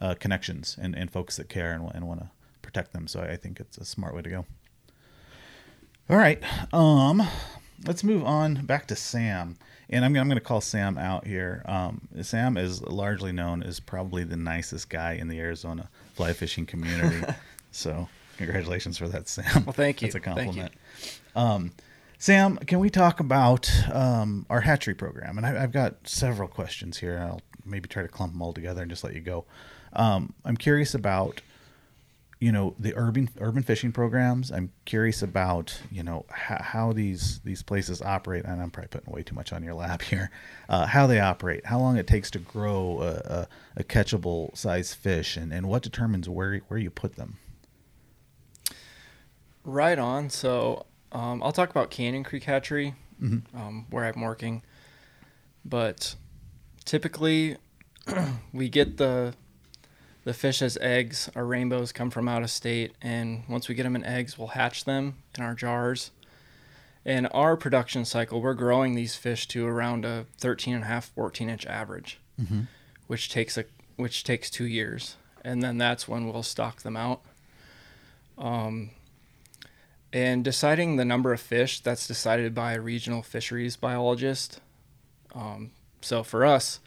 uh, 0.00 0.14
connections 0.14 0.76
and, 0.80 0.96
and 0.96 1.10
folks 1.10 1.36
that 1.36 1.50
care 1.50 1.72
and, 1.72 1.88
and 1.94 2.08
want 2.08 2.20
to 2.20 2.30
protect 2.62 2.94
them. 2.94 3.06
So 3.06 3.20
I 3.20 3.36
think 3.36 3.60
it's 3.60 3.76
a 3.76 3.84
smart 3.84 4.14
way 4.14 4.22
to 4.22 4.30
go. 4.30 4.46
All 6.08 6.16
right, 6.16 6.42
um, 6.72 7.22
let's 7.86 8.02
move 8.02 8.24
on 8.24 8.66
back 8.66 8.86
to 8.88 8.96
Sam, 8.96 9.56
and 9.90 10.04
I'm, 10.04 10.16
I'm 10.16 10.28
going 10.28 10.38
to 10.38 10.44
call 10.44 10.60
Sam 10.60 10.98
out 10.98 11.26
here. 11.26 11.62
Um, 11.66 12.08
Sam 12.22 12.56
is 12.56 12.82
largely 12.82 13.32
known 13.32 13.62
as 13.62 13.78
probably 13.80 14.24
the 14.24 14.36
nicest 14.36 14.88
guy 14.88 15.12
in 15.12 15.28
the 15.28 15.38
Arizona 15.38 15.88
fly 16.14 16.32
fishing 16.32 16.66
community. 16.66 17.22
so 17.70 18.08
congratulations 18.38 18.98
for 18.98 19.08
that, 19.08 19.28
Sam. 19.28 19.64
Well, 19.66 19.72
thank 19.72 20.02
you. 20.02 20.10
That's 20.10 20.26
a 20.26 20.34
Thank 20.34 20.56
you. 20.56 20.62
compliment. 20.62 20.72
Um, 21.36 21.72
Sam, 22.20 22.58
can 22.58 22.80
we 22.80 22.90
talk 22.90 23.18
about 23.18 23.72
um, 23.90 24.44
our 24.50 24.60
hatchery 24.60 24.92
program? 24.92 25.38
And 25.38 25.46
I, 25.46 25.62
I've 25.62 25.72
got 25.72 26.06
several 26.06 26.48
questions 26.48 26.98
here. 26.98 27.18
I'll 27.18 27.40
maybe 27.64 27.88
try 27.88 28.02
to 28.02 28.08
clump 28.08 28.34
them 28.34 28.42
all 28.42 28.52
together 28.52 28.82
and 28.82 28.90
just 28.90 29.02
let 29.02 29.14
you 29.14 29.22
go. 29.22 29.46
Um, 29.94 30.34
I'm 30.44 30.58
curious 30.58 30.94
about, 30.94 31.40
you 32.38 32.52
know, 32.52 32.74
the 32.78 32.94
urban 32.94 33.30
urban 33.38 33.62
fishing 33.62 33.90
programs. 33.90 34.52
I'm 34.52 34.70
curious 34.84 35.22
about, 35.22 35.80
you 35.90 36.02
know, 36.02 36.26
how, 36.28 36.58
how 36.62 36.92
these 36.92 37.40
these 37.42 37.62
places 37.62 38.02
operate. 38.02 38.44
And 38.44 38.60
I'm 38.60 38.70
probably 38.70 38.88
putting 38.88 39.14
way 39.14 39.22
too 39.22 39.34
much 39.34 39.50
on 39.54 39.62
your 39.62 39.74
lap 39.74 40.02
here. 40.02 40.30
Uh, 40.68 40.84
how 40.84 41.06
they 41.06 41.20
operate, 41.20 41.64
how 41.64 41.78
long 41.78 41.96
it 41.96 42.06
takes 42.06 42.30
to 42.32 42.38
grow 42.38 43.00
a, 43.00 43.32
a, 43.32 43.48
a 43.78 43.82
catchable 43.82 44.54
size 44.54 44.92
fish, 44.92 45.38
and, 45.38 45.54
and 45.54 45.70
what 45.70 45.82
determines 45.82 46.28
where 46.28 46.58
where 46.68 46.78
you 46.78 46.90
put 46.90 47.16
them. 47.16 47.38
Right 49.64 49.98
on. 49.98 50.28
So 50.28 50.84
um, 51.12 51.42
I'll 51.42 51.52
talk 51.52 51.70
about 51.70 51.90
Canyon 51.90 52.24
Creek 52.24 52.44
Hatchery, 52.44 52.94
um, 53.54 53.86
where 53.90 54.04
I'm 54.04 54.20
working. 54.20 54.62
But 55.64 56.14
typically, 56.84 57.56
we 58.52 58.68
get 58.68 58.96
the 58.96 59.34
the 60.24 60.34
fish 60.34 60.62
as 60.62 60.76
eggs. 60.80 61.30
Our 61.34 61.44
rainbows 61.44 61.92
come 61.92 62.10
from 62.10 62.28
out 62.28 62.42
of 62.42 62.50
state, 62.50 62.92
and 63.02 63.42
once 63.48 63.68
we 63.68 63.74
get 63.74 63.82
them 63.84 63.96
in 63.96 64.04
eggs, 64.04 64.38
we'll 64.38 64.48
hatch 64.48 64.84
them 64.84 65.16
in 65.36 65.42
our 65.44 65.54
jars. 65.54 66.10
In 67.04 67.26
our 67.26 67.56
production 67.56 68.04
cycle, 68.04 68.42
we're 68.42 68.52
growing 68.54 68.94
these 68.94 69.16
fish 69.16 69.48
to 69.48 69.66
around 69.66 70.04
a 70.04 70.26
13 70.38 70.74
and 70.74 70.84
a 70.84 70.86
half, 70.86 71.06
14 71.14 71.48
inch 71.48 71.66
average, 71.66 72.20
which 73.06 73.30
takes 73.30 73.56
a 73.58 73.64
which 73.96 74.22
takes 74.24 74.48
two 74.50 74.66
years, 74.66 75.16
and 75.44 75.62
then 75.62 75.76
that's 75.78 76.06
when 76.08 76.26
we'll 76.30 76.42
stock 76.42 76.82
them 76.82 76.96
out. 76.96 77.20
Um, 78.38 78.90
and 80.12 80.44
deciding 80.44 80.96
the 80.96 81.04
number 81.04 81.32
of 81.32 81.40
fish 81.40 81.80
that's 81.80 82.06
decided 82.06 82.54
by 82.54 82.72
a 82.72 82.80
regional 82.80 83.22
fisheries 83.22 83.76
biologist. 83.76 84.60
Um, 85.34 85.70
so 86.00 86.22
for 86.22 86.44
us, 86.44 86.80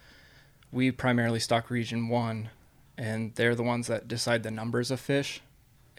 we 0.72 0.92
primarily 0.92 1.40
stock 1.40 1.70
region 1.70 2.10
one, 2.10 2.50
and 2.98 3.34
they're 3.36 3.56
the 3.56 3.64
ones 3.64 3.88
that 3.88 4.08
decide 4.08 4.44
the 4.44 4.52
numbers 4.52 4.92
of 4.92 5.00
fish 5.00 5.42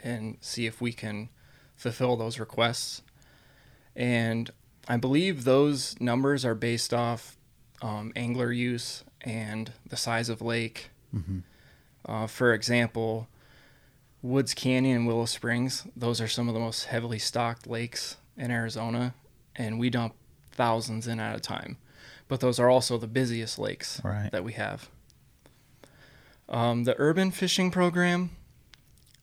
and 0.02 0.36
see 0.40 0.66
if 0.66 0.80
we 0.80 0.92
can 0.92 1.28
fulfill 1.76 2.16
those 2.16 2.38
requests. 2.38 3.02
And 3.96 4.50
I 4.86 4.96
believe 4.98 5.44
those 5.44 5.98
numbers 6.00 6.44
are 6.44 6.54
based 6.54 6.92
off 6.92 7.36
um, 7.80 8.12
angler 8.14 8.52
use 8.52 9.04
and 9.22 9.72
the 9.88 9.96
size 9.96 10.28
of 10.28 10.42
lake. 10.42 10.90
Uh, 12.06 12.26
for 12.26 12.52
example, 12.52 13.28
Woods 14.24 14.54
Canyon 14.54 14.96
and 14.96 15.06
Willow 15.06 15.26
Springs, 15.26 15.86
those 15.94 16.18
are 16.18 16.26
some 16.28 16.48
of 16.48 16.54
the 16.54 16.60
most 16.60 16.84
heavily 16.86 17.18
stocked 17.18 17.66
lakes 17.66 18.16
in 18.38 18.50
Arizona, 18.50 19.12
and 19.54 19.78
we 19.78 19.90
dump 19.90 20.14
thousands 20.50 21.06
in 21.06 21.20
at 21.20 21.36
a 21.36 21.40
time. 21.40 21.76
But 22.26 22.40
those 22.40 22.58
are 22.58 22.70
also 22.70 22.96
the 22.96 23.06
busiest 23.06 23.58
lakes 23.58 24.00
Right. 24.02 24.30
that 24.32 24.42
we 24.42 24.54
have. 24.54 24.88
Um, 26.48 26.84
the 26.84 26.94
urban 26.98 27.30
fishing 27.30 27.70
program, 27.70 28.30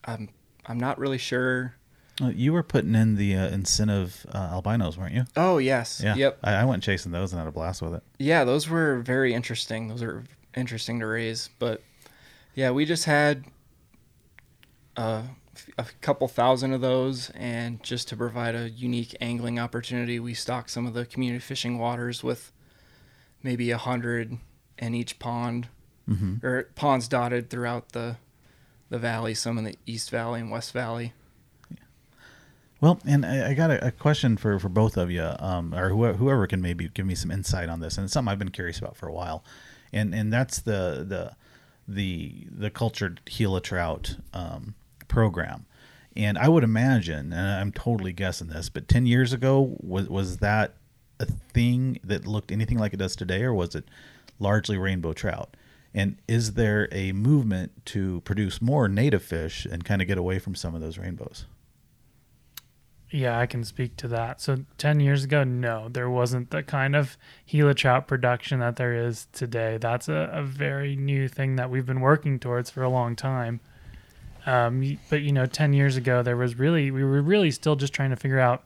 I'm 0.05 0.29
I'm 0.65 0.79
not 0.79 0.99
really 0.99 1.17
sure. 1.17 1.73
Uh, 2.21 2.27
you 2.29 2.53
were 2.53 2.61
putting 2.63 2.93
in 2.93 3.15
the 3.15 3.35
uh, 3.35 3.47
incentive 3.49 4.25
uh, 4.31 4.37
albinos, 4.51 4.97
weren't 4.97 5.15
you? 5.15 5.23
Oh 5.35 5.57
yes, 5.57 6.01
Yeah. 6.03 6.15
yep, 6.15 6.37
I, 6.43 6.53
I 6.53 6.65
went 6.65 6.83
chasing 6.83 7.11
those 7.11 7.31
and 7.33 7.39
had 7.39 7.47
a 7.47 7.51
blast 7.51 7.81
with 7.81 7.95
it. 7.95 8.03
yeah. 8.19 8.43
Those 8.43 8.69
were 8.69 8.99
very 8.99 9.33
interesting. 9.33 9.87
Those 9.87 10.03
are 10.03 10.23
interesting 10.55 10.99
to 10.99 11.07
raise, 11.07 11.49
but 11.57 11.81
yeah, 12.53 12.69
we 12.71 12.85
just 12.85 13.05
had 13.05 13.45
uh, 14.97 15.23
a 15.77 15.85
couple 16.01 16.27
thousand 16.27 16.73
of 16.73 16.81
those, 16.81 17.29
and 17.31 17.81
just 17.83 18.07
to 18.09 18.15
provide 18.17 18.55
a 18.55 18.69
unique 18.69 19.15
angling 19.21 19.59
opportunity, 19.59 20.19
we 20.19 20.33
stock 20.33 20.69
some 20.69 20.85
of 20.87 20.93
the 20.93 21.05
community 21.05 21.39
fishing 21.39 21.77
waters 21.77 22.23
with 22.23 22.51
maybe 23.43 23.71
a 23.71 23.77
hundred 23.77 24.37
in 24.77 24.95
each 24.95 25.19
pond, 25.19 25.67
Mm-hmm. 26.09 26.45
or 26.45 26.63
ponds 26.75 27.07
dotted 27.07 27.49
throughout 27.49 27.89
the 27.93 28.17
the 28.89 28.97
valley, 28.97 29.33
some 29.33 29.57
in 29.57 29.63
the 29.63 29.75
East 29.85 30.09
Valley 30.09 30.41
and 30.41 30.49
West 30.51 30.73
Valley. 30.73 31.13
Well, 32.81 32.99
and 33.05 33.23
I, 33.25 33.51
I 33.51 33.53
got 33.53 33.69
a, 33.69 33.87
a 33.87 33.91
question 33.91 34.35
for, 34.35 34.59
for 34.59 34.67
both 34.67 34.97
of 34.97 35.11
you, 35.11 35.29
um, 35.39 35.73
or 35.73 35.89
whoever, 35.89 36.17
whoever 36.17 36.47
can 36.47 36.61
maybe 36.61 36.89
give 36.89 37.05
me 37.05 37.13
some 37.15 37.29
insight 37.29 37.69
on 37.69 37.79
this, 37.79 37.97
and 37.97 38.05
it's 38.05 38.13
something 38.13 38.31
I've 38.31 38.39
been 38.39 38.49
curious 38.49 38.79
about 38.79 38.97
for 38.97 39.07
a 39.07 39.13
while, 39.13 39.43
and 39.93 40.13
and 40.15 40.33
that's 40.33 40.59
the 40.59 41.05
the 41.07 41.35
the 41.87 42.47
the 42.49 42.69
cultured 42.71 43.21
Gila 43.25 43.61
trout 43.61 44.17
um, 44.33 44.73
program, 45.11 45.65
and 46.15 46.37
I 46.37 46.49
would 46.49 46.63
imagine, 46.63 47.31
and 47.31 47.61
I'm 47.61 47.71
totally 47.71 48.13
guessing 48.13 48.47
this, 48.47 48.69
but 48.69 48.87
ten 48.87 49.05
years 49.05 49.33
ago 49.33 49.77
was 49.79 50.09
was 50.09 50.37
that 50.37 50.75
a 51.19 51.25
thing 51.25 51.99
that 52.03 52.25
looked 52.25 52.51
anything 52.51 52.79
like 52.79 52.93
it 52.93 52.97
does 52.97 53.15
today, 53.15 53.43
or 53.43 53.53
was 53.53 53.75
it 53.75 53.85
largely 54.39 54.77
rainbow 54.77 55.13
trout? 55.13 55.55
And 55.93 56.17
is 56.27 56.53
there 56.53 56.87
a 56.91 57.11
movement 57.11 57.85
to 57.87 58.21
produce 58.21 58.61
more 58.61 58.87
native 58.87 59.23
fish 59.23 59.65
and 59.65 59.83
kind 59.83 60.01
of 60.01 60.07
get 60.07 60.17
away 60.17 60.39
from 60.39 60.55
some 60.55 60.73
of 60.73 60.81
those 60.81 60.97
rainbows? 60.97 61.45
Yeah, 63.11 63.37
I 63.37 63.45
can 63.45 63.65
speak 63.65 63.97
to 63.97 64.07
that. 64.07 64.39
So 64.39 64.63
10 64.77 65.01
years 65.01 65.25
ago, 65.25 65.43
no, 65.43 65.89
there 65.89 66.09
wasn't 66.09 66.49
the 66.49 66.63
kind 66.63 66.95
of 66.95 67.17
Gila 67.45 67.73
trout 67.73 68.07
production 68.07 68.61
that 68.61 68.77
there 68.77 68.93
is 68.93 69.27
today. 69.33 69.77
That's 69.77 70.07
a, 70.07 70.29
a 70.31 70.43
very 70.43 70.95
new 70.95 71.27
thing 71.27 71.57
that 71.57 71.69
we've 71.69 71.85
been 71.85 71.99
working 71.99 72.39
towards 72.39 72.69
for 72.69 72.83
a 72.83 72.89
long 72.89 73.17
time. 73.17 73.59
Um, 74.45 74.97
but, 75.09 75.21
you 75.21 75.31
know, 75.31 75.45
10 75.45 75.73
years 75.73 75.97
ago, 75.97 76.23
there 76.23 76.35
was 76.37 76.57
really, 76.57 76.89
we 76.91 77.03
were 77.03 77.21
really 77.21 77.51
still 77.51 77.75
just 77.75 77.93
trying 77.93 78.09
to 78.09 78.15
figure 78.15 78.39
out 78.39 78.63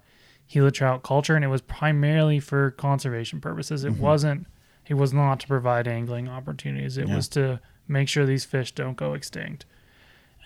Gila 0.49 0.71
trout 0.71 1.03
culture, 1.03 1.35
and 1.35 1.43
it 1.43 1.47
was 1.49 1.61
primarily 1.61 2.39
for 2.39 2.71
conservation 2.71 3.41
purposes. 3.41 3.83
It 3.83 3.93
wasn't, 3.93 4.45
it 4.87 4.93
was 4.93 5.11
not 5.11 5.39
to 5.41 5.47
provide 5.47 5.87
angling 5.87 6.29
opportunities, 6.29 6.97
it 6.97 7.07
Yeah. 7.07 7.15
was 7.15 7.27
to 7.29 7.59
make 7.87 8.07
sure 8.07 8.25
these 8.25 8.45
fish 8.45 8.71
don't 8.71 8.95
go 8.95 9.13
extinct. 9.15 9.65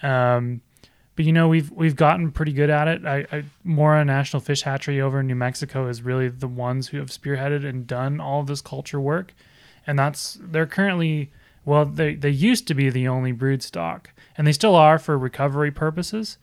Um, 0.01 0.61
but 1.15 1.25
you 1.25 1.34
know 1.34 1.49
we've 1.49 1.69
we've 1.71 1.97
gotten 1.97 2.32
pretty 2.32 2.53
good 2.53 2.69
at 2.69 2.88
it. 2.88 3.05
I, 3.05 3.25
I 3.32 3.43
Mora 3.65 4.05
National 4.05 4.39
Fish 4.39 4.61
Hatchery 4.61 5.01
over 5.01 5.19
in 5.19 5.27
New 5.27 5.36
Mexico 5.36 5.88
is 5.89 6.01
really 6.01 6.30
the 6.30 6.47
ones 6.47 6.88
who 6.88 6.97
have 6.97 7.09
spearheaded 7.09 7.65
and 7.65 7.86
done 7.86 8.21
all 8.21 8.39
of 8.39 8.47
this 8.47 8.61
culture 8.61 9.01
work, 9.01 9.34
and 9.86 9.99
that's 9.99 10.38
they're 10.41 10.65
currently 10.65 11.30
well 11.70 11.86
they 11.86 12.15
they 12.15 12.32
used 12.32 12.67
to 12.67 12.74
be 12.74 12.89
the 12.89 13.07
only 13.07 13.32
brood 13.32 13.61
stock, 13.61 14.09
and 14.36 14.47
they 14.47 14.51
still 14.51 14.76
are 14.76 14.97
for 14.97 15.17
recovery 15.17 15.72
purposes. 15.72 16.38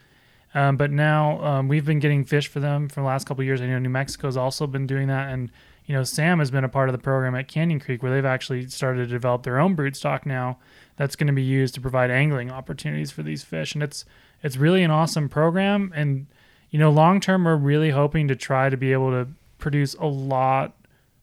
Um, 0.54 0.76
but 0.76 0.90
now 0.90 1.42
um, 1.44 1.68
we've 1.68 1.84
been 1.84 1.98
getting 1.98 2.24
fish 2.24 2.46
for 2.46 2.60
them 2.60 2.88
for 2.88 3.00
the 3.00 3.06
last 3.06 3.26
couple 3.26 3.42
years. 3.44 3.60
I 3.60 3.66
know 3.66 3.78
New 3.80 3.90
Mexico's 3.90 4.36
also 4.36 4.66
been 4.68 4.86
doing 4.86 5.08
that, 5.08 5.32
and 5.32 5.50
you 5.84 5.94
know 5.94 6.04
Sam 6.04 6.38
has 6.38 6.52
been 6.52 6.62
a 6.62 6.68
part 6.68 6.88
of 6.88 6.92
the 6.92 7.02
program 7.02 7.34
at 7.34 7.48
Canyon 7.48 7.80
Creek 7.80 8.02
where 8.02 8.12
they've 8.12 8.24
actually 8.24 8.68
started 8.68 9.00
to 9.00 9.06
develop 9.06 9.42
their 9.42 9.58
own 9.58 9.74
brood 9.74 9.96
stock 9.96 10.24
now 10.24 10.58
that's 10.96 11.16
going 11.16 11.26
to 11.26 11.32
be 11.32 11.42
used 11.42 11.74
to 11.74 11.80
provide 11.80 12.10
angling 12.10 12.50
opportunities 12.50 13.10
for 13.10 13.24
these 13.24 13.42
fish, 13.42 13.74
and 13.74 13.82
it's 13.82 14.04
it's 14.44 14.56
really 14.56 14.84
an 14.84 14.92
awesome 14.92 15.28
program. 15.28 15.92
And 15.94 16.28
you 16.70 16.78
know, 16.78 16.90
long 16.90 17.18
term, 17.20 17.44
we're 17.44 17.56
really 17.56 17.90
hoping 17.90 18.28
to 18.28 18.36
try 18.36 18.70
to 18.70 18.76
be 18.76 18.92
able 18.92 19.10
to 19.10 19.28
produce 19.58 19.94
a 19.94 20.06
lot 20.06 20.76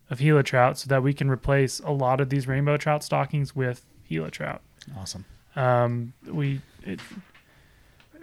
of 0.10 0.20
Gila 0.20 0.44
trout 0.44 0.78
so 0.78 0.90
that 0.90 1.02
we 1.02 1.14
can 1.14 1.30
replace 1.30 1.80
a 1.80 1.92
lot 1.92 2.20
of 2.20 2.30
these 2.30 2.48
rainbow 2.50 2.76
trout 2.76 3.02
stockings 3.02 3.56
with 3.56 3.86
Gila 4.14 4.32
trout. 4.32 4.62
Awesome. 4.98 5.26
Um, 5.56 6.14
we 6.26 6.62
it, 6.84 7.00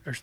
or, 0.07 0.14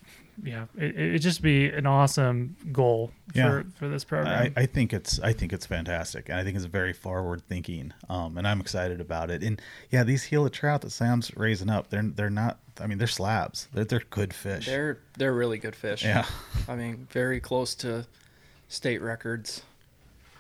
yeah, 0.44 0.66
it 0.78 0.98
it 0.98 1.20
just 1.20 1.42
be 1.42 1.70
an 1.70 1.86
awesome 1.86 2.56
goal 2.72 3.12
for 3.34 3.38
Yeah. 3.40 3.64
for 3.76 3.88
this 3.88 4.04
I, 4.04 4.08
program. 4.08 4.54
I 4.56 4.66
think 4.66 4.94
it's 4.94 5.20
I 5.20 5.34
think 5.34 5.54
it's 5.54 5.66
fantastic, 5.66 6.30
and 6.30 6.38
I 6.40 6.44
think 6.44 6.56
it's 6.56 6.66
very 6.66 6.94
forward 6.94 7.42
thinking, 7.48 7.94
um, 8.10 8.38
and 8.38 8.48
I'm 8.48 8.60
excited 8.62 9.00
about 9.02 9.30
it. 9.32 9.44
And 9.44 9.62
yeah, 9.90 10.04
these 10.04 10.26
Gila 10.28 10.50
trout 10.50 10.82
that 10.82 10.92
Sam's 10.92 11.36
raising 11.38 11.70
up, 11.70 11.90
they're 11.90 12.04
they're 12.04 12.30
not. 12.30 12.60
I 12.80 12.88
mean, 12.88 12.98
they're 12.98 13.08
slabs. 13.08 13.68
They're 13.74 13.86
they're 13.86 14.04
good 14.10 14.34
fish. 14.34 14.66
They're 14.66 15.00
they're 15.18 15.34
really 15.34 15.58
good 15.58 15.76
fish. 15.76 16.04
yeah. 16.04 16.26
I 16.68 16.76
mean, 16.76 17.08
very 17.12 17.40
close 17.40 17.74
to 17.76 18.06
state 18.68 19.02
records. 19.02 19.62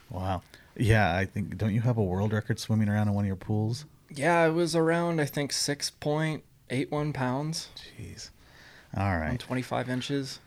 Wow. 0.09 0.41
Yeah, 0.75 1.15
I 1.15 1.25
think. 1.25 1.57
Don't 1.57 1.73
you 1.73 1.81
have 1.81 1.97
a 1.97 2.03
world 2.03 2.33
record 2.33 2.59
swimming 2.59 2.87
around 2.89 3.07
in 3.07 3.13
one 3.13 3.23
of 3.25 3.27
your 3.27 3.35
pools? 3.35 3.85
Yeah, 4.13 4.45
it 4.45 4.51
was 4.51 4.75
around 4.75 5.19
I 5.19 5.25
think 5.25 5.51
six 5.51 5.89
point 5.89 6.43
eight 6.69 6.91
one 6.91 7.13
pounds. 7.13 7.69
Jeez. 7.75 8.29
All 8.95 9.17
right. 9.17 9.39
Twenty 9.39 9.61
five 9.61 9.89
inches. 9.89 10.39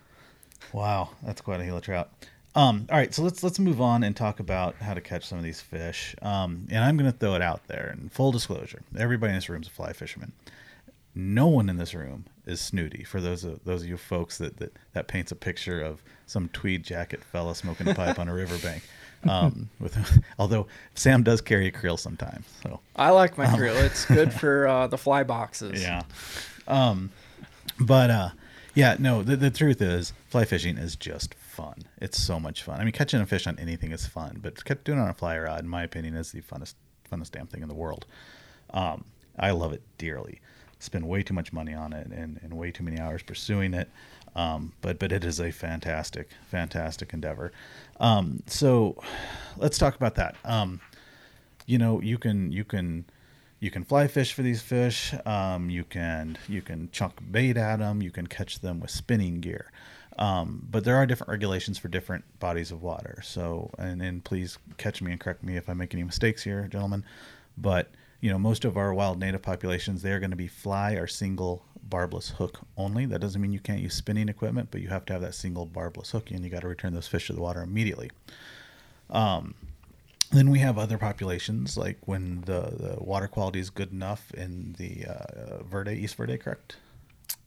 Wow, 0.73 1.09
that's 1.23 1.41
quite 1.41 1.59
a 1.59 1.65
Gila 1.65 1.81
trout. 1.81 2.09
Um, 2.53 2.85
all 2.91 2.97
right, 2.97 3.13
so 3.13 3.23
let's 3.23 3.43
let's 3.43 3.59
move 3.59 3.79
on 3.79 4.03
and 4.03 4.15
talk 4.15 4.39
about 4.39 4.75
how 4.75 4.93
to 4.93 5.01
catch 5.01 5.25
some 5.25 5.37
of 5.37 5.43
these 5.43 5.61
fish. 5.61 6.15
Um, 6.21 6.67
and 6.69 6.83
I'm 6.83 6.97
going 6.97 7.11
to 7.11 7.17
throw 7.17 7.35
it 7.35 7.41
out 7.41 7.67
there. 7.67 7.95
And 7.97 8.11
full 8.11 8.31
disclosure, 8.31 8.81
everybody 8.97 9.31
in 9.31 9.37
this 9.37 9.49
room 9.49 9.61
is 9.61 9.67
a 9.67 9.71
fly 9.71 9.93
fisherman. 9.93 10.33
No 11.15 11.47
one 11.47 11.69
in 11.69 11.77
this 11.77 11.93
room 11.93 12.25
is 12.45 12.59
snooty. 12.59 13.03
For 13.03 13.21
those 13.21 13.43
of 13.43 13.63
those 13.63 13.83
of 13.83 13.89
you 13.89 13.97
folks 13.97 14.37
that 14.37 14.57
that, 14.57 14.73
that 14.93 15.07
paints 15.07 15.31
a 15.31 15.35
picture 15.35 15.81
of 15.81 16.03
some 16.25 16.49
tweed 16.49 16.83
jacket 16.83 17.23
fella 17.23 17.55
smoking 17.55 17.87
a 17.87 17.95
pipe 17.95 18.19
on 18.19 18.27
a 18.27 18.33
riverbank. 18.33 18.83
Um, 19.27 19.69
with 19.79 19.97
although 20.39 20.67
Sam 20.95 21.23
does 21.23 21.41
carry 21.41 21.67
a 21.67 21.71
creel 21.71 21.97
sometimes, 21.97 22.45
so 22.63 22.79
I 22.95 23.11
like 23.11 23.37
my 23.37 23.55
grill. 23.55 23.75
It's 23.75 24.05
good 24.05 24.33
for 24.39 24.67
uh, 24.67 24.87
the 24.87 24.97
fly 24.97 25.23
boxes. 25.23 25.81
yeah. 25.81 26.03
Um, 26.67 27.11
but 27.79 28.09
uh, 28.09 28.29
yeah, 28.73 28.95
no. 28.99 29.23
The, 29.23 29.35
the 29.35 29.51
truth 29.51 29.81
is, 29.81 30.13
fly 30.29 30.45
fishing 30.45 30.77
is 30.77 30.95
just 30.95 31.35
fun. 31.35 31.83
It's 31.99 32.19
so 32.19 32.39
much 32.39 32.63
fun. 32.63 32.79
I 32.79 32.83
mean, 32.83 32.93
catching 32.93 33.21
a 33.21 33.25
fish 33.25 33.45
on 33.47 33.59
anything 33.59 33.91
is 33.91 34.05
fun, 34.07 34.39
but 34.41 34.63
doing 34.83 34.97
it 34.97 35.01
on 35.01 35.09
a 35.09 35.13
fly 35.13 35.37
rod, 35.37 35.61
in 35.61 35.67
my 35.67 35.83
opinion, 35.83 36.15
is 36.15 36.31
the 36.31 36.41
funnest 36.41 36.75
funnest 37.11 37.31
damn 37.31 37.47
thing 37.47 37.61
in 37.61 37.67
the 37.67 37.75
world. 37.75 38.05
Um, 38.73 39.03
I 39.37 39.51
love 39.51 39.73
it 39.73 39.81
dearly. 39.97 40.39
Spend 40.79 41.07
way 41.07 41.21
too 41.21 41.33
much 41.33 41.53
money 41.53 41.73
on 41.73 41.93
it 41.93 42.07
and, 42.07 42.39
and 42.41 42.53
way 42.53 42.71
too 42.71 42.83
many 42.83 42.99
hours 42.99 43.21
pursuing 43.21 43.73
it. 43.73 43.89
Um, 44.35 44.73
but 44.81 44.97
but 44.97 45.11
it 45.11 45.23
is 45.25 45.39
a 45.39 45.51
fantastic, 45.51 46.29
fantastic 46.49 47.13
endeavor. 47.13 47.51
Um, 48.01 48.41
so 48.47 49.01
let's 49.57 49.77
talk 49.77 49.95
about 49.95 50.15
that. 50.15 50.35
Um, 50.43 50.81
you 51.67 51.77
know 51.77 52.01
you 52.01 52.17
can 52.17 52.51
you 52.51 52.65
can 52.65 53.05
you 53.59 53.69
can 53.69 53.83
fly 53.85 54.07
fish 54.07 54.33
for 54.33 54.41
these 54.41 54.61
fish. 54.61 55.13
Um, 55.25 55.69
you 55.69 55.85
can 55.85 56.37
you 56.49 56.61
can 56.61 56.89
chunk 56.91 57.13
bait 57.31 57.55
at 57.55 57.77
them 57.77 58.01
you 58.01 58.11
can 58.11 58.27
catch 58.27 58.59
them 58.59 58.81
with 58.81 58.89
spinning 58.89 59.39
gear. 59.39 59.71
Um, 60.17 60.67
but 60.69 60.83
there 60.83 60.97
are 60.97 61.05
different 61.05 61.29
regulations 61.29 61.77
for 61.77 61.87
different 61.87 62.25
bodies 62.39 62.71
of 62.71 62.81
water. 62.81 63.21
So 63.23 63.69
and, 63.77 64.01
and 64.01 64.23
please 64.23 64.57
catch 64.77 65.01
me 65.01 65.11
and 65.11 65.19
correct 65.19 65.43
me 65.43 65.55
if 65.55 65.69
i 65.69 65.73
make 65.73 65.93
any 65.93 66.03
mistakes 66.03 66.43
here 66.43 66.67
gentlemen. 66.67 67.05
But 67.57 67.91
you 68.19 68.31
know 68.31 68.39
most 68.39 68.65
of 68.65 68.77
our 68.77 68.93
wild 68.93 69.19
native 69.19 69.43
populations 69.43 70.01
they 70.01 70.11
are 70.11 70.19
going 70.19 70.31
to 70.31 70.35
be 70.35 70.47
fly 70.47 70.93
or 70.93 71.05
single 71.05 71.63
barbless 71.91 72.29
hook 72.31 72.61
only 72.75 73.05
that 73.05 73.21
doesn't 73.21 73.41
mean 73.41 73.53
you 73.53 73.59
can't 73.59 73.81
use 73.81 73.93
spinning 73.93 74.29
equipment 74.29 74.69
but 74.71 74.81
you 74.81 74.87
have 74.87 75.05
to 75.05 75.13
have 75.13 75.21
that 75.21 75.35
single 75.35 75.67
barbless 75.67 76.11
hook 76.11 76.31
and 76.31 76.43
you 76.43 76.49
got 76.49 76.61
to 76.61 76.67
return 76.67 76.93
those 76.93 77.07
fish 77.07 77.27
to 77.27 77.33
the 77.33 77.41
water 77.41 77.61
immediately 77.61 78.09
then 80.31 80.49
we 80.49 80.59
have 80.59 80.77
other 80.77 80.97
populations, 80.97 81.77
like 81.77 81.97
when 82.05 82.41
the, 82.45 82.61
the 82.61 83.03
water 83.03 83.27
quality 83.27 83.59
is 83.59 83.69
good 83.69 83.91
enough 83.91 84.33
in 84.33 84.75
the 84.77 85.05
uh, 85.05 85.63
Verde, 85.63 85.93
East 85.93 86.15
Verde, 86.15 86.37
correct? 86.37 86.77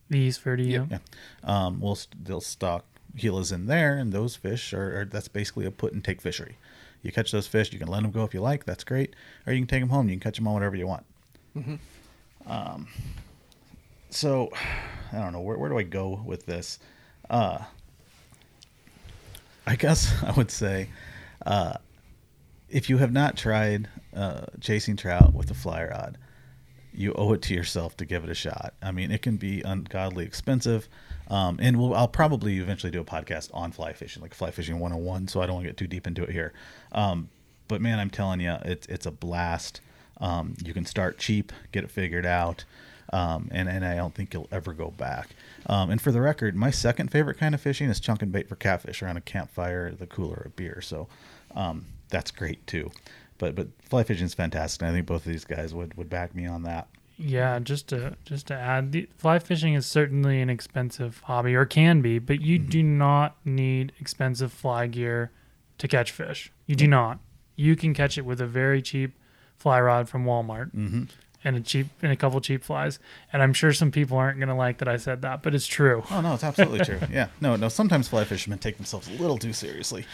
the 0.09 0.19
East 0.19 0.41
Verde, 0.43 0.63
yeah. 0.63 0.85
Yeah. 0.91 0.99
Um, 1.43 1.79
we'll 1.81 1.95
st- 1.95 2.23
they'll 2.23 2.41
stock 2.41 2.85
Gilas 3.17 3.51
in 3.51 3.65
there, 3.65 3.97
and 3.97 4.13
those 4.13 4.35
fish 4.35 4.73
are, 4.73 5.01
are 5.01 5.05
that's 5.05 5.27
basically 5.27 5.65
a 5.65 5.71
put 5.71 5.93
and 5.93 6.03
take 6.03 6.21
fishery. 6.21 6.57
You 7.01 7.11
catch 7.11 7.31
those 7.31 7.47
fish, 7.47 7.73
you 7.73 7.79
can 7.79 7.87
let 7.87 8.03
them 8.03 8.11
go 8.11 8.23
if 8.23 8.33
you 8.33 8.41
like, 8.41 8.65
that's 8.65 8.83
great, 8.83 9.15
or 9.47 9.53
you 9.53 9.59
can 9.59 9.67
take 9.67 9.81
them 9.81 9.89
home. 9.89 10.07
You 10.07 10.15
can 10.15 10.19
catch 10.19 10.37
them 10.37 10.47
on 10.47 10.53
whatever 10.53 10.75
you 10.75 10.85
want. 10.87 11.05
Um, 12.47 12.87
so 14.15 14.51
I 15.11 15.19
don't 15.19 15.33
know 15.33 15.41
where 15.41 15.57
where 15.57 15.69
do 15.69 15.77
I 15.77 15.83
go 15.83 16.21
with 16.25 16.45
this. 16.45 16.79
Uh, 17.29 17.59
I 19.67 19.75
guess 19.75 20.13
I 20.23 20.31
would 20.31 20.51
say, 20.51 20.89
uh, 21.45 21.75
if 22.69 22.89
you 22.89 22.97
have 22.97 23.11
not 23.11 23.37
tried 23.37 23.87
uh, 24.15 24.45
chasing 24.61 24.95
trout 24.95 25.33
with 25.33 25.49
a 25.51 25.53
fly 25.53 25.83
rod, 25.85 26.17
you 26.93 27.13
owe 27.13 27.33
it 27.33 27.41
to 27.43 27.53
yourself 27.53 27.97
to 27.97 28.05
give 28.05 28.23
it 28.23 28.29
a 28.29 28.35
shot. 28.35 28.73
I 28.81 28.91
mean, 28.91 29.11
it 29.11 29.21
can 29.21 29.37
be 29.37 29.61
ungodly 29.61 30.25
expensive. 30.25 30.87
Um, 31.27 31.59
and 31.61 31.77
we'll, 31.79 31.93
I'll 31.95 32.07
probably 32.07 32.59
eventually 32.59 32.91
do 32.91 33.01
a 33.01 33.05
podcast 33.05 33.49
on 33.53 33.71
fly 33.71 33.93
fishing, 33.93 34.21
like 34.21 34.33
fly 34.33 34.51
fishing 34.51 34.79
101. 34.79 35.27
So 35.27 35.41
I 35.41 35.45
don't 35.45 35.55
want 35.55 35.65
to 35.65 35.69
get 35.69 35.77
too 35.77 35.87
deep 35.87 36.07
into 36.07 36.23
it 36.23 36.29
here. 36.29 36.53
Um, 36.91 37.29
but 37.67 37.81
man, 37.81 37.99
I'm 37.99 38.09
telling 38.09 38.39
you, 38.39 38.55
it's, 38.63 38.87
it's 38.87 39.05
a 39.05 39.11
blast. 39.11 39.81
Um, 40.17 40.55
you 40.63 40.73
can 40.73 40.85
start 40.85 41.17
cheap, 41.17 41.51
get 41.71 41.83
it 41.83 41.91
figured 41.91 42.25
out. 42.25 42.63
Um, 43.15 43.47
and, 43.51 43.69
and 43.69 43.85
I 43.85 43.95
don't 43.95 44.13
think 44.13 44.33
you'll 44.33 44.49
ever 44.51 44.73
go 44.73 44.91
back. 44.91 45.29
Um, 45.67 45.89
and 45.89 46.01
for 46.01 46.11
the 46.11 46.19
record, 46.19 46.53
my 46.53 46.69
second 46.69 47.11
favorite 47.11 47.37
kind 47.37 47.55
of 47.55 47.61
fishing 47.61 47.89
is 47.89 48.01
chunk 48.01 48.21
and 48.21 48.29
bait 48.29 48.49
for 48.49 48.57
catfish 48.57 49.01
around 49.01 49.15
a 49.15 49.21
campfire, 49.21 49.91
the 49.91 50.05
cooler 50.05 50.43
of 50.45 50.55
beer. 50.57 50.81
So 50.81 51.07
um, 51.55 51.85
that's 52.09 52.29
great 52.29 52.67
too. 52.67 52.91
But 53.37 53.55
but 53.55 53.67
fly 53.87 54.03
fishing 54.03 54.25
is 54.25 54.33
fantastic. 54.33 54.81
And 54.81 54.91
I 54.91 54.93
think 54.93 55.05
both 55.07 55.25
of 55.25 55.31
these 55.31 55.45
guys 55.45 55.73
would, 55.73 55.93
would 55.95 56.09
back 56.09 56.35
me 56.35 56.45
on 56.45 56.63
that. 56.63 56.89
Yeah, 57.17 57.59
just 57.59 57.87
to 57.89 58.17
just 58.25 58.47
to 58.47 58.53
add, 58.53 58.91
the, 58.91 59.07
fly 59.15 59.39
fishing 59.39 59.75
is 59.75 59.85
certainly 59.85 60.41
an 60.41 60.49
expensive 60.49 61.21
hobby, 61.23 61.55
or 61.55 61.65
can 61.65 62.01
be, 62.01 62.19
but 62.19 62.41
you 62.41 62.59
do 62.59 62.83
not 62.83 63.37
need 63.45 63.93
expensive 63.97 64.51
fly 64.51 64.87
gear 64.87 65.31
to 65.77 65.87
catch 65.87 66.11
fish. 66.11 66.51
You 66.65 66.75
do 66.75 66.87
not. 66.87 67.19
You 67.55 67.77
can 67.77 67.93
catch 67.93 68.17
it 68.17 68.25
with 68.25 68.41
a 68.41 68.47
very 68.47 68.81
cheap 68.81 69.13
fly 69.55 69.79
rod 69.79 70.09
from 70.09 70.25
Walmart 70.25 70.75
Mm-hmm. 70.75 71.03
And 71.45 71.55
a 71.55 71.61
cheap 71.61 71.87
and 72.01 72.11
a 72.11 72.15
couple 72.15 72.41
cheap 72.41 72.63
flies. 72.63 72.99
And 73.31 73.41
I'm 73.41 73.53
sure 73.53 73.71
some 73.71 73.91
people 73.91 74.17
aren't 74.17 74.39
going 74.39 74.49
to 74.49 74.55
like 74.55 74.79
that 74.79 74.87
I 74.87 74.97
said 74.97 75.21
that, 75.21 75.43
but 75.43 75.55
it's 75.55 75.67
true. 75.67 76.03
Oh 76.11 76.19
no, 76.19 76.33
it's 76.33 76.43
absolutely 76.43 76.79
true. 76.85 76.99
Yeah, 77.09 77.27
no, 77.39 77.55
no. 77.55 77.69
Sometimes 77.69 78.07
fly 78.07 78.25
fishermen 78.25 78.59
take 78.59 78.75
themselves 78.77 79.07
a 79.07 79.13
little 79.13 79.37
too 79.37 79.53
seriously. 79.53 80.05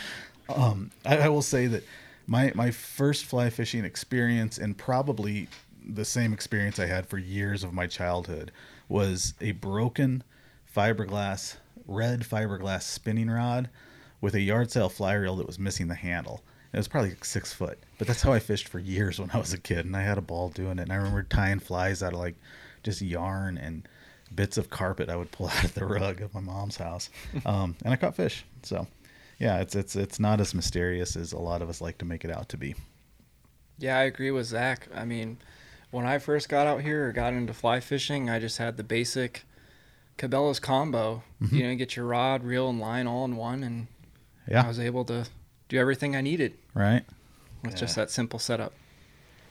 Um, 0.53 0.91
I, 1.05 1.19
I 1.19 1.29
will 1.29 1.41
say 1.41 1.67
that 1.67 1.83
my 2.27 2.51
my 2.53 2.69
first 2.69 3.25
fly 3.25 3.49
fishing 3.49 3.85
experience, 3.85 4.57
and 4.57 4.77
probably 4.77 5.47
the 5.83 6.05
same 6.05 6.33
experience 6.33 6.77
I 6.77 6.85
had 6.85 7.07
for 7.07 7.17
years 7.17 7.63
of 7.63 7.73
my 7.73 7.87
childhood, 7.87 8.51
was 8.89 9.33
a 9.41 9.53
broken 9.53 10.23
fiberglass 10.75 11.55
red 11.87 12.21
fiberglass 12.21 12.83
spinning 12.83 13.29
rod 13.29 13.69
with 14.19 14.35
a 14.35 14.41
yard 14.41 14.71
sale 14.71 14.89
fly 14.89 15.13
reel 15.13 15.35
that 15.37 15.47
was 15.47 15.57
missing 15.57 15.87
the 15.87 15.95
handle. 15.95 16.43
It 16.73 16.77
was 16.77 16.87
probably 16.87 17.09
like 17.09 17.25
six 17.25 17.51
foot, 17.51 17.77
but 17.97 18.07
that's 18.07 18.21
how 18.21 18.31
I 18.31 18.39
fished 18.39 18.69
for 18.69 18.79
years 18.79 19.19
when 19.19 19.29
I 19.31 19.37
was 19.37 19.51
a 19.51 19.57
kid, 19.57 19.85
and 19.85 19.95
I 19.95 20.03
had 20.03 20.17
a 20.17 20.21
ball 20.21 20.49
doing 20.49 20.79
it. 20.79 20.83
And 20.83 20.93
I 20.93 20.95
remember 20.95 21.23
tying 21.23 21.59
flies 21.59 22.01
out 22.01 22.13
of 22.13 22.19
like 22.19 22.35
just 22.83 23.01
yarn 23.01 23.57
and 23.57 23.87
bits 24.33 24.57
of 24.57 24.69
carpet 24.69 25.09
I 25.09 25.17
would 25.17 25.31
pull 25.31 25.47
out 25.49 25.65
of 25.65 25.73
the 25.73 25.85
rug 25.85 26.21
of 26.21 26.33
my 26.33 26.39
mom's 26.39 26.77
house, 26.77 27.09
um, 27.45 27.75
and 27.83 27.93
I 27.93 27.97
caught 27.97 28.15
fish. 28.15 28.45
So, 28.63 28.87
yeah, 29.37 29.59
it's 29.59 29.75
it's 29.75 29.95
it's 29.97 30.19
not 30.19 30.39
as 30.39 30.53
mysterious 30.53 31.17
as 31.17 31.33
a 31.33 31.39
lot 31.39 31.61
of 31.61 31.69
us 31.69 31.81
like 31.81 31.97
to 31.97 32.05
make 32.05 32.23
it 32.23 32.31
out 32.31 32.47
to 32.49 32.57
be. 32.57 32.75
Yeah, 33.77 33.97
I 33.97 34.03
agree 34.03 34.31
with 34.31 34.45
Zach. 34.45 34.87
I 34.93 35.03
mean, 35.03 35.39
when 35.89 36.05
I 36.05 36.19
first 36.19 36.47
got 36.47 36.67
out 36.67 36.81
here 36.81 37.09
or 37.09 37.11
got 37.11 37.33
into 37.33 37.53
fly 37.53 37.81
fishing, 37.81 38.29
I 38.29 38.39
just 38.39 38.59
had 38.59 38.77
the 38.77 38.83
basic 38.83 39.43
Cabela's 40.17 40.59
combo. 40.59 41.23
Mm-hmm. 41.41 41.55
You 41.55 41.67
know, 41.67 41.75
get 41.75 41.97
your 41.97 42.05
rod, 42.05 42.43
reel, 42.43 42.69
and 42.69 42.79
line 42.79 43.07
all 43.07 43.25
in 43.25 43.35
one, 43.35 43.63
and 43.63 43.87
I 44.53 44.67
was 44.67 44.79
able 44.79 45.03
to 45.05 45.25
do 45.71 45.79
everything 45.79 46.17
I 46.17 46.21
needed 46.21 46.53
right. 46.73 47.05
with 47.63 47.77
just 47.77 47.95
that 47.95 48.11
simple 48.11 48.39
setup. 48.39 48.73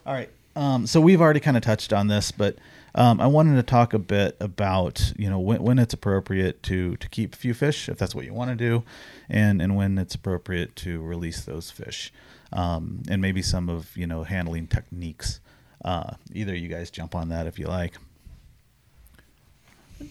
All 0.05 0.13
right. 0.13 0.29
Um, 0.55 0.87
so 0.87 1.01
we've 1.01 1.21
already 1.21 1.41
kind 1.41 1.57
of 1.57 1.63
touched 1.63 1.95
on 1.95 2.09
this, 2.09 2.31
but 2.31 2.57
um, 2.95 3.23
I 3.23 3.27
wanted 3.27 3.57
to 3.57 3.63
talk 3.63 3.95
a 3.95 3.99
bit 3.99 4.37
about 4.39 5.15
you 5.17 5.31
know 5.31 5.39
when, 5.39 5.63
when 5.63 5.79
it's 5.79 5.95
appropriate 5.95 6.63
to 6.65 6.97
to 6.97 7.09
keep 7.09 7.35
a 7.35 7.37
few 7.39 7.55
fish 7.55 7.89
if 7.89 7.97
that's 7.97 8.15
what 8.15 8.27
you 8.27 8.35
want 8.35 8.51
to 8.51 8.57
do, 8.57 8.83
and 9.31 9.63
and 9.63 9.77
when 9.77 9.97
it's 9.97 10.15
appropriate 10.15 10.77
to 10.77 11.01
release 11.01 11.43
those 11.43 11.71
fish, 11.71 12.13
um, 12.53 13.03
and 13.09 13.23
maybe 13.23 13.41
some 13.41 13.71
of 13.71 13.97
you 13.97 14.07
know 14.07 14.25
handling 14.25 14.67
techniques. 14.67 15.41
Uh, 15.83 16.15
either 16.35 16.55
you 16.55 16.69
guys 16.69 16.91
jump 16.91 17.15
on 17.15 17.31
that 17.31 17.47
if 17.47 17.59
you 17.59 17.67
like. 17.67 17.95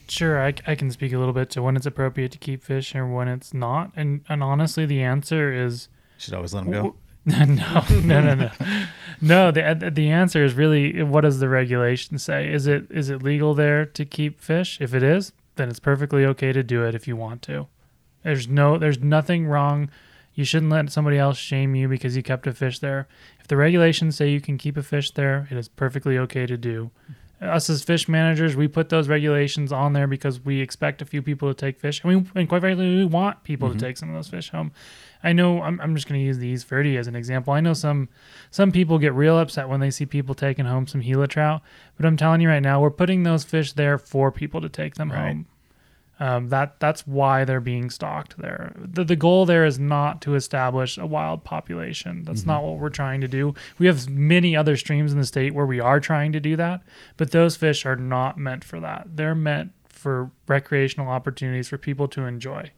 Sure, 0.07 0.43
I, 0.43 0.53
I 0.65 0.73
can 0.73 0.89
speak 0.89 1.13
a 1.13 1.19
little 1.19 1.33
bit 1.33 1.51
to 1.51 1.61
when 1.61 1.75
it's 1.75 1.85
appropriate 1.85 2.31
to 2.31 2.37
keep 2.39 2.63
fish 2.63 2.95
and 2.95 3.13
when 3.13 3.27
it's 3.27 3.53
not. 3.53 3.91
And 3.95 4.21
and 4.27 4.41
honestly, 4.41 4.87
the 4.87 5.03
answer 5.03 5.53
is 5.53 5.89
Should 6.19 6.33
always 6.33 6.53
let 6.53 6.65
them 6.65 6.71
go. 6.73 6.95
no, 7.25 7.45
no, 7.45 8.21
no, 8.21 8.35
no, 8.35 8.51
no. 9.21 9.51
The 9.51 9.63
uh, 9.63 9.89
the 9.89 10.09
answer 10.09 10.43
is 10.43 10.53
really 10.53 11.03
what 11.03 11.21
does 11.21 11.39
the 11.39 11.49
regulation 11.49 12.17
say? 12.17 12.51
Is 12.51 12.67
it 12.67 12.87
is 12.89 13.09
it 13.09 13.23
legal 13.23 13.53
there 13.53 13.85
to 13.85 14.05
keep 14.05 14.39
fish? 14.41 14.79
If 14.79 14.93
it 14.93 15.03
is, 15.03 15.31
then 15.55 15.69
it's 15.69 15.79
perfectly 15.79 16.25
okay 16.25 16.53
to 16.53 16.63
do 16.63 16.83
it 16.83 16.95
if 16.95 17.07
you 17.07 17.15
want 17.15 17.41
to. 17.43 17.67
There's 18.23 18.47
no 18.47 18.77
there's 18.77 18.99
nothing 18.99 19.45
wrong. 19.47 19.89
You 20.33 20.45
shouldn't 20.45 20.71
let 20.71 20.91
somebody 20.91 21.17
else 21.17 21.37
shame 21.37 21.75
you 21.75 21.87
because 21.87 22.15
you 22.15 22.23
kept 22.23 22.47
a 22.47 22.53
fish 22.53 22.79
there. 22.79 23.07
If 23.39 23.47
the 23.47 23.57
regulations 23.57 24.15
say 24.15 24.29
you 24.29 24.41
can 24.41 24.57
keep 24.57 24.77
a 24.77 24.83
fish 24.83 25.11
there, 25.11 25.47
it 25.51 25.57
is 25.57 25.67
perfectly 25.67 26.17
okay 26.17 26.45
to 26.45 26.57
do. 26.57 26.91
Us 27.41 27.69
as 27.69 27.83
fish 27.83 28.09
managers, 28.09 28.55
we 28.55 28.67
put 28.67 28.89
those 28.89 29.07
regulations 29.07 29.71
on 29.71 29.93
there 29.93 30.07
because 30.07 30.43
we 30.43 30.59
expect 30.61 31.01
a 31.01 31.05
few 31.05 31.21
people 31.21 31.47
to 31.47 31.53
take 31.53 31.79
fish, 31.79 32.03
and 32.03 32.09
we 32.13 32.31
and 32.35 32.49
quite 32.49 32.61
frankly, 32.61 32.97
we 32.97 33.05
want 33.05 33.43
people 33.43 33.69
to 33.69 33.75
mm-hmm. 33.75 33.85
take 33.85 33.97
some 33.97 34.09
of 34.09 34.15
those 34.15 34.27
fish 34.27 34.49
home. 34.49 34.71
I 35.23 35.33
know 35.33 35.61
I'm, 35.61 35.81
I'm 35.81 35.95
just 35.95 36.07
going 36.07 36.19
to 36.19 36.25
use 36.25 36.37
the 36.37 36.47
East 36.47 36.67
Verde 36.67 36.95
as 36.97 37.07
an 37.07 37.15
example. 37.15 37.53
I 37.53 37.59
know 37.59 37.73
some 37.73 38.07
some 38.51 38.71
people 38.71 38.97
get 38.99 39.13
real 39.13 39.37
upset 39.37 39.67
when 39.67 39.79
they 39.81 39.91
see 39.91 40.05
people 40.05 40.33
taking 40.35 40.65
home 40.65 40.87
some 40.87 41.01
Gila 41.01 41.27
trout, 41.27 41.61
but 41.97 42.05
I'm 42.05 42.15
telling 42.17 42.41
you 42.41 42.47
right 42.49 42.61
now, 42.61 42.81
we're 42.81 42.89
putting 42.91 43.23
those 43.23 43.43
fish 43.43 43.73
there 43.73 43.97
for 43.97 44.31
people 44.31 44.61
to 44.61 44.69
take 44.69 44.95
them 44.95 45.11
Right. 45.11 45.27
home. 45.27 45.45
Um, 46.21 46.49
that 46.49 46.81
that's 46.81 47.07
why 47.07 47.45
they're 47.45 47.61
being 47.61 47.89
stocked 47.89 48.37
there. 48.37 48.73
The, 48.77 49.05
the 49.05 49.15
goal 49.15 49.45
there 49.45 49.65
is 49.65 49.79
not 49.79 50.21
to 50.23 50.35
establish 50.35 50.97
a 50.97 51.05
wild 51.05 51.45
population. 51.45 52.23
That's 52.25 52.45
not 52.45 52.61
what 52.63 52.77
we're 52.77 52.89
trying 52.89 53.21
to 53.21 53.27
do. 53.29 53.53
We 53.77 53.85
have 53.87 54.09
many 54.09 54.53
other 54.53 54.75
streams 54.75 55.13
in 55.13 55.17
the 55.19 55.25
state 55.25 55.53
where 55.53 55.65
we 55.65 55.79
are 55.79 56.01
trying 56.01 56.33
to 56.33 56.41
do 56.41 56.57
that, 56.57 56.81
but 57.15 57.31
those 57.31 57.55
fish 57.55 57.85
are 57.85 57.95
not 57.95 58.37
meant 58.37 58.65
for 58.65 58.81
that. 58.81 59.15
They're 59.15 59.33
meant 59.33 59.71
for 59.87 60.29
recreational 60.45 61.07
opportunities 61.07 61.69
for 61.69 61.77
people 61.77 62.09
to 62.09 62.23
enjoy. 62.25 62.71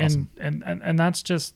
Awesome. 0.00 0.30
And, 0.38 0.54
and 0.54 0.64
and 0.64 0.82
and 0.82 0.98
that's 0.98 1.22
just 1.22 1.54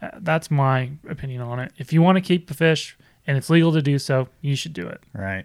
uh, 0.00 0.10
that's 0.20 0.50
my 0.50 0.92
opinion 1.08 1.42
on 1.42 1.58
it. 1.58 1.72
If 1.76 1.92
you 1.92 2.02
want 2.02 2.16
to 2.16 2.22
keep 2.22 2.48
the 2.48 2.54
fish 2.54 2.96
and 3.26 3.36
it's 3.36 3.50
legal 3.50 3.72
to 3.72 3.82
do 3.82 3.98
so, 3.98 4.28
you 4.40 4.56
should 4.56 4.72
do 4.72 4.86
it. 4.86 5.00
Right. 5.12 5.44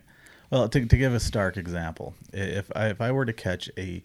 Well, 0.50 0.70
to, 0.70 0.86
to 0.86 0.98
give 0.98 1.14
a 1.14 1.20
stark 1.20 1.58
example, 1.58 2.14
if 2.32 2.72
I, 2.76 2.90
if 2.90 3.02
I 3.02 3.12
were 3.12 3.26
to 3.26 3.34
catch 3.34 3.72
a 3.78 4.04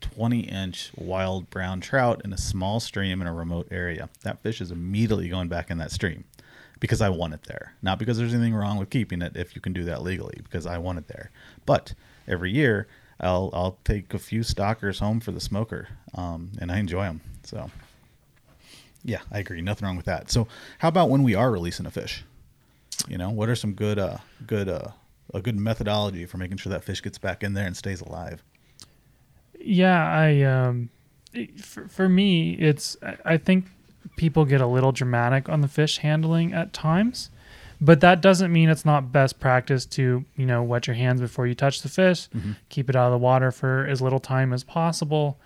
20 0.00 0.40
inch 0.40 0.90
wild 0.96 1.48
brown 1.50 1.80
trout 1.80 2.22
in 2.24 2.32
a 2.32 2.38
small 2.38 2.80
stream 2.80 3.20
in 3.20 3.28
a 3.28 3.32
remote 3.32 3.68
area, 3.70 4.08
that 4.22 4.42
fish 4.42 4.60
is 4.60 4.70
immediately 4.70 5.28
going 5.28 5.48
back 5.48 5.70
in 5.70 5.78
that 5.78 5.92
stream 5.92 6.24
because 6.80 7.00
I 7.00 7.08
want 7.08 7.34
it 7.34 7.44
there. 7.44 7.74
Not 7.80 7.98
because 7.98 8.18
there's 8.18 8.34
anything 8.34 8.54
wrong 8.54 8.76
with 8.76 8.90
keeping 8.90 9.22
it 9.22 9.36
if 9.36 9.54
you 9.54 9.62
can 9.62 9.72
do 9.72 9.84
that 9.84 10.02
legally, 10.02 10.40
because 10.42 10.66
I 10.66 10.78
want 10.78 10.98
it 10.98 11.08
there. 11.08 11.30
But 11.64 11.94
every 12.26 12.50
year, 12.50 12.88
I'll 13.20 13.50
I'll 13.52 13.78
take 13.84 14.12
a 14.12 14.18
few 14.18 14.42
stockers 14.42 14.98
home 14.98 15.20
for 15.20 15.30
the 15.30 15.40
smoker, 15.40 15.88
um, 16.14 16.50
and 16.58 16.70
I 16.72 16.78
enjoy 16.78 17.04
them. 17.04 17.20
So, 17.46 17.70
yeah, 19.04 19.20
I 19.30 19.38
agree. 19.38 19.60
Nothing 19.60 19.86
wrong 19.86 19.96
with 19.96 20.06
that. 20.06 20.30
So, 20.30 20.48
how 20.78 20.88
about 20.88 21.10
when 21.10 21.22
we 21.22 21.34
are 21.34 21.50
releasing 21.50 21.86
a 21.86 21.90
fish? 21.90 22.24
You 23.08 23.18
know, 23.18 23.30
what 23.30 23.48
are 23.48 23.56
some 23.56 23.74
good, 23.74 23.98
uh, 23.98 24.18
good, 24.46 24.68
uh, 24.68 24.88
a 25.32 25.40
good 25.40 25.58
methodology 25.58 26.26
for 26.26 26.38
making 26.38 26.56
sure 26.58 26.70
that 26.70 26.84
fish 26.84 27.02
gets 27.02 27.18
back 27.18 27.42
in 27.42 27.54
there 27.54 27.66
and 27.66 27.76
stays 27.76 28.00
alive? 28.00 28.42
Yeah, 29.60 30.04
I 30.10 30.42
um, 30.42 30.90
for, 31.60 31.88
for 31.88 32.08
me, 32.08 32.52
it's 32.54 32.96
I- 33.02 33.16
I 33.24 33.36
think 33.36 33.66
people 34.16 34.44
get 34.44 34.60
a 34.60 34.66
little 34.66 34.92
dramatic 34.92 35.48
on 35.48 35.60
the 35.60 35.68
fish 35.68 35.98
handling 35.98 36.52
at 36.52 36.72
times, 36.72 37.30
but 37.80 38.00
that 38.00 38.20
doesn't 38.20 38.52
mean 38.52 38.68
it's 38.68 38.84
not 38.84 39.10
best 39.12 39.40
practice 39.40 39.86
to 39.86 40.24
you 40.36 40.46
know 40.46 40.62
wet 40.62 40.86
your 40.86 40.94
hands 40.94 41.20
before 41.20 41.46
you 41.46 41.54
touch 41.54 41.82
the 41.82 41.88
fish, 41.88 42.28
keep 42.68 42.88
it 42.90 42.96
out 42.96 43.06
of 43.06 43.12
the 43.12 43.18
water 43.18 43.50
for 43.50 43.86
as 43.86 44.00
little 44.02 44.20
time 44.20 44.52
as 44.52 44.62
possible. 44.64 45.38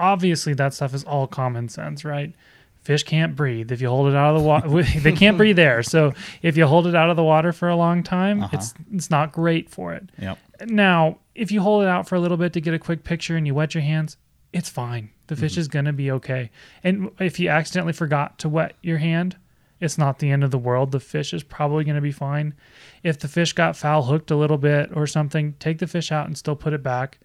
Obviously, 0.00 0.54
that 0.54 0.74
stuff 0.74 0.94
is 0.94 1.04
all 1.04 1.26
common 1.26 1.68
sense, 1.68 2.04
right? 2.04 2.34
Fish 2.82 3.02
can't 3.02 3.36
breathe 3.36 3.70
if 3.70 3.80
you 3.82 3.88
hold 3.88 4.08
it 4.08 4.16
out 4.16 4.34
of 4.34 4.40
the 4.42 4.48
water. 4.48 4.82
they 5.00 5.12
can't 5.12 5.36
breathe 5.36 5.58
air, 5.58 5.82
so 5.82 6.14
if 6.42 6.56
you 6.56 6.66
hold 6.66 6.86
it 6.86 6.94
out 6.94 7.10
of 7.10 7.16
the 7.16 7.22
water 7.24 7.52
for 7.52 7.68
a 7.68 7.76
long 7.76 8.02
time, 8.02 8.42
Uh-huh. 8.42 8.56
it's 8.56 8.74
it's 8.92 9.10
not 9.10 9.32
great 9.32 9.68
for 9.68 9.92
it. 9.92 10.08
Yep. 10.18 10.38
Now, 10.66 11.18
if 11.34 11.52
you 11.52 11.60
hold 11.60 11.82
it 11.82 11.88
out 11.88 12.08
for 12.08 12.14
a 12.14 12.20
little 12.20 12.36
bit 12.38 12.52
to 12.54 12.60
get 12.60 12.72
a 12.74 12.78
quick 12.78 13.04
picture 13.04 13.36
and 13.36 13.46
you 13.46 13.54
wet 13.54 13.74
your 13.74 13.82
hands, 13.82 14.16
it's 14.52 14.68
fine. 14.70 15.10
The 15.26 15.36
fish 15.36 15.56
is 15.58 15.68
going 15.68 15.84
to 15.84 15.92
be 15.92 16.10
okay. 16.10 16.50
And 16.82 17.10
if 17.20 17.38
you 17.38 17.48
accidentally 17.50 17.92
forgot 17.92 18.38
to 18.40 18.48
wet 18.48 18.72
your 18.82 18.98
hand, 18.98 19.36
it's 19.78 19.96
not 19.96 20.18
the 20.18 20.30
end 20.30 20.42
of 20.42 20.50
the 20.50 20.58
world. 20.58 20.90
The 20.90 21.00
fish 21.00 21.32
is 21.32 21.42
probably 21.42 21.84
going 21.84 21.94
to 21.94 22.00
be 22.02 22.10
fine. 22.12 22.54
If 23.02 23.18
the 23.18 23.28
fish 23.28 23.52
got 23.52 23.76
foul 23.76 24.02
hooked 24.02 24.30
a 24.30 24.36
little 24.36 24.58
bit 24.58 24.90
or 24.94 25.06
something, 25.06 25.54
take 25.60 25.78
the 25.78 25.86
fish 25.86 26.10
out 26.10 26.26
and 26.26 26.36
still 26.36 26.56
put 26.56 26.72
it 26.72 26.82
back. 26.82 27.18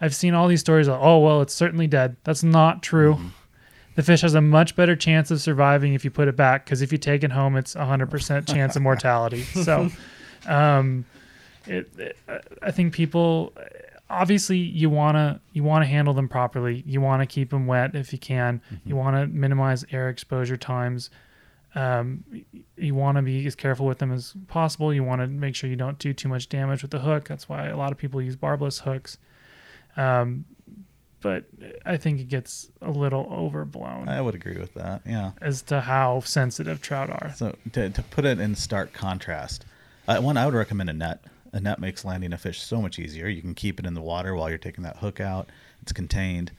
I've 0.00 0.14
seen 0.14 0.34
all 0.34 0.48
these 0.48 0.60
stories 0.60 0.88
of, 0.88 1.00
oh, 1.00 1.18
well, 1.18 1.42
it's 1.42 1.54
certainly 1.54 1.86
dead. 1.86 2.16
That's 2.24 2.42
not 2.42 2.82
true. 2.82 3.18
The 3.94 4.02
fish 4.02 4.20
has 4.20 4.34
a 4.34 4.42
much 4.42 4.76
better 4.76 4.94
chance 4.94 5.30
of 5.30 5.40
surviving 5.40 5.94
if 5.94 6.04
you 6.04 6.10
put 6.10 6.28
it 6.28 6.36
back 6.36 6.64
because 6.66 6.82
if 6.82 6.92
you 6.92 6.98
take 6.98 7.24
it 7.24 7.32
home, 7.32 7.56
it's 7.56 7.74
a 7.74 7.80
100% 7.80 8.46
chance 8.52 8.76
of 8.76 8.82
mortality. 8.82 9.42
So, 9.42 9.90
um, 10.46 11.06
it, 11.66 11.88
it, 11.98 12.16
I 12.62 12.70
think 12.70 12.92
people 12.92 13.52
obviously 14.08 14.58
you 14.58 14.88
want 14.88 15.16
to 15.16 15.40
you 15.52 15.64
want 15.64 15.82
to 15.82 15.86
handle 15.86 16.14
them 16.14 16.28
properly. 16.28 16.82
You 16.86 17.00
want 17.00 17.22
to 17.22 17.26
keep 17.26 17.50
them 17.50 17.66
wet 17.66 17.94
if 17.94 18.12
you 18.12 18.18
can. 18.18 18.60
You 18.84 18.96
want 18.96 19.16
to 19.16 19.26
minimize 19.26 19.84
air 19.90 20.08
exposure 20.08 20.56
times. 20.56 21.10
Um, 21.74 22.24
you 22.76 22.94
want 22.94 23.16
to 23.16 23.22
be 23.22 23.46
as 23.46 23.54
careful 23.54 23.86
with 23.86 23.98
them 23.98 24.12
as 24.12 24.34
possible. 24.48 24.94
You 24.94 25.04
want 25.04 25.20
to 25.20 25.26
make 25.26 25.54
sure 25.54 25.68
you 25.68 25.76
don't 25.76 25.98
do 25.98 26.14
too 26.14 26.28
much 26.28 26.48
damage 26.48 26.82
with 26.82 26.90
the 26.90 27.00
hook. 27.00 27.28
That's 27.28 27.48
why 27.48 27.66
a 27.66 27.76
lot 27.76 27.92
of 27.92 27.98
people 27.98 28.22
use 28.22 28.36
barbless 28.36 28.80
hooks. 28.80 29.18
Um, 29.96 30.44
but 31.20 31.44
I 31.84 31.96
think 31.96 32.20
it 32.20 32.28
gets 32.28 32.68
a 32.82 32.90
little 32.90 33.26
overblown 33.32 34.08
I 34.08 34.20
would 34.20 34.34
agree 34.34 34.58
with 34.58 34.74
that. 34.74 35.02
Yeah. 35.04 35.32
as 35.40 35.62
to 35.62 35.80
how 35.80 36.20
sensitive 36.20 36.80
trout 36.80 37.10
are. 37.10 37.32
So 37.34 37.56
to, 37.72 37.90
to 37.90 38.02
put 38.02 38.24
it 38.24 38.38
in 38.38 38.54
stark 38.54 38.92
contrast, 38.92 39.64
uh, 40.06 40.18
one 40.20 40.36
I 40.36 40.44
would 40.44 40.54
recommend 40.54 40.90
a 40.90 40.92
net. 40.92 41.24
A 41.52 41.60
net 41.60 41.80
makes 41.80 42.04
landing 42.04 42.32
a 42.32 42.38
fish 42.38 42.60
so 42.62 42.82
much 42.82 42.98
easier. 42.98 43.28
You 43.28 43.40
can 43.40 43.54
keep 43.54 43.80
it 43.80 43.86
in 43.86 43.94
the 43.94 44.02
water 44.02 44.34
while 44.34 44.48
you're 44.48 44.58
taking 44.58 44.84
that 44.84 44.98
hook 44.98 45.20
out. 45.20 45.48
It's 45.82 45.92
contained. 45.92 46.52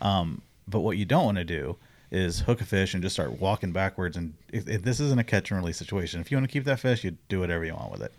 Um, 0.00 0.42
but 0.68 0.80
what 0.80 0.98
you 0.98 1.04
don't 1.04 1.24
want 1.24 1.38
to 1.38 1.44
do 1.44 1.76
is 2.10 2.40
hook 2.40 2.60
a 2.60 2.64
fish 2.64 2.92
and 2.92 3.02
just 3.02 3.14
start 3.14 3.40
walking 3.40 3.72
backwards. 3.72 4.16
And 4.16 4.34
if, 4.52 4.68
if 4.68 4.82
this 4.82 5.00
isn't 5.00 5.18
a 5.18 5.24
catch 5.24 5.50
and 5.50 5.58
release 5.58 5.78
situation, 5.78 6.20
if 6.20 6.30
you 6.30 6.36
want 6.36 6.46
to 6.46 6.52
keep 6.52 6.64
that 6.64 6.80
fish, 6.80 7.02
you 7.02 7.16
do 7.28 7.40
whatever 7.40 7.64
you 7.64 7.74
want 7.74 7.90
with 7.90 8.02
it. 8.02 8.12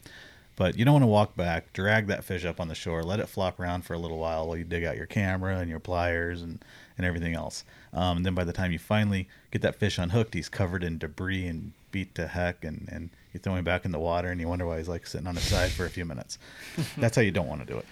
But 0.55 0.77
you 0.77 0.85
don't 0.85 0.93
want 0.93 1.03
to 1.03 1.07
walk 1.07 1.35
back, 1.35 1.73
drag 1.73 2.07
that 2.07 2.23
fish 2.23 2.45
up 2.45 2.59
on 2.59 2.67
the 2.67 2.75
shore, 2.75 3.03
let 3.03 3.19
it 3.19 3.27
flop 3.27 3.59
around 3.59 3.85
for 3.85 3.93
a 3.93 3.97
little 3.97 4.19
while 4.19 4.47
while 4.47 4.55
you 4.55 4.63
dig 4.63 4.83
out 4.83 4.97
your 4.97 5.07
camera 5.07 5.57
and 5.57 5.69
your 5.69 5.79
pliers 5.79 6.43
and, 6.43 6.63
and 6.97 7.07
everything 7.07 7.33
else. 7.33 7.63
Um, 7.91 8.17
and 8.17 8.25
then 8.25 8.35
by 8.35 8.43
the 8.43 8.53
time 8.53 8.71
you 8.71 8.77
finally 8.77 9.27
get 9.51 9.63
that 9.63 9.75
fish 9.75 9.97
unhooked, 9.97 10.35
he's 10.35 10.49
covered 10.49 10.83
in 10.83 10.99
debris 10.99 11.47
and 11.47 11.73
beat 11.91 12.13
to 12.15 12.27
heck, 12.27 12.63
and, 12.63 12.87
and 12.91 13.09
you 13.33 13.39
throw 13.39 13.55
him 13.55 13.63
back 13.63 13.85
in 13.85 13.91
the 13.91 13.99
water, 13.99 14.29
and 14.29 14.39
you 14.39 14.47
wonder 14.47 14.65
why 14.65 14.77
he's 14.77 14.89
like 14.89 15.07
sitting 15.07 15.27
on 15.27 15.35
his 15.35 15.45
side 15.45 15.71
for 15.71 15.85
a 15.85 15.89
few 15.89 16.05
minutes. 16.05 16.37
That's 16.97 17.15
how 17.15 17.21
you 17.21 17.31
don't 17.31 17.47
want 17.47 17.65
to 17.65 17.73
do 17.73 17.79
it. 17.79 17.85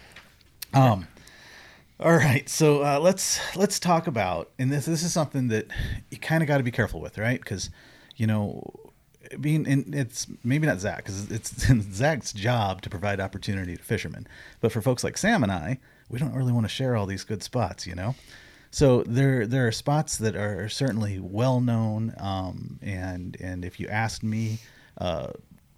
Um, 0.74 1.08
all 2.00 2.14
right, 2.14 2.50
so 2.50 2.84
uh, 2.84 3.00
let's 3.00 3.40
let's 3.56 3.80
talk 3.80 4.08
about, 4.08 4.50
and 4.58 4.72
this 4.72 4.86
this 4.86 5.04
is 5.04 5.14
something 5.14 5.50
that 5.50 5.68
you 6.10 6.18
kind 6.18 6.42
of 6.42 6.48
got 6.48 6.58
to 6.58 6.64
be 6.64 6.72
careful 6.72 7.00
with, 7.00 7.18
right? 7.18 7.40
Because 7.40 7.70
you 8.18 8.28
know, 8.28 8.64
being 9.40 9.66
in 9.66 9.94
it's 9.94 10.28
maybe 10.44 10.68
not 10.68 10.80
Zach 10.80 10.98
because 10.98 11.30
it's 11.32 11.66
Zach's 11.94 12.34
job 12.34 12.82
to 12.82 12.90
provide 12.90 13.20
opportunity 13.20 13.76
to 13.76 13.84
fishermen, 13.84 14.28
but 14.60 14.72
for 14.72 14.82
folks 14.82 15.04
like 15.04 15.18
Sam 15.18 15.44
and 15.44 15.52
I, 15.52 15.80
we 16.10 16.20
don't 16.20 16.34
really 16.34 16.52
want 16.52 16.66
to 16.66 16.70
share 16.70 16.96
all 16.96 17.06
these 17.06 17.24
good 17.24 17.44
spots, 17.44 17.88
you 17.88 17.96
know. 17.96 18.16
So 18.72 19.04
there 19.04 19.46
there 19.46 19.68
are 19.68 19.72
spots 19.72 20.18
that 20.18 20.36
are 20.36 20.70
certainly 20.70 21.20
well 21.20 21.60
known, 21.60 22.14
um, 22.18 22.80
and 22.82 23.36
and 23.40 23.66
if 23.66 23.80
you 23.80 23.88
asked 23.88 24.24
me 24.24 24.60
uh, 24.98 25.32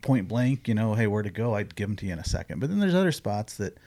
point 0.04 0.28
blank, 0.28 0.68
you 0.68 0.76
know, 0.76 0.93
hey, 0.93 1.08
where 1.08 1.24
to 1.24 1.32
go, 1.32 1.56
I'd 1.56 1.76
give 1.76 1.89
them 1.89 1.95
to 1.97 2.06
you 2.06 2.14
in 2.14 2.20
a 2.20 2.26
second. 2.26 2.60
But 2.60 2.70
then 2.70 2.80
there's 2.80 2.93
other 2.93 3.12
spots 3.12 3.58
that, 3.58 3.78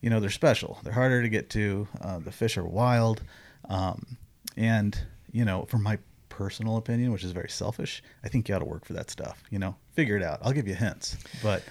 you 0.00 0.10
know, 0.10 0.20
they're 0.20 0.30
special. 0.30 0.78
They're 0.84 0.92
harder 0.92 1.22
to 1.22 1.28
get 1.28 1.50
to. 1.50 1.88
Uh, 2.00 2.18
the 2.20 2.30
fish 2.30 2.56
are 2.56 2.64
wild, 2.64 3.22
um, 3.68 4.16
and 4.56 4.96
you 5.32 5.44
know, 5.44 5.64
for 5.64 5.78
my 5.78 5.98
personal 6.32 6.78
opinion, 6.78 7.12
which 7.12 7.24
is 7.24 7.32
very 7.32 7.50
selfish, 7.50 8.02
I 8.24 8.28
think 8.28 8.48
you 8.48 8.54
ought 8.54 8.60
to 8.60 8.64
work 8.64 8.86
for 8.86 8.94
that 8.94 9.10
stuff. 9.10 9.42
You 9.50 9.58
know, 9.58 9.76
figure 9.92 10.16
it 10.16 10.22
out. 10.22 10.40
I'll 10.42 10.52
give 10.52 10.66
you 10.66 10.74
hints, 10.74 11.16
but 11.42 11.62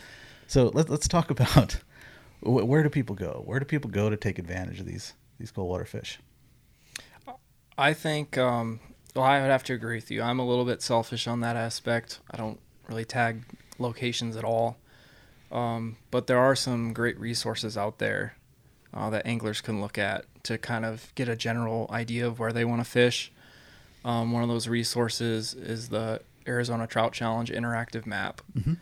so 0.48 0.72
let, 0.74 0.90
let's 0.90 1.08
talk 1.08 1.30
about 1.38 1.78
where 2.42 2.84
do 2.84 2.90
people 2.90 3.16
go? 3.16 3.42
Where 3.46 3.60
do 3.60 3.66
people 3.66 3.90
go 3.90 4.10
to 4.10 4.18
take 4.18 4.40
advantage 4.40 4.80
of 4.80 4.86
these 4.86 5.14
these 5.40 5.52
cold 5.52 5.70
water 5.70 5.86
fish? 5.86 6.20
I 7.78 7.94
think, 7.94 8.38
um, 8.38 8.80
well, 9.16 9.26
I 9.26 9.42
would 9.42 9.50
have 9.50 9.64
to 9.64 9.74
agree 9.74 9.96
with 9.96 10.12
you. 10.12 10.22
I'm 10.22 10.40
a 10.40 10.46
little 10.46 10.66
bit 10.66 10.82
selfish 10.82 11.28
on 11.28 11.40
that 11.40 11.56
aspect. 11.56 12.20
I 12.30 12.38
don't 12.38 12.60
really 12.88 13.06
tag 13.06 13.44
locations 13.80 14.36
at 14.38 14.44
all. 14.44 14.78
Um, 15.52 15.98
but 16.12 16.28
there 16.28 16.38
are 16.38 16.56
some 16.56 16.94
great 16.94 17.20
resources 17.20 17.78
out 17.78 17.98
there 17.98 18.36
uh, 18.94 19.10
that 19.10 19.26
anglers 19.26 19.62
can 19.62 19.82
look 19.82 19.98
at 19.98 20.26
to 20.44 20.58
kind 20.58 20.86
of 20.86 21.14
get 21.16 21.28
a 21.28 21.36
general 21.36 21.88
idea 21.90 22.28
of 22.28 22.40
where 22.40 22.54
they 22.54 22.66
want 22.66 22.84
to 22.84 22.90
fish. 22.90 23.32
Um, 24.04 24.32
one 24.32 24.42
of 24.44 24.50
those 24.50 24.68
resources 24.68 25.54
is 25.54 25.90
the 25.90 26.22
Arizona 26.48 26.88
Trout 26.88 27.14
Challenge 27.14 27.52
interactive 27.52 28.06
map. 28.06 28.42
Mhm. 28.58 28.78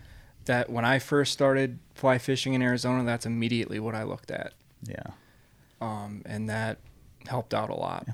That 0.45 0.69
when 0.69 0.85
I 0.85 0.97
first 0.99 1.33
started 1.33 1.79
fly 1.93 2.17
fishing 2.17 2.53
in 2.53 2.61
Arizona, 2.61 3.03
that's 3.03 3.25
immediately 3.25 3.79
what 3.79 3.93
I 3.95 4.03
looked 4.03 4.31
at, 4.31 4.53
Yeah. 4.83 5.03
um, 5.81 6.21
and 6.25 6.49
that 6.49 6.77
helped 7.27 7.53
out 7.53 7.69
a 7.69 7.75
lot. 7.75 8.07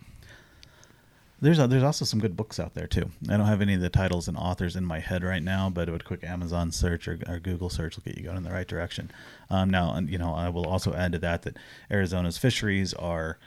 There's 1.42 1.60
a, 1.60 1.68
there's 1.68 1.84
also 1.84 2.06
some 2.06 2.20
good 2.20 2.36
books 2.36 2.60
out 2.60 2.74
there 2.74 2.88
too. 2.88 3.12
I 3.30 3.38
don't 3.38 3.46
have 3.46 3.62
any 3.62 3.74
of 3.76 3.82
the 3.82 3.90
titles 3.90 4.28
and 4.28 4.36
authors 4.38 4.76
in 4.76 4.86
my 4.86 5.00
head 5.00 5.24
right 5.24 5.44
now, 5.44 5.70
but 5.70 5.90
a 5.90 6.00
quick 6.00 6.24
Amazon 6.24 6.72
search 6.72 7.08
or, 7.08 7.20
or 7.28 7.40
Google 7.40 7.70
search 7.70 7.96
will 7.98 8.04
get 8.04 8.18
you 8.18 8.24
going 8.24 8.38
in 8.38 8.44
the 8.44 8.52
right 8.52 8.68
direction. 8.68 9.12
Um, 9.50 9.70
now, 9.70 9.94
and, 9.94 10.10
you 10.10 10.18
know, 10.18 10.34
I 10.34 10.50
will 10.50 10.66
also 10.66 10.94
add 10.94 11.12
to 11.12 11.20
that 11.20 11.44
that 11.44 11.58
Arizona's 11.92 12.38
fisheries 12.38 12.94
are 12.96 13.38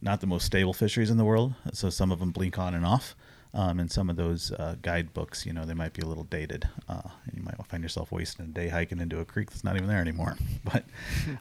not 0.00 0.20
the 0.20 0.26
most 0.26 0.44
stable 0.44 0.72
fisheries 0.72 1.10
in 1.10 1.16
the 1.16 1.24
world, 1.24 1.54
so 1.72 1.90
some 1.90 2.12
of 2.12 2.18
them 2.18 2.30
blink 2.30 2.58
on 2.58 2.74
and 2.74 2.84
off. 2.84 3.14
Um, 3.54 3.80
and 3.80 3.90
some 3.90 4.10
of 4.10 4.16
those 4.16 4.52
uh, 4.52 4.76
guidebooks, 4.82 5.46
you 5.46 5.54
know, 5.54 5.64
they 5.64 5.72
might 5.72 5.94
be 5.94 6.02
a 6.02 6.06
little 6.06 6.24
dated. 6.24 6.68
Uh, 6.86 7.00
and 7.24 7.34
you 7.34 7.42
might 7.42 7.56
find 7.66 7.82
yourself 7.82 8.12
wasting 8.12 8.44
a 8.44 8.48
day 8.48 8.68
hiking 8.68 9.00
into 9.00 9.20
a 9.20 9.24
creek 9.24 9.50
that's 9.50 9.64
not 9.64 9.76
even 9.76 9.88
there 9.88 10.00
anymore. 10.00 10.36
But, 10.64 10.84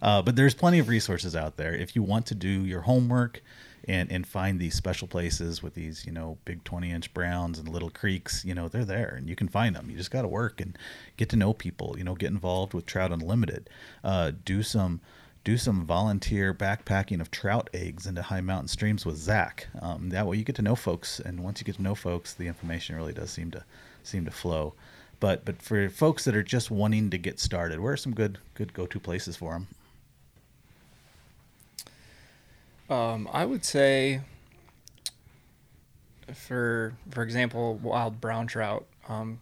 uh, 0.01 0.21
but 0.21 0.37
there's 0.37 0.53
plenty 0.53 0.79
of 0.79 0.87
resources 0.87 1.35
out 1.35 1.57
there 1.57 1.75
if 1.75 1.97
you 1.97 2.01
want 2.01 2.25
to 2.27 2.35
do 2.35 2.47
your 2.47 2.81
homework 2.81 3.41
and 3.87 4.11
and 4.11 4.27
find 4.27 4.59
these 4.59 4.75
special 4.75 5.07
places 5.07 5.63
with 5.63 5.73
these 5.73 6.05
you 6.05 6.11
know 6.11 6.37
big 6.45 6.63
20 6.63 6.91
inch 6.91 7.13
browns 7.13 7.57
and 7.59 7.67
little 7.67 7.89
creeks. 7.89 8.43
You 8.45 8.53
know, 8.53 8.67
they're 8.67 8.85
there 8.85 9.15
and 9.17 9.27
you 9.29 9.35
can 9.35 9.47
find 9.47 9.75
them. 9.75 9.89
You 9.89 9.97
just 9.97 10.11
got 10.11 10.21
to 10.23 10.27
work 10.27 10.61
and 10.61 10.77
get 11.15 11.29
to 11.29 11.35
know 11.35 11.53
people. 11.53 11.95
You 11.97 12.03
know, 12.03 12.15
get 12.15 12.31
involved 12.31 12.73
with 12.73 12.85
Trout 12.85 13.11
Unlimited. 13.11 13.69
Uh, 14.03 14.31
do 14.45 14.63
some 14.63 15.01
do 15.47 15.55
some 15.55 15.85
volunteer 15.85 16.53
backpacking 16.53 17.21
of 17.21 17.31
trout 17.31 17.69
eggs 17.73 18.05
into 18.05 18.21
high 18.21 18.41
mountain 18.41 18.67
streams 18.67 19.05
with 19.05 19.15
Zach. 19.15 19.67
Um, 19.81 20.09
that 20.09 20.27
way 20.27 20.35
you 20.35 20.43
get 20.43 20.57
to 20.57 20.61
know 20.61 20.75
folks, 20.75 21.21
and 21.21 21.41
once 21.41 21.61
you 21.61 21.63
get 21.63 21.75
to 21.75 21.81
know 21.81 21.95
folks, 21.95 22.33
the 22.33 22.47
information 22.47 22.97
really 22.97 23.13
does 23.13 23.29
seem 23.29 23.51
to 23.51 23.63
seem 24.03 24.25
to 24.25 24.31
flow. 24.31 24.73
But 25.21 25.45
but 25.45 25.61
for 25.61 25.87
folks 25.87 26.25
that 26.25 26.35
are 26.35 26.43
just 26.43 26.69
wanting 26.69 27.11
to 27.11 27.17
get 27.17 27.39
started, 27.39 27.79
where 27.79 27.93
are 27.93 27.97
some 27.97 28.13
good 28.13 28.39
good 28.55 28.73
go 28.73 28.85
to 28.87 28.99
places 28.99 29.37
for 29.37 29.53
them? 29.53 29.67
Um, 32.89 33.29
I 33.31 33.45
would 33.45 33.63
say, 33.63 34.19
for 36.33 36.93
for 37.09 37.23
example, 37.23 37.75
wild 37.75 38.19
brown 38.19 38.47
trout, 38.47 38.85
um, 39.07 39.39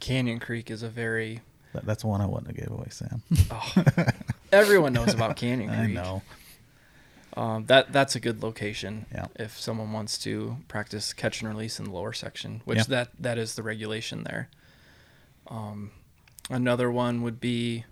Canyon 0.00 0.38
Creek 0.38 0.70
is 0.70 0.82
a 0.82 0.88
very 0.88 1.42
That, 1.74 1.84
that's 1.84 2.06
one 2.06 2.22
I 2.22 2.26
want 2.26 2.46
to 2.46 2.54
give 2.54 2.70
away, 2.70 2.86
Sam. 2.88 3.20
oh, 3.50 3.74
everyone 4.52 4.92
knows 4.92 5.14
about 5.14 5.36
Canyon 5.36 5.70
I 5.70 5.86
know. 5.86 6.22
Um, 7.34 7.64
that 7.66 7.92
that's 7.92 8.14
a 8.14 8.20
good 8.20 8.42
location 8.42 9.06
Yeah. 9.12 9.26
if 9.36 9.58
someone 9.58 9.92
wants 9.92 10.18
to 10.18 10.58
practice 10.68 11.12
catch 11.14 11.40
and 11.40 11.48
release 11.50 11.78
in 11.78 11.86
the 11.86 11.90
lower 11.90 12.12
section, 12.12 12.60
which 12.66 12.78
Yeah. 12.78 12.84
that 12.88 13.10
that 13.20 13.38
is 13.38 13.54
the 13.54 13.62
regulation 13.62 14.24
there. 14.24 14.48
Um, 15.48 15.92
another 16.50 16.90
one 16.90 17.22
would 17.22 17.40
be 17.40 17.84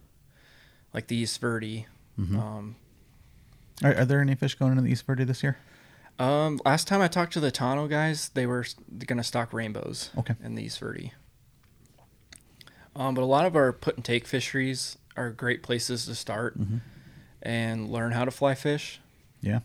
like 0.92 1.06
the 1.06 1.16
East 1.16 1.40
Verde. 1.40 1.86
Mhm. 2.18 2.36
Um, 2.38 2.76
Are, 3.82 3.94
are 3.94 4.04
there 4.04 4.20
any 4.20 4.34
fish 4.34 4.54
going 4.56 4.72
into 4.72 4.82
the 4.82 4.90
East 4.92 5.06
Verde 5.06 5.24
this 5.24 5.42
year? 5.42 5.56
Um, 6.18 6.60
last 6.66 6.86
time 6.86 7.00
I 7.00 7.08
talked 7.08 7.32
to 7.32 7.40
the 7.40 7.50
Tonto 7.50 7.88
guys, 7.88 8.28
they 8.34 8.44
were 8.44 8.66
going 9.06 9.16
to 9.16 9.24
stock 9.24 9.54
rainbows 9.54 10.10
Okay. 10.18 10.34
in 10.42 10.54
the 10.54 10.62
East 10.62 10.78
Verde. 10.78 11.12
Um, 12.94 13.14
but 13.14 13.22
a 13.22 13.24
lot 13.24 13.46
of 13.46 13.56
our 13.56 13.72
put 13.72 13.96
and 13.96 14.04
take 14.04 14.26
fisheries 14.26 14.98
are 15.20 15.30
great 15.30 15.62
places 15.62 16.06
to 16.06 16.14
start 16.14 16.58
Mhm. 16.58 16.80
and 17.42 17.90
learn 17.90 18.12
how 18.12 18.24
to 18.24 18.30
fly 18.30 18.54
fish. 18.54 19.00
Yeah. 19.40 19.60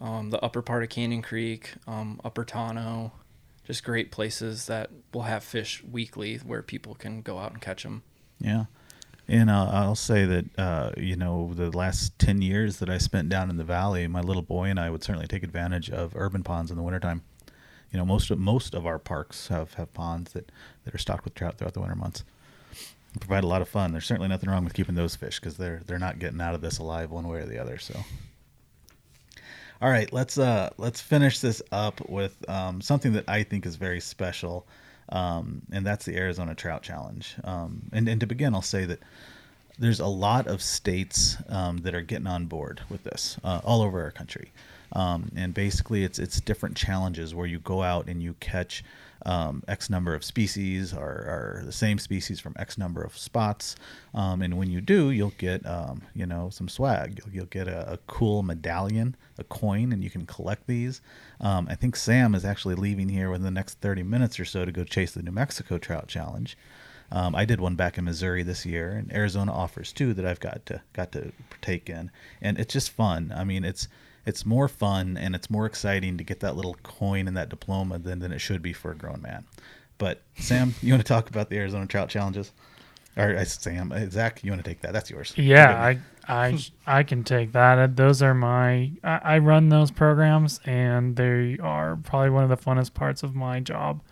Um, 0.00 0.30
the 0.30 0.40
upper 0.40 0.60
part 0.62 0.82
of 0.82 0.88
Canyon 0.90 1.22
Creek, 1.22 1.74
um, 1.86 2.20
Upper 2.24 2.44
Tonto, 2.44 3.12
just 3.64 3.84
great 3.84 4.10
places 4.10 4.66
that 4.66 4.90
will 5.12 5.22
have 5.22 5.42
fish 5.42 5.82
weekly 5.82 6.36
where 6.38 6.62
people 6.62 6.94
can 6.94 7.22
go 7.22 7.38
out 7.38 7.52
and 7.52 7.60
catch 7.60 7.82
them. 7.84 8.02
Yeah. 8.38 8.64
And 9.26 9.48
uh, 9.48 9.70
I'll 9.72 9.94
say 9.94 10.26
that, 10.26 10.44
uh, 10.58 10.90
you 10.98 11.16
know, 11.16 11.52
the 11.54 11.70
last 11.70 12.18
10 12.18 12.42
years 12.42 12.78
that 12.78 12.90
I 12.90 12.98
spent 12.98 13.30
down 13.30 13.48
in 13.48 13.56
the 13.56 13.64
valley, 13.64 14.06
my 14.06 14.20
little 14.20 14.42
boy 14.42 14.64
and 14.64 14.78
I 14.78 14.90
would 14.90 15.02
certainly 15.02 15.26
take 15.26 15.42
advantage 15.42 15.88
of 15.88 16.12
urban 16.14 16.42
ponds 16.42 16.70
in 16.70 16.76
the 16.76 16.82
wintertime. 16.82 17.22
You 17.90 17.98
know, 17.98 18.04
most 18.04 18.30
of 18.30 18.38
most 18.38 18.74
of 18.74 18.84
our 18.86 18.98
parks 18.98 19.48
have, 19.48 19.74
have 19.74 19.94
ponds 19.94 20.32
that, 20.32 20.50
that 20.84 20.94
are 20.94 20.98
stocked 20.98 21.24
with 21.24 21.34
trout 21.34 21.56
throughout 21.56 21.72
the 21.74 21.80
winter 21.80 21.94
months. 21.94 22.24
Provide 23.20 23.44
a 23.44 23.46
lot 23.46 23.62
of 23.62 23.68
fun. 23.68 23.92
There's 23.92 24.06
certainly 24.06 24.28
nothing 24.28 24.50
wrong 24.50 24.64
with 24.64 24.74
keeping 24.74 24.94
those 24.94 25.14
fish 25.14 25.38
because 25.38 25.56
they're 25.56 25.82
they're 25.86 25.98
not 25.98 26.18
getting 26.18 26.40
out 26.40 26.54
of 26.54 26.60
this 26.60 26.78
alive 26.78 27.10
one 27.10 27.28
way 27.28 27.38
or 27.38 27.46
the 27.46 27.58
other. 27.58 27.78
So, 27.78 27.98
all 29.80 29.90
right, 29.90 30.12
let's 30.12 30.36
uh 30.36 30.70
let's 30.78 31.00
finish 31.00 31.38
this 31.38 31.62
up 31.70 32.08
with 32.08 32.48
um, 32.48 32.80
something 32.80 33.12
that 33.12 33.28
I 33.28 33.44
think 33.44 33.66
is 33.66 33.76
very 33.76 34.00
special, 34.00 34.66
um, 35.10 35.62
and 35.70 35.86
that's 35.86 36.04
the 36.04 36.16
Arizona 36.16 36.54
Trout 36.54 36.82
Challenge. 36.82 37.36
Um, 37.44 37.82
and 37.92 38.08
and 38.08 38.20
to 38.20 38.26
begin, 38.26 38.54
I'll 38.54 38.62
say 38.62 38.84
that 38.84 38.98
there's 39.78 40.00
a 40.00 40.06
lot 40.06 40.46
of 40.46 40.62
states 40.62 41.36
um, 41.48 41.78
that 41.78 41.94
are 41.94 42.02
getting 42.02 42.26
on 42.26 42.46
board 42.46 42.80
with 42.88 43.04
this 43.04 43.38
uh, 43.44 43.60
all 43.64 43.82
over 43.82 44.02
our 44.02 44.10
country. 44.10 44.52
Um, 44.92 45.30
and 45.34 45.52
basically, 45.52 46.04
it's 46.04 46.18
it's 46.18 46.40
different 46.40 46.76
challenges 46.76 47.34
where 47.34 47.46
you 47.46 47.58
go 47.58 47.82
out 47.82 48.06
and 48.06 48.22
you 48.22 48.34
catch 48.40 48.84
um, 49.26 49.62
X 49.68 49.88
number 49.88 50.14
of 50.14 50.24
species 50.24 50.92
or, 50.92 51.00
or 51.02 51.62
the 51.64 51.72
same 51.72 51.98
species 51.98 52.40
from 52.40 52.54
X 52.58 52.76
number 52.76 53.02
of 53.02 53.16
spots. 53.16 53.76
Um, 54.12 54.42
and 54.42 54.58
when 54.58 54.70
you 54.70 54.80
do, 54.80 55.10
you'll 55.10 55.32
get, 55.38 55.64
um, 55.66 56.02
you 56.14 56.26
know, 56.26 56.50
some 56.50 56.68
swag. 56.68 57.18
You'll, 57.18 57.34
you'll 57.34 57.46
get 57.46 57.68
a, 57.68 57.92
a, 57.92 57.98
cool 58.06 58.42
medallion, 58.42 59.16
a 59.38 59.44
coin, 59.44 59.92
and 59.92 60.04
you 60.04 60.10
can 60.10 60.26
collect 60.26 60.66
these. 60.66 61.00
Um, 61.40 61.66
I 61.70 61.74
think 61.74 61.96
Sam 61.96 62.34
is 62.34 62.44
actually 62.44 62.74
leaving 62.74 63.08
here 63.08 63.30
within 63.30 63.44
the 63.44 63.50
next 63.50 63.80
30 63.80 64.02
minutes 64.02 64.38
or 64.38 64.44
so 64.44 64.64
to 64.64 64.72
go 64.72 64.84
chase 64.84 65.12
the 65.12 65.22
New 65.22 65.32
Mexico 65.32 65.78
Trout 65.78 66.08
Challenge. 66.08 66.56
Um, 67.10 67.34
I 67.34 67.44
did 67.44 67.60
one 67.60 67.76
back 67.76 67.98
in 67.98 68.04
Missouri 68.04 68.42
this 68.42 68.66
year, 68.66 68.90
and 68.90 69.12
Arizona 69.12 69.52
offers 69.52 69.92
two 69.92 70.14
that 70.14 70.24
I've 70.24 70.40
got 70.40 70.66
to 70.66 70.82
got 70.92 71.12
to 71.12 71.32
partake 71.50 71.88
in, 71.88 72.10
and 72.40 72.58
it's 72.58 72.72
just 72.72 72.90
fun. 72.90 73.32
I 73.36 73.44
mean, 73.44 73.64
it's 73.64 73.88
it's 74.26 74.46
more 74.46 74.68
fun 74.68 75.16
and 75.16 75.34
it's 75.34 75.50
more 75.50 75.66
exciting 75.66 76.16
to 76.18 76.24
get 76.24 76.40
that 76.40 76.56
little 76.56 76.76
coin 76.82 77.28
and 77.28 77.36
that 77.36 77.48
diploma 77.48 77.98
than, 77.98 78.20
than 78.20 78.32
it 78.32 78.38
should 78.38 78.62
be 78.62 78.72
for 78.72 78.90
a 78.90 78.94
grown 78.94 79.20
man. 79.22 79.44
But 79.98 80.22
Sam, 80.36 80.74
you 80.82 80.92
want 80.92 81.04
to 81.04 81.08
talk 81.08 81.28
about 81.28 81.50
the 81.50 81.56
Arizona 81.56 81.86
Trout 81.86 82.08
Challenges? 82.08 82.52
Or 83.16 83.36
uh, 83.36 83.44
Sam, 83.44 83.92
uh, 83.92 84.06
Zach, 84.10 84.42
you 84.42 84.50
want 84.50 84.64
to 84.64 84.68
take 84.68 84.80
that? 84.80 84.92
That's 84.92 85.08
yours. 85.08 85.32
Yeah, 85.36 85.80
I 85.80 85.98
I 86.26 86.58
I 86.84 87.02
can 87.04 87.22
take 87.22 87.52
that. 87.52 87.96
Those 87.96 88.22
are 88.22 88.34
my 88.34 88.90
I, 89.04 89.20
I 89.22 89.38
run 89.38 89.68
those 89.68 89.92
programs 89.92 90.58
and 90.64 91.14
they 91.14 91.58
are 91.62 91.96
probably 91.96 92.30
one 92.30 92.42
of 92.42 92.50
the 92.50 92.56
funnest 92.56 92.92
parts 92.94 93.22
of 93.22 93.34
my 93.36 93.60
job. 93.60 94.02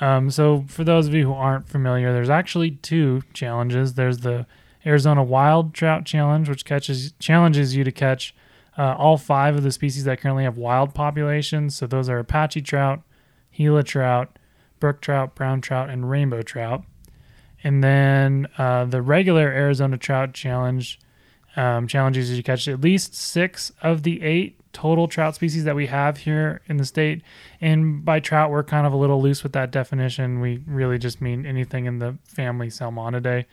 Um, 0.00 0.30
so 0.30 0.64
for 0.68 0.84
those 0.84 1.08
of 1.08 1.14
you 1.14 1.24
who 1.24 1.32
aren't 1.32 1.68
familiar, 1.68 2.12
there's 2.12 2.30
actually 2.30 2.70
two 2.70 3.22
challenges. 3.32 3.94
There's 3.94 4.18
the 4.18 4.46
Arizona 4.86 5.24
Wild 5.24 5.74
Trout 5.74 6.04
Challenge, 6.04 6.48
which 6.48 6.64
catches 6.64 7.12
challenges 7.18 7.74
you 7.74 7.82
to 7.82 7.90
catch 7.90 8.34
uh, 8.78 8.94
all 8.96 9.18
five 9.18 9.56
of 9.56 9.64
the 9.64 9.72
species 9.72 10.04
that 10.04 10.20
currently 10.20 10.44
have 10.44 10.56
wild 10.56 10.94
populations. 10.94 11.76
So 11.76 11.86
those 11.86 12.08
are 12.08 12.18
Apache 12.18 12.62
trout, 12.62 13.02
Gila 13.54 13.82
trout, 13.82 14.38
brook 14.78 15.00
trout, 15.00 15.34
brown 15.34 15.60
trout, 15.60 15.90
and 15.90 16.08
rainbow 16.08 16.42
trout. 16.42 16.84
And 17.64 17.82
then 17.82 18.46
uh, 18.56 18.84
the 18.84 19.02
regular 19.02 19.48
Arizona 19.48 19.98
Trout 19.98 20.32
Challenge 20.32 20.98
um, 21.56 21.88
challenges 21.88 22.30
you 22.30 22.36
to 22.36 22.42
catch 22.42 22.68
at 22.68 22.80
least 22.80 23.14
six 23.14 23.72
of 23.82 24.04
the 24.04 24.22
eight 24.22 24.54
total 24.72 25.08
trout 25.08 25.34
species 25.34 25.64
that 25.64 25.74
we 25.74 25.86
have 25.86 26.18
here 26.18 26.60
in 26.66 26.76
the 26.76 26.84
state. 26.84 27.22
And 27.60 28.04
by 28.04 28.20
trout, 28.20 28.52
we're 28.52 28.62
kind 28.62 28.86
of 28.86 28.92
a 28.92 28.96
little 28.96 29.20
loose 29.20 29.42
with 29.42 29.54
that 29.54 29.72
definition. 29.72 30.40
We 30.40 30.62
really 30.66 30.98
just 30.98 31.20
mean 31.20 31.46
anything 31.46 31.86
in 31.86 31.98
the 31.98 32.16
family 32.22 32.68
Salmonidae 32.68 33.46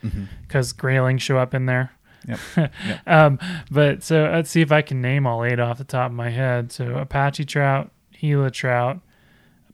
because 0.43 0.71
mm-hmm. 0.71 0.81
grayling 0.81 1.17
show 1.17 1.37
up 1.39 1.55
in 1.55 1.65
there. 1.65 1.93
Yep. 2.27 2.39
yep. 2.57 2.73
um, 3.07 3.39
but 3.69 4.03
so 4.03 4.29
let's 4.31 4.49
see 4.49 4.61
if 4.61 4.71
I 4.71 4.81
can 4.81 5.01
name 5.01 5.27
all 5.27 5.43
eight 5.43 5.59
off 5.59 5.77
the 5.77 5.83
top 5.83 6.11
of 6.11 6.15
my 6.15 6.29
head. 6.29 6.71
So 6.71 6.95
Apache 6.97 7.45
trout, 7.45 7.91
Gila 8.19 8.51
trout, 8.51 8.99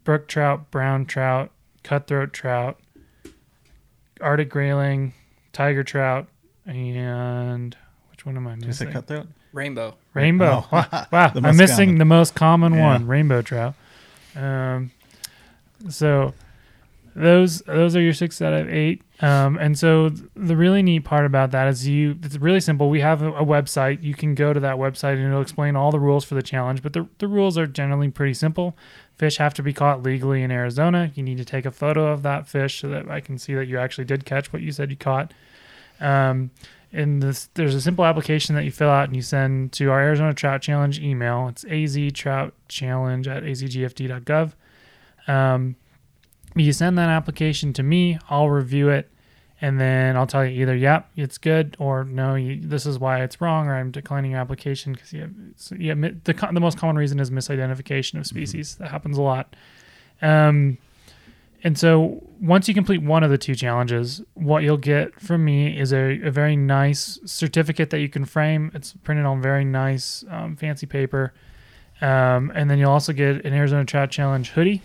brook 0.04 0.28
trout, 0.28 0.72
brown 0.72 1.06
trout, 1.06 1.52
cutthroat 1.84 2.34
trout, 2.34 2.80
Arctic 4.20 4.50
grayling, 4.50 5.14
tiger 5.54 5.84
trout, 5.84 6.28
and 6.66 7.76
which 8.10 8.26
one 8.26 8.38
am 8.38 8.48
I 8.48 8.56
missing? 8.56 8.62
Did 8.62 8.68
you 8.68 8.74
say 8.74 8.92
cutthroat? 8.92 9.28
Rainbow. 9.54 9.96
Rainbow. 10.14 10.66
Oh. 10.72 10.86
Wow, 10.92 11.08
wow. 11.12 11.32
I'm 11.36 11.58
missing 11.58 11.90
common. 11.90 11.98
the 11.98 12.06
most 12.06 12.36
common 12.36 12.74
yeah. 12.74 12.84
one, 12.84 13.08
rainbow 13.08 13.42
trout. 13.42 13.76
Um, 14.36 14.92
so 15.90 16.34
those 17.16 17.60
those 17.62 17.96
are 17.96 18.02
your 18.02 18.14
six 18.14 18.42
out 18.42 18.54
of 18.54 18.70
eight. 18.70 19.02
Um, 19.22 19.58
and 19.60 19.78
so 19.78 20.10
the 20.10 20.58
really 20.58 20.82
neat 20.82 21.02
part 21.02 21.28
about 21.28 21.52
that 21.52 21.68
is 21.68 21.88
you 21.88 22.18
it's 22.24 22.38
really 22.38 22.60
simple. 22.60 22.90
We 22.90 23.02
have 23.02 23.22
a, 23.22 23.32
a, 23.34 23.46
website. 23.46 24.02
You 24.02 24.16
can 24.16 24.34
go 24.34 24.52
to 24.52 24.60
that 24.62 24.78
website 24.78 25.14
and 25.14 25.28
it'll 25.28 25.42
explain 25.42 25.76
all 25.76 25.92
the 25.92 26.00
rules 26.00 26.26
for 26.26 26.34
the 26.34 26.42
challenge, 26.42 26.82
but 26.82 26.94
the, 26.94 27.08
the 27.20 27.28
rules 27.28 27.56
are 27.56 27.68
generally 27.68 28.10
pretty 28.10 28.34
simple. 28.34 28.76
Fish 29.18 29.38
have 29.38 29.54
to 29.54 29.64
be 29.64 29.74
caught 29.74 30.02
legally 30.02 30.42
in 30.42 30.50
Arizona. 30.50 31.12
You 31.14 31.22
need 31.22 31.38
to 31.38 31.46
take 31.46 31.68
a 31.68 31.72
photo 31.72 32.08
of 32.08 32.24
that 32.24 32.48
fish 32.48 32.82
so 32.82 32.90
that 32.90 33.12
I 33.12 33.20
can 33.20 33.38
see 33.38 33.54
that 33.54 33.68
you 33.68 33.78
actually 33.78 34.06
did 34.06 34.26
catch 34.26 34.52
what 34.52 34.64
you 34.64 34.72
said 34.72 34.90
you 34.90 34.98
caught. 34.98 35.32
Um, 36.00 36.50
and 36.92 37.22
this, 37.22 37.50
there's 37.54 37.76
a 37.76 37.82
simple 37.82 38.04
application 38.04 38.56
that 38.56 38.66
you 38.66 38.72
fill 38.72 38.90
out 38.90 39.06
and 39.06 39.16
you 39.16 39.22
send 39.22 39.72
to 39.74 39.92
our 39.92 40.02
Arizona 40.02 40.34
Trout 40.34 40.64
Challenge 40.64 41.00
email. 41.00 41.48
It's 41.48 41.64
aztroutchallenge 41.64 43.28
at 43.28 43.44
azgfd.gov. 43.44 44.54
Um, 45.28 45.76
you 46.56 46.74
send 46.74 46.98
that 46.98 47.10
application 47.10 47.74
to 47.74 47.84
me, 47.84 48.20
I'll 48.30 48.50
review 48.50 48.90
it, 48.90 49.10
and 49.62 49.80
then 49.80 50.18
I'll 50.18 50.28
tell 50.28 50.44
you 50.44 50.62
either, 50.62 50.76
yep, 50.76 51.10
it's 51.16 51.38
good, 51.38 51.78
or 51.80 52.04
no, 52.04 52.36
you, 52.36 52.60
this 52.60 52.86
is 52.86 52.98
why 52.98 53.22
it's 53.22 53.40
wrong, 53.40 53.68
or 53.68 53.76
I'm 53.76 53.92
declining 53.92 54.32
your 54.32 54.40
application 54.40 54.94
because 54.94 55.14
you, 55.14 55.30
so 55.56 55.76
yeah, 55.76 55.94
the, 55.94 56.34
the 56.34 56.60
most 56.60 56.78
common 56.78 56.96
reason 56.96 57.20
is 57.20 57.30
misidentification 57.30 58.20
of 58.20 58.26
species. 58.26 58.74
Mm-hmm. 58.74 58.84
That 58.84 58.90
happens 58.92 59.18
a 59.18 59.22
lot. 59.22 59.56
Um, 60.22 60.78
and 61.64 61.78
so 61.78 62.24
once 62.42 62.68
you 62.68 62.74
complete 62.74 63.04
one 63.04 63.24
of 63.24 63.30
the 63.30 63.38
two 63.38 63.54
challenges, 63.54 64.22
what 64.34 64.64
you'll 64.64 64.78
get 64.78 65.20
from 65.22 65.46
me 65.46 65.80
is 65.80 65.94
a, 65.94 66.20
a 66.24 66.32
very 66.32 66.56
nice 66.56 67.20
certificate 67.26 67.92
that 67.92 68.00
you 68.00 68.10
can 68.10 68.26
frame. 68.26 68.72
It's 68.74 68.94
printed 69.04 69.26
on 69.26 69.44
very 69.44 69.64
nice, 69.64 70.26
um, 70.30 70.56
fancy 70.56 70.88
paper. 70.88 71.34
Um, 72.02 72.52
and 72.56 72.68
then 72.68 72.80
you'll 72.80 72.92
also 72.92 73.14
get 73.14 73.46
an 73.46 73.54
Arizona 73.54 73.86
Trout 73.86 74.10
Challenge 74.10 74.50
hoodie 74.50 74.82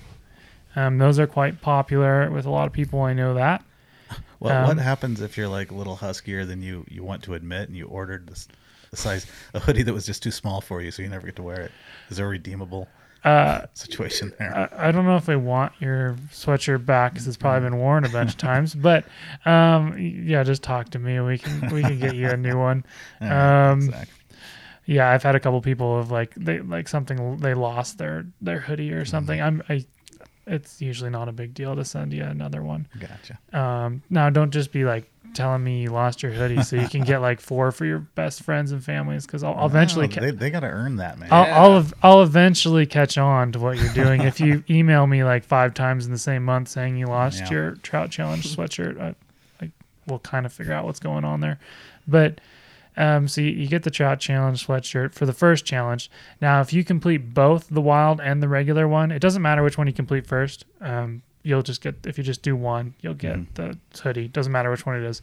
um, 0.76 0.98
those 0.98 1.18
are 1.18 1.26
quite 1.26 1.60
popular 1.60 2.30
with 2.30 2.46
a 2.46 2.50
lot 2.50 2.66
of 2.66 2.72
people. 2.72 3.02
I 3.02 3.12
know 3.12 3.34
that. 3.34 3.64
Well, 4.38 4.54
um, 4.54 4.76
what 4.76 4.84
happens 4.84 5.22
if 5.22 5.38
you're 5.38 5.48
like 5.48 5.70
a 5.70 5.74
little 5.74 5.96
huskier 5.96 6.46
than 6.46 6.60
you 6.60 6.84
you 6.90 7.02
want 7.02 7.22
to 7.22 7.32
admit, 7.32 7.68
and 7.68 7.76
you 7.76 7.86
ordered 7.86 8.26
this 8.26 8.46
the 8.90 8.96
size 8.98 9.26
a 9.54 9.60
hoodie 9.60 9.82
that 9.82 9.94
was 9.94 10.04
just 10.04 10.22
too 10.22 10.30
small 10.30 10.60
for 10.60 10.82
you, 10.82 10.90
so 10.90 11.02
you 11.02 11.08
never 11.08 11.24
get 11.24 11.36
to 11.36 11.42
wear 11.42 11.58
it? 11.58 11.72
Is 12.10 12.18
there 12.18 12.26
a 12.26 12.28
redeemable 12.28 12.86
uh, 13.24 13.66
situation 13.74 14.32
there? 14.38 14.70
I, 14.72 14.88
I, 14.88 14.92
don't 14.92 15.04
know 15.04 15.16
if 15.16 15.26
they 15.26 15.36
want 15.36 15.72
your 15.80 16.16
sweatshirt 16.30 16.86
back 16.86 17.12
because 17.12 17.26
it's 17.26 17.36
probably 17.36 17.68
been 17.68 17.78
worn 17.78 18.04
a 18.04 18.08
bunch 18.08 18.32
of 18.32 18.38
times. 18.38 18.74
But 18.86 19.04
um, 19.44 19.96
yeah, 19.98 20.44
just 20.44 20.62
talk 20.62 20.90
to 20.90 20.98
me. 20.98 21.18
We 21.20 21.38
can 21.38 21.72
we 21.74 21.82
can 21.82 21.98
get 21.98 22.14
you 22.14 22.28
a 22.28 22.36
new 22.36 22.58
one. 22.58 22.84
Um, 23.20 23.78
exactly. 23.78 24.12
Yeah, 24.84 25.10
I've 25.10 25.24
had 25.24 25.34
a 25.34 25.40
couple 25.40 25.60
people 25.62 25.98
of 25.98 26.12
like 26.12 26.32
they 26.36 26.60
like 26.60 26.86
something 26.86 27.38
they 27.38 27.54
lost 27.54 27.98
their 27.98 28.26
their 28.40 28.60
hoodie 28.60 28.92
or 28.92 29.04
something. 29.04 29.40
Mm-hmm. 29.40 29.62
I'm 29.70 29.80
I 29.80 29.84
it's 30.46 30.80
usually 30.80 31.10
not 31.10 31.28
a 31.28 31.32
big 31.32 31.54
deal 31.54 31.74
to 31.74 31.84
send 31.84 32.12
you 32.12 32.22
another 32.22 32.62
one. 32.62 32.86
Gotcha. 32.98 33.38
Um, 33.52 34.02
now 34.08 34.30
don't 34.30 34.52
just 34.52 34.72
be 34.72 34.84
like 34.84 35.10
telling 35.34 35.62
me 35.62 35.82
you 35.82 35.90
lost 35.90 36.22
your 36.22 36.32
hoodie 36.32 36.62
so 36.62 36.76
you 36.76 36.88
can 36.88 37.02
get 37.02 37.20
like 37.20 37.40
four 37.40 37.70
for 37.70 37.84
your 37.84 37.98
best 37.98 38.42
friends 38.42 38.72
and 38.72 38.82
families 38.82 39.26
because 39.26 39.42
I'll, 39.42 39.54
I'll, 39.54 39.66
eventually 39.66 40.08
ca- 40.08 40.20
they, 40.20 40.30
they 40.30 40.50
got 40.50 40.60
to 40.60 40.68
earn 40.68 40.96
that 40.96 41.18
man. 41.18 41.28
I'll, 41.30 41.46
yeah. 41.46 41.62
I'll, 41.62 41.86
I'll 42.02 42.22
eventually 42.22 42.86
catch 42.86 43.18
on 43.18 43.52
to 43.52 43.58
what 43.58 43.76
you're 43.76 43.92
doing 43.92 44.22
if 44.22 44.40
you 44.40 44.64
email 44.70 45.06
me 45.06 45.24
like 45.24 45.44
five 45.44 45.74
times 45.74 46.06
in 46.06 46.12
the 46.12 46.18
same 46.18 46.44
month 46.44 46.68
saying 46.68 46.96
you 46.96 47.06
lost 47.06 47.40
yeah. 47.40 47.50
your 47.50 47.70
trout 47.76 48.10
challenge 48.10 48.56
sweatshirt. 48.56 49.00
I, 49.00 49.14
I 49.60 49.70
will 50.06 50.20
kind 50.20 50.46
of 50.46 50.52
figure 50.52 50.72
out 50.72 50.84
what's 50.86 51.00
going 51.00 51.24
on 51.24 51.40
there, 51.40 51.58
but 52.06 52.40
um, 52.96 53.28
so 53.28 53.40
you, 53.40 53.50
you, 53.50 53.68
get 53.68 53.82
the 53.82 53.90
Trout 53.90 54.20
Challenge 54.20 54.66
sweatshirt 54.66 55.14
for 55.14 55.26
the 55.26 55.32
first 55.32 55.64
challenge. 55.64 56.10
Now, 56.40 56.60
if 56.60 56.72
you 56.72 56.82
complete 56.82 57.34
both 57.34 57.68
the 57.68 57.80
wild 57.80 58.20
and 58.20 58.42
the 58.42 58.48
regular 58.48 58.88
one, 58.88 59.10
it 59.10 59.18
doesn't 59.18 59.42
matter 59.42 59.62
which 59.62 59.76
one 59.76 59.86
you 59.86 59.92
complete 59.92 60.26
first. 60.26 60.64
Um, 60.80 61.22
you'll 61.42 61.62
just 61.62 61.82
get 61.82 61.94
if 62.06 62.16
you 62.18 62.24
just 62.24 62.42
do 62.42 62.56
one, 62.56 62.94
you'll 63.00 63.14
get 63.14 63.36
mm. 63.36 63.46
the 63.54 63.78
hoodie. 64.00 64.28
Doesn't 64.28 64.52
matter 64.52 64.70
which 64.70 64.86
one 64.86 64.96
it 64.96 65.04
is. 65.04 65.22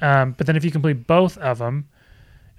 Um, 0.00 0.32
but 0.32 0.46
then 0.46 0.56
if 0.56 0.64
you 0.64 0.70
complete 0.70 1.06
both 1.06 1.38
of 1.38 1.58
them, 1.58 1.88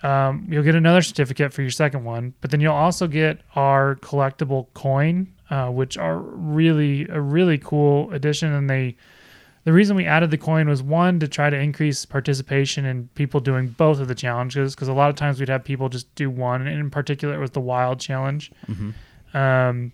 um, 0.04 0.48
you'll 0.50 0.64
get 0.64 0.76
another 0.76 1.02
certificate 1.02 1.54
for 1.54 1.62
your 1.62 1.72
second 1.72 2.04
one. 2.04 2.34
But 2.42 2.52
then 2.52 2.60
you'll 2.60 2.74
also 2.74 3.08
get 3.08 3.42
our 3.56 3.96
collectible 3.96 4.68
coin, 4.74 5.34
uh, 5.50 5.70
which 5.70 5.98
are 5.98 6.18
really 6.18 7.08
a 7.10 7.22
really 7.22 7.58
cool 7.58 8.12
addition, 8.12 8.52
and 8.54 8.70
they 8.70 8.96
the 9.68 9.74
reason 9.74 9.98
we 9.98 10.06
added 10.06 10.32
the 10.32 10.38
coin 10.38 10.70
was 10.70 10.82
one 10.82 11.20
to 11.20 11.28
try 11.28 11.50
to 11.50 11.58
increase 11.58 12.06
participation 12.06 12.86
in 12.86 13.10
people 13.16 13.42
doing 13.42 13.68
both 13.68 14.00
of 14.00 14.08
the 14.08 14.16
challenges 14.16 14.74
because 14.74 14.88
a 14.88 14.94
lot 14.94 15.10
of 15.10 15.18
times 15.18 15.42
we'd 15.42 15.50
have 15.50 15.66
people 15.66 15.90
just 15.90 16.16
do 16.16 16.30
one, 16.30 16.66
and 16.66 16.80
in 16.80 16.90
particular 16.90 17.36
it 17.36 17.38
was 17.38 17.52
the 17.52 17.60
wild 17.60 18.00
challenge. 18.00 18.50
Mm-hmm. 18.70 19.38
Um, 19.38 19.92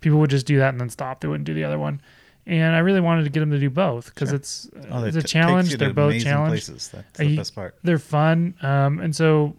people 0.00 0.18
would 0.18 0.28
just 0.28 0.44
do 0.44 0.58
that 0.58 0.68
and 0.68 0.78
then 0.78 0.90
stop; 0.90 1.22
they 1.22 1.28
wouldn't 1.28 1.46
do 1.46 1.54
the 1.54 1.64
other 1.64 1.78
one. 1.78 2.02
And 2.44 2.76
I 2.76 2.80
really 2.80 3.00
wanted 3.00 3.24
to 3.24 3.30
get 3.30 3.40
them 3.40 3.50
to 3.52 3.58
do 3.58 3.70
both 3.70 4.12
because 4.12 4.28
sure. 4.28 4.36
it's 4.36 4.68
oh, 4.90 5.04
it's 5.04 5.16
a 5.16 5.22
t- 5.22 5.28
challenge. 5.28 5.74
They're 5.78 5.94
both 5.94 6.22
challenges. 6.22 6.90
That's 6.90 7.18
the 7.18 7.36
best 7.36 7.54
part. 7.54 7.74
They're 7.82 7.98
fun, 7.98 8.54
um, 8.60 8.98
and 8.98 9.16
so 9.16 9.56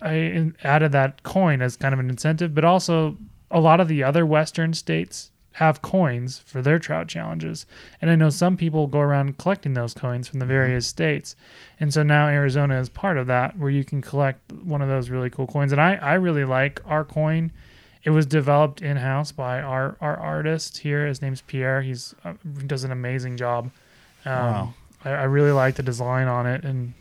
I 0.00 0.50
added 0.64 0.92
that 0.92 1.24
coin 1.24 1.60
as 1.60 1.76
kind 1.76 1.92
of 1.92 2.00
an 2.00 2.08
incentive, 2.08 2.54
but 2.54 2.64
also 2.64 3.18
a 3.50 3.60
lot 3.60 3.80
of 3.80 3.88
the 3.88 4.02
other 4.02 4.24
Western 4.24 4.72
states 4.72 5.30
have 5.58 5.82
coins 5.82 6.38
for 6.46 6.62
their 6.62 6.78
trout 6.78 7.08
challenges. 7.08 7.66
And 8.00 8.12
I 8.12 8.14
know 8.14 8.30
some 8.30 8.56
people 8.56 8.86
go 8.86 9.00
around 9.00 9.38
collecting 9.38 9.74
those 9.74 9.92
coins 9.92 10.28
from 10.28 10.38
the 10.38 10.44
mm-hmm. 10.44 10.52
various 10.52 10.86
states. 10.86 11.34
And 11.80 11.92
so 11.92 12.04
now 12.04 12.28
Arizona 12.28 12.78
is 12.78 12.88
part 12.88 13.18
of 13.18 13.26
that 13.26 13.58
where 13.58 13.68
you 13.68 13.84
can 13.84 14.00
collect 14.00 14.52
one 14.52 14.80
of 14.82 14.88
those 14.88 15.10
really 15.10 15.30
cool 15.30 15.48
coins. 15.48 15.72
And 15.72 15.80
I, 15.80 15.96
I 15.96 16.14
really 16.14 16.44
like 16.44 16.80
our 16.86 17.04
coin. 17.04 17.50
It 18.04 18.10
was 18.10 18.24
developed 18.24 18.82
in 18.82 18.98
house 18.98 19.32
by 19.32 19.60
our, 19.60 19.96
our 20.00 20.16
artist 20.16 20.78
here. 20.78 21.08
His 21.08 21.20
name's 21.20 21.40
Pierre. 21.40 21.82
He's 21.82 22.14
uh, 22.24 22.34
does 22.68 22.84
an 22.84 22.92
amazing 22.92 23.36
job. 23.36 23.72
Um, 24.24 24.32
wow. 24.32 24.74
I, 25.04 25.10
I, 25.10 25.24
really 25.24 25.50
like 25.50 25.74
the 25.74 25.82
design 25.82 26.28
on 26.28 26.46
it. 26.46 26.62
And 26.62 26.94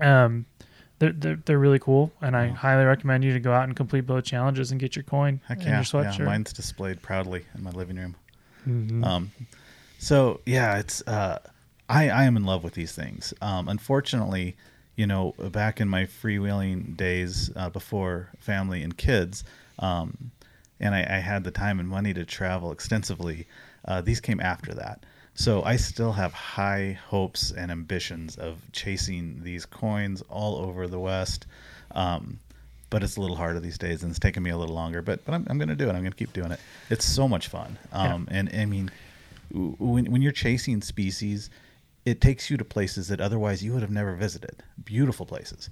um, 0.00 0.46
they're, 0.98 1.12
they're, 1.12 1.36
they're 1.44 1.58
really 1.58 1.78
cool, 1.78 2.10
and 2.22 2.36
I 2.36 2.48
highly 2.48 2.84
recommend 2.84 3.24
you 3.24 3.32
to 3.32 3.40
go 3.40 3.52
out 3.52 3.64
and 3.64 3.76
complete 3.76 4.02
both 4.02 4.24
challenges 4.24 4.70
and 4.70 4.80
get 4.80 4.96
your 4.96 5.02
coin 5.02 5.40
Heck 5.46 5.58
and 5.58 5.66
yeah, 5.66 5.84
your 5.92 6.04
yeah. 6.04 6.24
Mine's 6.24 6.52
displayed 6.52 7.02
proudly 7.02 7.44
in 7.54 7.62
my 7.62 7.70
living 7.70 7.96
room. 7.96 8.16
Mhm. 8.66 9.04
Um, 9.04 9.32
so 9.98 10.40
yeah, 10.46 10.78
it's 10.78 11.06
uh, 11.06 11.38
I 11.88 12.08
I 12.08 12.24
am 12.24 12.36
in 12.36 12.44
love 12.44 12.64
with 12.64 12.74
these 12.74 12.92
things. 12.92 13.34
Um, 13.40 13.68
unfortunately, 13.68 14.56
you 14.96 15.06
know, 15.06 15.34
back 15.38 15.80
in 15.80 15.88
my 15.88 16.04
freewheeling 16.04 16.96
days 16.96 17.50
uh, 17.56 17.70
before 17.70 18.30
family 18.38 18.82
and 18.82 18.96
kids, 18.96 19.44
um, 19.78 20.30
and 20.80 20.94
I, 20.94 21.00
I 21.00 21.18
had 21.18 21.44
the 21.44 21.50
time 21.50 21.78
and 21.78 21.88
money 21.88 22.14
to 22.14 22.24
travel 22.24 22.72
extensively. 22.72 23.46
Uh, 23.84 24.00
these 24.00 24.20
came 24.20 24.40
after 24.40 24.74
that. 24.74 25.04
So 25.36 25.62
I 25.62 25.76
still 25.76 26.12
have 26.12 26.32
high 26.32 26.98
hopes 27.08 27.50
and 27.50 27.70
ambitions 27.70 28.36
of 28.36 28.58
chasing 28.72 29.42
these 29.42 29.66
coins 29.66 30.22
all 30.30 30.56
over 30.56 30.88
the 30.88 30.98
West. 30.98 31.46
Um, 31.90 32.38
but 32.88 33.02
it's 33.02 33.16
a 33.16 33.20
little 33.20 33.36
harder 33.36 33.60
these 33.60 33.76
days 33.76 34.02
and 34.02 34.10
it's 34.10 34.18
taking 34.18 34.42
me 34.42 34.50
a 34.50 34.56
little 34.56 34.74
longer 34.74 35.02
but 35.02 35.24
but 35.24 35.34
i'm, 35.34 35.46
I'm 35.50 35.58
going 35.58 35.68
to 35.68 35.76
do 35.76 35.84
it. 35.84 35.90
I'm 35.90 36.00
going 36.00 36.12
to 36.12 36.16
keep 36.16 36.32
doing 36.32 36.52
it. 36.52 36.60
It's 36.88 37.04
so 37.04 37.28
much 37.28 37.48
fun. 37.48 37.78
Um, 37.92 38.28
and 38.30 38.50
i 38.54 38.64
mean 38.64 38.90
when, 39.52 40.10
when 40.10 40.22
you're 40.22 40.32
chasing 40.32 40.80
species 40.80 41.50
it 42.04 42.20
takes 42.20 42.50
you 42.50 42.56
to 42.56 42.64
places 42.64 43.08
that 43.08 43.20
otherwise 43.20 43.62
you 43.62 43.72
would 43.72 43.82
have 43.82 43.90
never 43.90 44.14
visited. 44.14 44.62
Beautiful 44.84 45.26
places. 45.26 45.68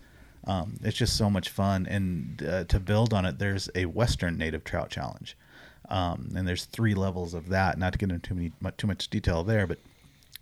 Um, 0.46 0.78
it's 0.82 0.96
just 0.96 1.16
so 1.16 1.30
much 1.30 1.48
fun. 1.48 1.86
And 1.86 2.42
uh, 2.42 2.64
to 2.64 2.80
build 2.80 3.14
on 3.14 3.24
it 3.24 3.38
there's 3.38 3.70
a 3.74 3.86
western 3.86 4.36
native 4.36 4.64
trout 4.64 4.90
challenge 4.90 5.36
um, 5.94 6.30
and 6.36 6.46
there's 6.48 6.64
three 6.66 6.94
levels 6.94 7.32
of 7.34 7.48
that 7.48 7.78
not 7.78 7.92
to 7.92 7.98
get 7.98 8.10
into 8.10 8.28
too, 8.28 8.34
many, 8.34 8.52
too 8.76 8.86
much 8.86 9.08
detail 9.08 9.44
there 9.44 9.66
but 9.66 9.78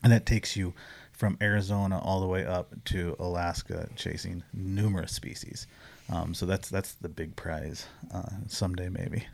and 0.02 0.12
that 0.12 0.26
takes 0.26 0.56
you 0.56 0.72
from 1.12 1.36
Arizona 1.40 2.00
all 2.00 2.20
the 2.20 2.26
way 2.26 2.44
up 2.44 2.74
to 2.86 3.14
Alaska, 3.20 3.88
chasing 3.94 4.42
numerous 4.52 5.12
species. 5.12 5.68
Um, 6.10 6.34
so 6.34 6.46
that's 6.46 6.68
that's 6.68 6.94
the 6.94 7.08
big 7.08 7.36
prize 7.36 7.86
uh, 8.12 8.22
someday, 8.48 8.88
maybe. 8.88 9.26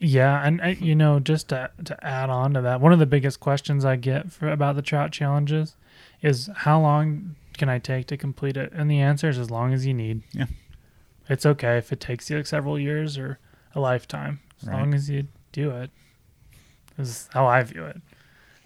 Yeah, 0.00 0.44
and 0.44 0.60
I, 0.60 0.70
you 0.70 0.96
know, 0.96 1.20
just 1.20 1.50
to 1.50 1.70
to 1.84 2.04
add 2.04 2.28
on 2.30 2.54
to 2.54 2.60
that, 2.62 2.80
one 2.80 2.92
of 2.92 2.98
the 2.98 3.06
biggest 3.06 3.38
questions 3.38 3.84
I 3.84 3.94
get 3.94 4.32
for 4.32 4.48
about 4.50 4.74
the 4.74 4.82
trout 4.82 5.12
challenges 5.12 5.76
is 6.22 6.50
how 6.56 6.80
long 6.80 7.36
can 7.56 7.68
I 7.68 7.78
take 7.78 8.06
to 8.08 8.16
complete 8.16 8.56
it? 8.56 8.72
And 8.72 8.90
the 8.90 8.98
answer 9.00 9.28
is 9.28 9.38
as 9.38 9.50
long 9.50 9.72
as 9.72 9.86
you 9.86 9.94
need. 9.94 10.22
Yeah. 10.32 10.46
It's 11.28 11.46
okay 11.46 11.78
if 11.78 11.92
it 11.92 12.00
takes 12.00 12.28
you 12.30 12.38
like 12.38 12.46
several 12.46 12.80
years 12.80 13.16
or 13.16 13.38
a 13.76 13.80
lifetime, 13.80 14.40
as 14.60 14.66
Right. 14.66 14.76
long 14.78 14.92
as 14.94 15.08
you 15.08 15.28
do 15.52 15.70
it. 15.70 15.90
This 16.96 17.08
is 17.08 17.28
how 17.32 17.46
I 17.46 17.62
view 17.62 17.84
it. 17.84 18.00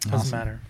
Doesn't 0.00 0.14
Awesome. 0.18 0.38
matter. 0.38 0.60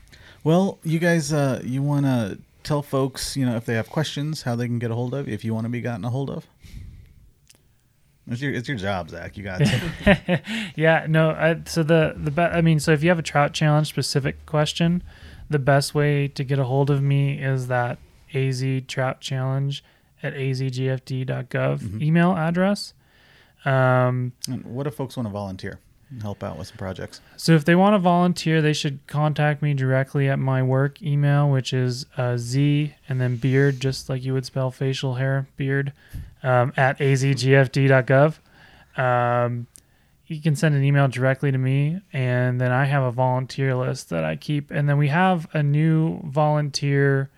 Well, 0.44 0.78
you 0.84 0.98
guys, 0.98 1.32
uh, 1.32 1.60
you 1.64 1.82
want 1.82 2.06
to 2.06 2.38
tell 2.62 2.82
folks, 2.82 3.36
you 3.36 3.44
know, 3.46 3.56
if 3.56 3.64
they 3.64 3.74
have 3.74 3.88
questions, 3.90 4.42
how 4.42 4.54
they 4.56 4.66
can 4.66 4.78
get 4.78 4.90
a 4.90 4.94
hold 4.94 5.14
of 5.14 5.28
if 5.28 5.44
you 5.44 5.54
want 5.54 5.64
to 5.64 5.70
be 5.70 5.80
gotten 5.80 6.04
a 6.04 6.10
hold 6.10 6.30
of. 6.30 6.46
It's 8.28 8.40
your 8.42 8.52
it's 8.52 8.66
your 8.68 8.76
job, 8.76 9.10
Zach. 9.10 9.36
You 9.36 9.44
got 9.44 9.58
to. 9.58 10.42
yeah, 10.76 11.06
no. 11.08 11.30
I, 11.30 11.60
so 11.66 11.84
the 11.84 12.14
the 12.16 12.32
be- 12.32 12.42
I 12.42 12.60
mean, 12.60 12.80
so 12.80 12.90
if 12.92 13.02
you 13.04 13.08
have 13.08 13.20
a 13.20 13.22
trout 13.22 13.52
challenge 13.52 13.86
specific 13.88 14.44
question, 14.46 15.04
the 15.48 15.60
best 15.60 15.94
way 15.94 16.26
to 16.28 16.42
get 16.42 16.58
a 16.58 16.64
hold 16.64 16.90
of 16.90 17.00
me 17.02 17.38
is 17.40 17.68
that 17.68 17.98
AZ 18.34 18.64
Trout 18.88 19.20
Challenge 19.20 19.84
at 20.24 20.34
azgfd.gov 20.34 21.78
Mhm. 21.80 22.02
email 22.02 22.32
address. 22.36 22.94
Um, 23.64 24.32
And 24.48 24.64
what 24.64 24.88
if 24.88 24.94
folks 24.94 25.16
want 25.16 25.28
to 25.28 25.32
volunteer 25.32 25.78
and 26.10 26.22
help 26.22 26.42
out 26.42 26.58
with 26.58 26.68
some 26.68 26.76
projects? 26.76 27.20
so 27.36 27.52
if 27.52 27.64
they 27.64 27.74
want 27.74 27.94
to 27.94 27.98
volunteer, 27.98 28.62
they 28.62 28.72
should 28.72 29.06
contact 29.06 29.62
me 29.62 29.74
directly 29.74 30.28
at 30.28 30.38
my 30.38 30.62
work 30.62 31.02
email, 31.02 31.50
which 31.50 31.72
is 31.72 32.06
uh, 32.16 32.36
Z 32.36 32.94
and 33.08 33.20
then 33.20 33.36
beard, 33.36 33.80
just 33.80 34.08
like 34.08 34.24
you 34.24 34.32
would 34.32 34.46
spell 34.46 34.70
facial 34.70 35.14
hair 35.14 35.46
beard, 35.56 35.92
um, 36.42 36.72
at 36.76 36.98
azgfd.gov. 36.98 38.38
Um, 39.00 39.66
you 40.26 40.40
can 40.40 40.56
send 40.56 40.74
an 40.74 40.82
email 40.82 41.06
directly 41.06 41.52
to 41.52 41.58
me, 41.58 42.00
and 42.12 42.60
then 42.60 42.72
I 42.72 42.84
have 42.86 43.04
a 43.04 43.12
volunteer 43.12 43.76
list 43.76 44.10
that 44.10 44.24
I 44.24 44.34
keep. 44.34 44.70
And 44.72 44.88
then 44.88 44.98
we 44.98 45.08
have 45.08 45.46
a 45.54 45.62
new 45.62 46.20
volunteer 46.24 47.30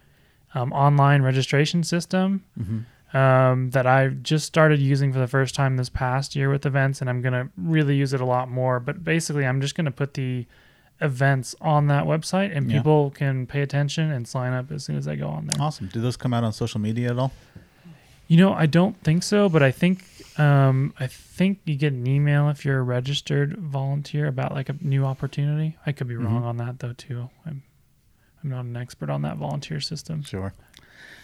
um, 0.54 0.72
online 0.72 1.22
registration 1.22 1.84
system 1.84 2.44
Mm-hmm. 2.58 2.78
Um, 3.14 3.70
that 3.70 3.86
I 3.86 4.08
just 4.08 4.46
started 4.46 4.80
using 4.80 5.12
for 5.12 5.18
the 5.18 5.26
first 5.26 5.54
time 5.54 5.76
this 5.76 5.88
past 5.88 6.36
year 6.36 6.50
with 6.50 6.66
events, 6.66 7.00
and 7.00 7.08
I'm 7.08 7.22
gonna 7.22 7.48
really 7.56 7.96
use 7.96 8.12
it 8.12 8.20
a 8.20 8.24
lot 8.26 8.50
more. 8.50 8.80
But 8.80 9.02
basically, 9.04 9.46
I'm 9.46 9.60
just 9.60 9.74
gonna 9.74 9.90
put 9.90 10.14
the 10.14 10.46
events 11.00 11.54
on 11.60 11.86
that 11.86 12.04
website, 12.04 12.54
and 12.56 12.70
Yeah. 12.70 12.78
people 12.78 13.10
can 13.10 13.46
pay 13.46 13.62
attention 13.62 14.10
and 14.10 14.26
sign 14.26 14.52
up 14.52 14.70
as 14.72 14.84
soon 14.84 14.96
as 14.96 15.06
I 15.08 15.16
go 15.16 15.28
on 15.28 15.46
there. 15.46 15.60
Awesome. 15.60 15.86
Do 15.92 16.00
those 16.00 16.16
come 16.16 16.34
out 16.34 16.44
on 16.44 16.52
social 16.52 16.80
media 16.80 17.10
at 17.10 17.18
all? 17.18 17.32
You 18.26 18.36
know, 18.36 18.52
I 18.52 18.66
don't 18.66 18.94
think 19.02 19.22
so, 19.22 19.48
but 19.48 19.62
I 19.62 19.70
think 19.70 20.04
um, 20.36 20.94
I 21.00 21.08
think 21.08 21.58
you 21.64 21.74
get 21.74 21.92
an 21.92 22.06
email 22.06 22.48
if 22.48 22.64
you're 22.64 22.78
a 22.78 22.82
registered 22.82 23.56
volunteer 23.58 24.28
about 24.28 24.52
like 24.54 24.68
a 24.68 24.76
new 24.80 25.04
opportunity. 25.04 25.76
I 25.84 25.90
could 25.90 26.06
be 26.06 26.14
wrong 26.14 26.42
Mhm. 26.42 26.46
on 26.46 26.56
that 26.58 26.78
though 26.78 26.92
too. 26.92 27.30
I'm 27.44 27.62
I'm 28.44 28.50
not 28.50 28.64
an 28.66 28.76
expert 28.76 29.10
on 29.10 29.22
that 29.22 29.36
volunteer 29.36 29.80
system. 29.80 30.22
Sure. 30.22 30.52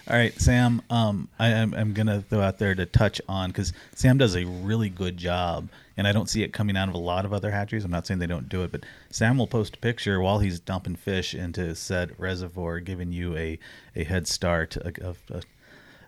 All 0.09 0.17
right, 0.17 0.39
Sam. 0.39 0.83
Um, 0.91 1.29
I, 1.39 1.55
I'm, 1.55 1.73
I'm 1.73 1.95
gonna 1.95 2.21
throw 2.21 2.43
out 2.43 2.59
there 2.59 2.75
to 2.75 2.85
touch 2.85 3.23
on 3.27 3.51
because 3.51 3.73
Sam 3.95 4.19
does 4.19 4.37
a 4.37 4.45
really 4.45 4.91
good 4.91 5.17
job, 5.17 5.71
and 5.97 6.07
I 6.07 6.13
don't 6.13 6.29
see 6.29 6.43
it 6.43 6.53
coming 6.53 6.77
out 6.77 6.91
of 6.91 6.95
a 6.95 6.99
lot 6.99 7.25
of 7.25 7.33
other 7.33 7.51
hatcheries. 7.51 7.85
I'm 7.87 7.91
not 7.91 8.07
saying 8.07 8.21
they 8.21 8.27
don't 8.27 8.49
do 8.49 8.63
it, 8.65 8.71
but 8.71 8.85
Sam 9.09 9.39
will 9.39 9.47
post 9.47 9.77
a 9.77 9.79
picture 9.79 10.21
while 10.21 10.41
he's 10.41 10.61
dumping 10.61 10.97
fish 10.97 11.35
into 11.35 11.75
said 11.75 12.15
reservoir, 12.19 12.81
giving 12.81 13.13
you 13.13 13.35
a, 13.35 13.59
a 13.97 14.05
head 14.05 14.29
start 14.29 14.77
of, 14.77 15.19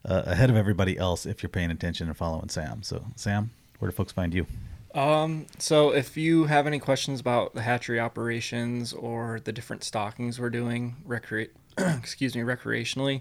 ahead 0.05 0.51
of 0.51 0.57
everybody 0.57 0.99
else 0.99 1.25
if 1.25 1.43
you're 1.43 1.49
paying 1.49 1.71
attention 1.71 2.09
and 2.09 2.17
following 2.17 2.51
Sam. 2.51 2.83
So, 2.83 3.03
Sam, 3.17 3.51
where 3.79 3.91
do 3.91 3.97
folks 3.97 4.13
find 4.13 4.35
you? 4.35 4.47
Um, 4.95 5.47
so 5.59 5.91
if 5.91 6.19
you 6.19 6.45
have 6.45 6.67
any 6.67 6.79
questions 6.79 7.21
about 7.21 7.55
the 7.55 7.63
hatchery 7.63 8.01
operations 8.01 8.93
or 8.93 9.41
the 9.45 9.53
different 9.53 9.85
stockings 9.85 10.39
we're 10.39 10.51
doing, 10.51 10.97
recre- 11.07 11.51
excuse 11.79 12.35
me, 12.35 12.43
recreationally, 12.43 13.21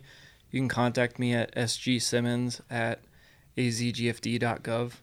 you 0.56 0.62
can 0.62 0.70
contact 0.70 1.20
me 1.20 1.34
at 1.34 1.54
sgsimmons 1.54 2.62
at 2.70 3.00
azgfd.gov. 3.58 4.94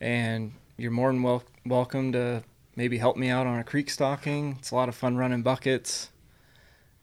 And 0.00 0.52
you're 0.78 0.90
more 0.90 1.12
than 1.12 1.22
wel- 1.22 1.44
welcome 1.66 2.12
to 2.12 2.42
maybe 2.74 2.96
help 2.96 3.18
me 3.18 3.28
out 3.28 3.46
on 3.46 3.58
a 3.58 3.64
creek 3.64 3.90
stocking. 3.90 4.56
It's 4.58 4.70
a 4.70 4.74
lot 4.74 4.88
of 4.88 4.94
fun 4.94 5.18
running 5.18 5.42
buckets 5.42 6.08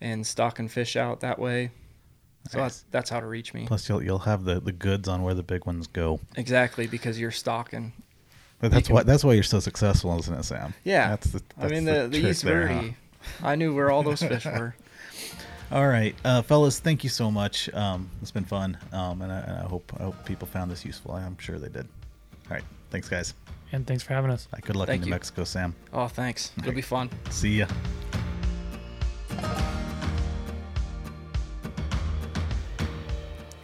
and 0.02 0.26
stocking 0.26 0.68
fish 0.68 0.96
out 0.96 1.20
that 1.20 1.38
way. 1.38 1.70
So 2.50 2.58
Nice. 2.58 2.78
that's, 2.78 2.86
that's 2.90 3.10
how 3.12 3.20
to 3.20 3.28
reach 3.28 3.54
me. 3.54 3.68
Plus, 3.68 3.88
you'll 3.90 4.02
you'll 4.04 4.20
have 4.20 4.44
the, 4.44 4.60
the 4.60 4.72
goods 4.72 5.08
on 5.08 5.22
where 5.22 5.36
the 5.36 5.44
big 5.44 5.68
ones 5.68 5.86
go. 5.86 6.20
Exactly, 6.38 6.88
because 6.88 7.20
you're 7.20 7.32
stocking. 7.32 7.94
But 8.60 8.72
that's 8.72 8.88
can- 8.88 8.96
why 8.96 9.04
that's 9.04 9.24
why 9.24 9.34
you're 9.34 9.44
so 9.44 9.60
successful, 9.60 10.18
isn't 10.18 10.34
it, 10.34 10.44
Sam? 10.46 10.74
Yeah. 10.84 11.10
That's 11.10 11.28
the. 11.28 11.44
I 11.60 11.68
mean, 11.68 11.86
the, 11.86 12.08
the, 12.08 12.20
trick 12.20 12.32
East 12.32 12.44
Verde. 12.44 12.96
huh? 13.42 13.48
I 13.48 13.56
knew 13.56 13.76
where 13.76 13.92
all 13.92 14.02
those 14.02 14.22
fish 14.24 14.46
were. 14.58 14.76
All 15.72 15.88
right, 15.88 16.16
uh, 16.24 16.42
fellas, 16.44 16.80
thank 16.80 17.04
you 17.04 17.10
so 17.10 17.32
much. 17.32 17.74
Um, 17.74 18.10
it's 18.22 18.32
been 18.32 18.46
fun, 18.46 18.78
um, 18.92 19.22
and, 19.24 19.32
I, 19.32 19.40
and 19.40 19.58
I 19.58 19.64
hope 19.64 19.92
I 20.00 20.04
hope 20.04 20.24
people 20.26 20.48
found 20.48 20.70
this 20.70 20.86
useful. 20.86 21.14
I'm 21.14 21.38
sure 21.40 21.58
they 21.58 21.70
did. 21.70 21.88
All 22.50 22.56
right, 22.56 22.64
thanks, 22.92 23.10
guys. 23.10 23.34
And 23.72 23.86
thanks 23.86 24.04
for 24.04 24.14
having 24.14 24.30
us. 24.30 24.46
All 24.46 24.58
right, 24.58 24.64
good 24.64 24.76
luck 24.76 24.88
Thank 24.88 25.00
in 25.00 25.06
New 25.06 25.08
you. 25.08 25.16
Mexico, 25.16 25.44
Sam. 25.44 25.76
Oh, 25.92 26.08
thanks. 26.08 26.52
It'll 26.60 26.72
be 26.72 26.82
fun. 26.82 27.10
See 27.32 27.58
ya. 27.58 27.68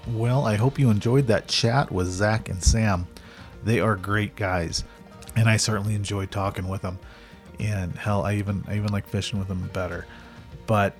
Well, 0.07 0.45
I 0.45 0.55
hope 0.55 0.79
you 0.79 0.89
enjoyed 0.89 1.27
that 1.27 1.47
chat 1.47 1.91
with 1.91 2.07
Zach 2.07 2.49
and 2.49 2.61
Sam. 2.61 3.07
They 3.63 3.79
are 3.79 3.95
great 3.95 4.35
guys, 4.35 4.83
and 5.35 5.47
I 5.47 5.57
certainly 5.57 5.93
enjoyed 5.95 6.31
talking 6.31 6.67
with 6.67 6.81
them. 6.81 6.99
And 7.59 7.95
hell, 7.95 8.25
I 8.25 8.35
even 8.35 8.63
I 8.67 8.75
even 8.75 8.91
like 8.91 9.07
fishing 9.07 9.37
with 9.37 9.47
them 9.47 9.69
better. 9.71 10.07
But 10.65 10.95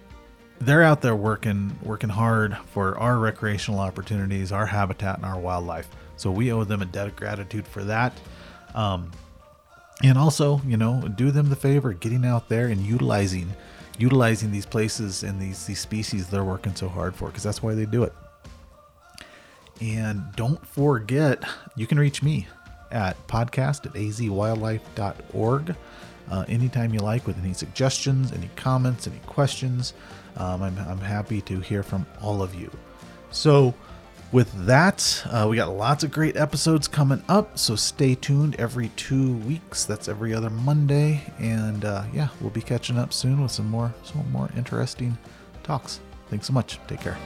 they're 0.61 0.83
out 0.83 1.01
there 1.01 1.15
working 1.15 1.77
working 1.83 2.09
hard 2.09 2.57
for 2.71 2.97
our 2.97 3.17
recreational 3.17 3.79
opportunities, 3.79 4.51
our 4.51 4.65
habitat, 4.65 5.17
and 5.17 5.25
our 5.25 5.39
wildlife. 5.39 5.89
So 6.17 6.31
we 6.31 6.51
owe 6.51 6.63
them 6.63 6.81
a 6.81 6.85
debt 6.85 7.07
of 7.07 7.15
gratitude 7.15 7.67
for 7.67 7.83
that. 7.85 8.13
Um, 8.75 9.11
and 10.03 10.17
also, 10.17 10.61
you 10.65 10.77
know, 10.77 11.01
do 11.15 11.31
them 11.31 11.49
the 11.49 11.55
favor 11.55 11.93
getting 11.93 12.25
out 12.25 12.47
there 12.47 12.67
and 12.67 12.81
utilizing 12.81 13.53
utilizing 13.97 14.51
these 14.51 14.65
places 14.65 15.23
and 15.23 15.39
these 15.41 15.65
these 15.65 15.79
species 15.79 16.27
they're 16.27 16.43
working 16.43 16.75
so 16.75 16.87
hard 16.87 17.15
for 17.15 17.27
because 17.27 17.43
that's 17.43 17.61
why 17.61 17.73
they 17.73 17.85
do 17.85 18.03
it. 18.03 18.13
And 19.81 20.23
don't 20.35 20.65
forget, 20.65 21.43
you 21.75 21.87
can 21.87 21.99
reach 21.99 22.21
me 22.21 22.47
at 22.91 23.15
podcast 23.27 23.87
at 23.87 23.93
azwildlife.org 23.93 25.75
uh, 26.29 26.45
anytime 26.47 26.93
you 26.93 26.99
like 26.99 27.25
with 27.25 27.37
any 27.39 27.53
suggestions, 27.53 28.31
any 28.31 28.49
comments, 28.55 29.07
any 29.07 29.19
questions. 29.25 29.93
Um, 30.37 30.63
I'm, 30.63 30.77
I'm 30.77 30.99
happy 30.99 31.41
to 31.41 31.59
hear 31.59 31.83
from 31.83 32.05
all 32.21 32.41
of 32.41 32.55
you. 32.55 32.71
So, 33.31 33.73
with 34.31 34.51
that, 34.65 35.23
uh, 35.29 35.47
we 35.49 35.57
got 35.57 35.75
lots 35.75 36.03
of 36.03 36.11
great 36.11 36.37
episodes 36.37 36.87
coming 36.87 37.23
up. 37.27 37.57
So, 37.57 37.75
stay 37.75 38.15
tuned 38.15 38.55
every 38.57 38.89
two 38.95 39.33
weeks. 39.37 39.83
That's 39.85 40.07
every 40.07 40.33
other 40.33 40.49
Monday. 40.49 41.23
And 41.39 41.85
uh, 41.85 42.03
yeah, 42.13 42.29
we'll 42.39 42.49
be 42.49 42.61
catching 42.61 42.97
up 42.97 43.13
soon 43.13 43.41
with 43.41 43.51
some 43.51 43.69
more, 43.69 43.93
some 44.03 44.29
more 44.31 44.49
interesting 44.55 45.17
talks. 45.63 45.99
Thanks 46.29 46.47
so 46.47 46.53
much. 46.53 46.79
Take 46.87 47.01
care. 47.01 47.17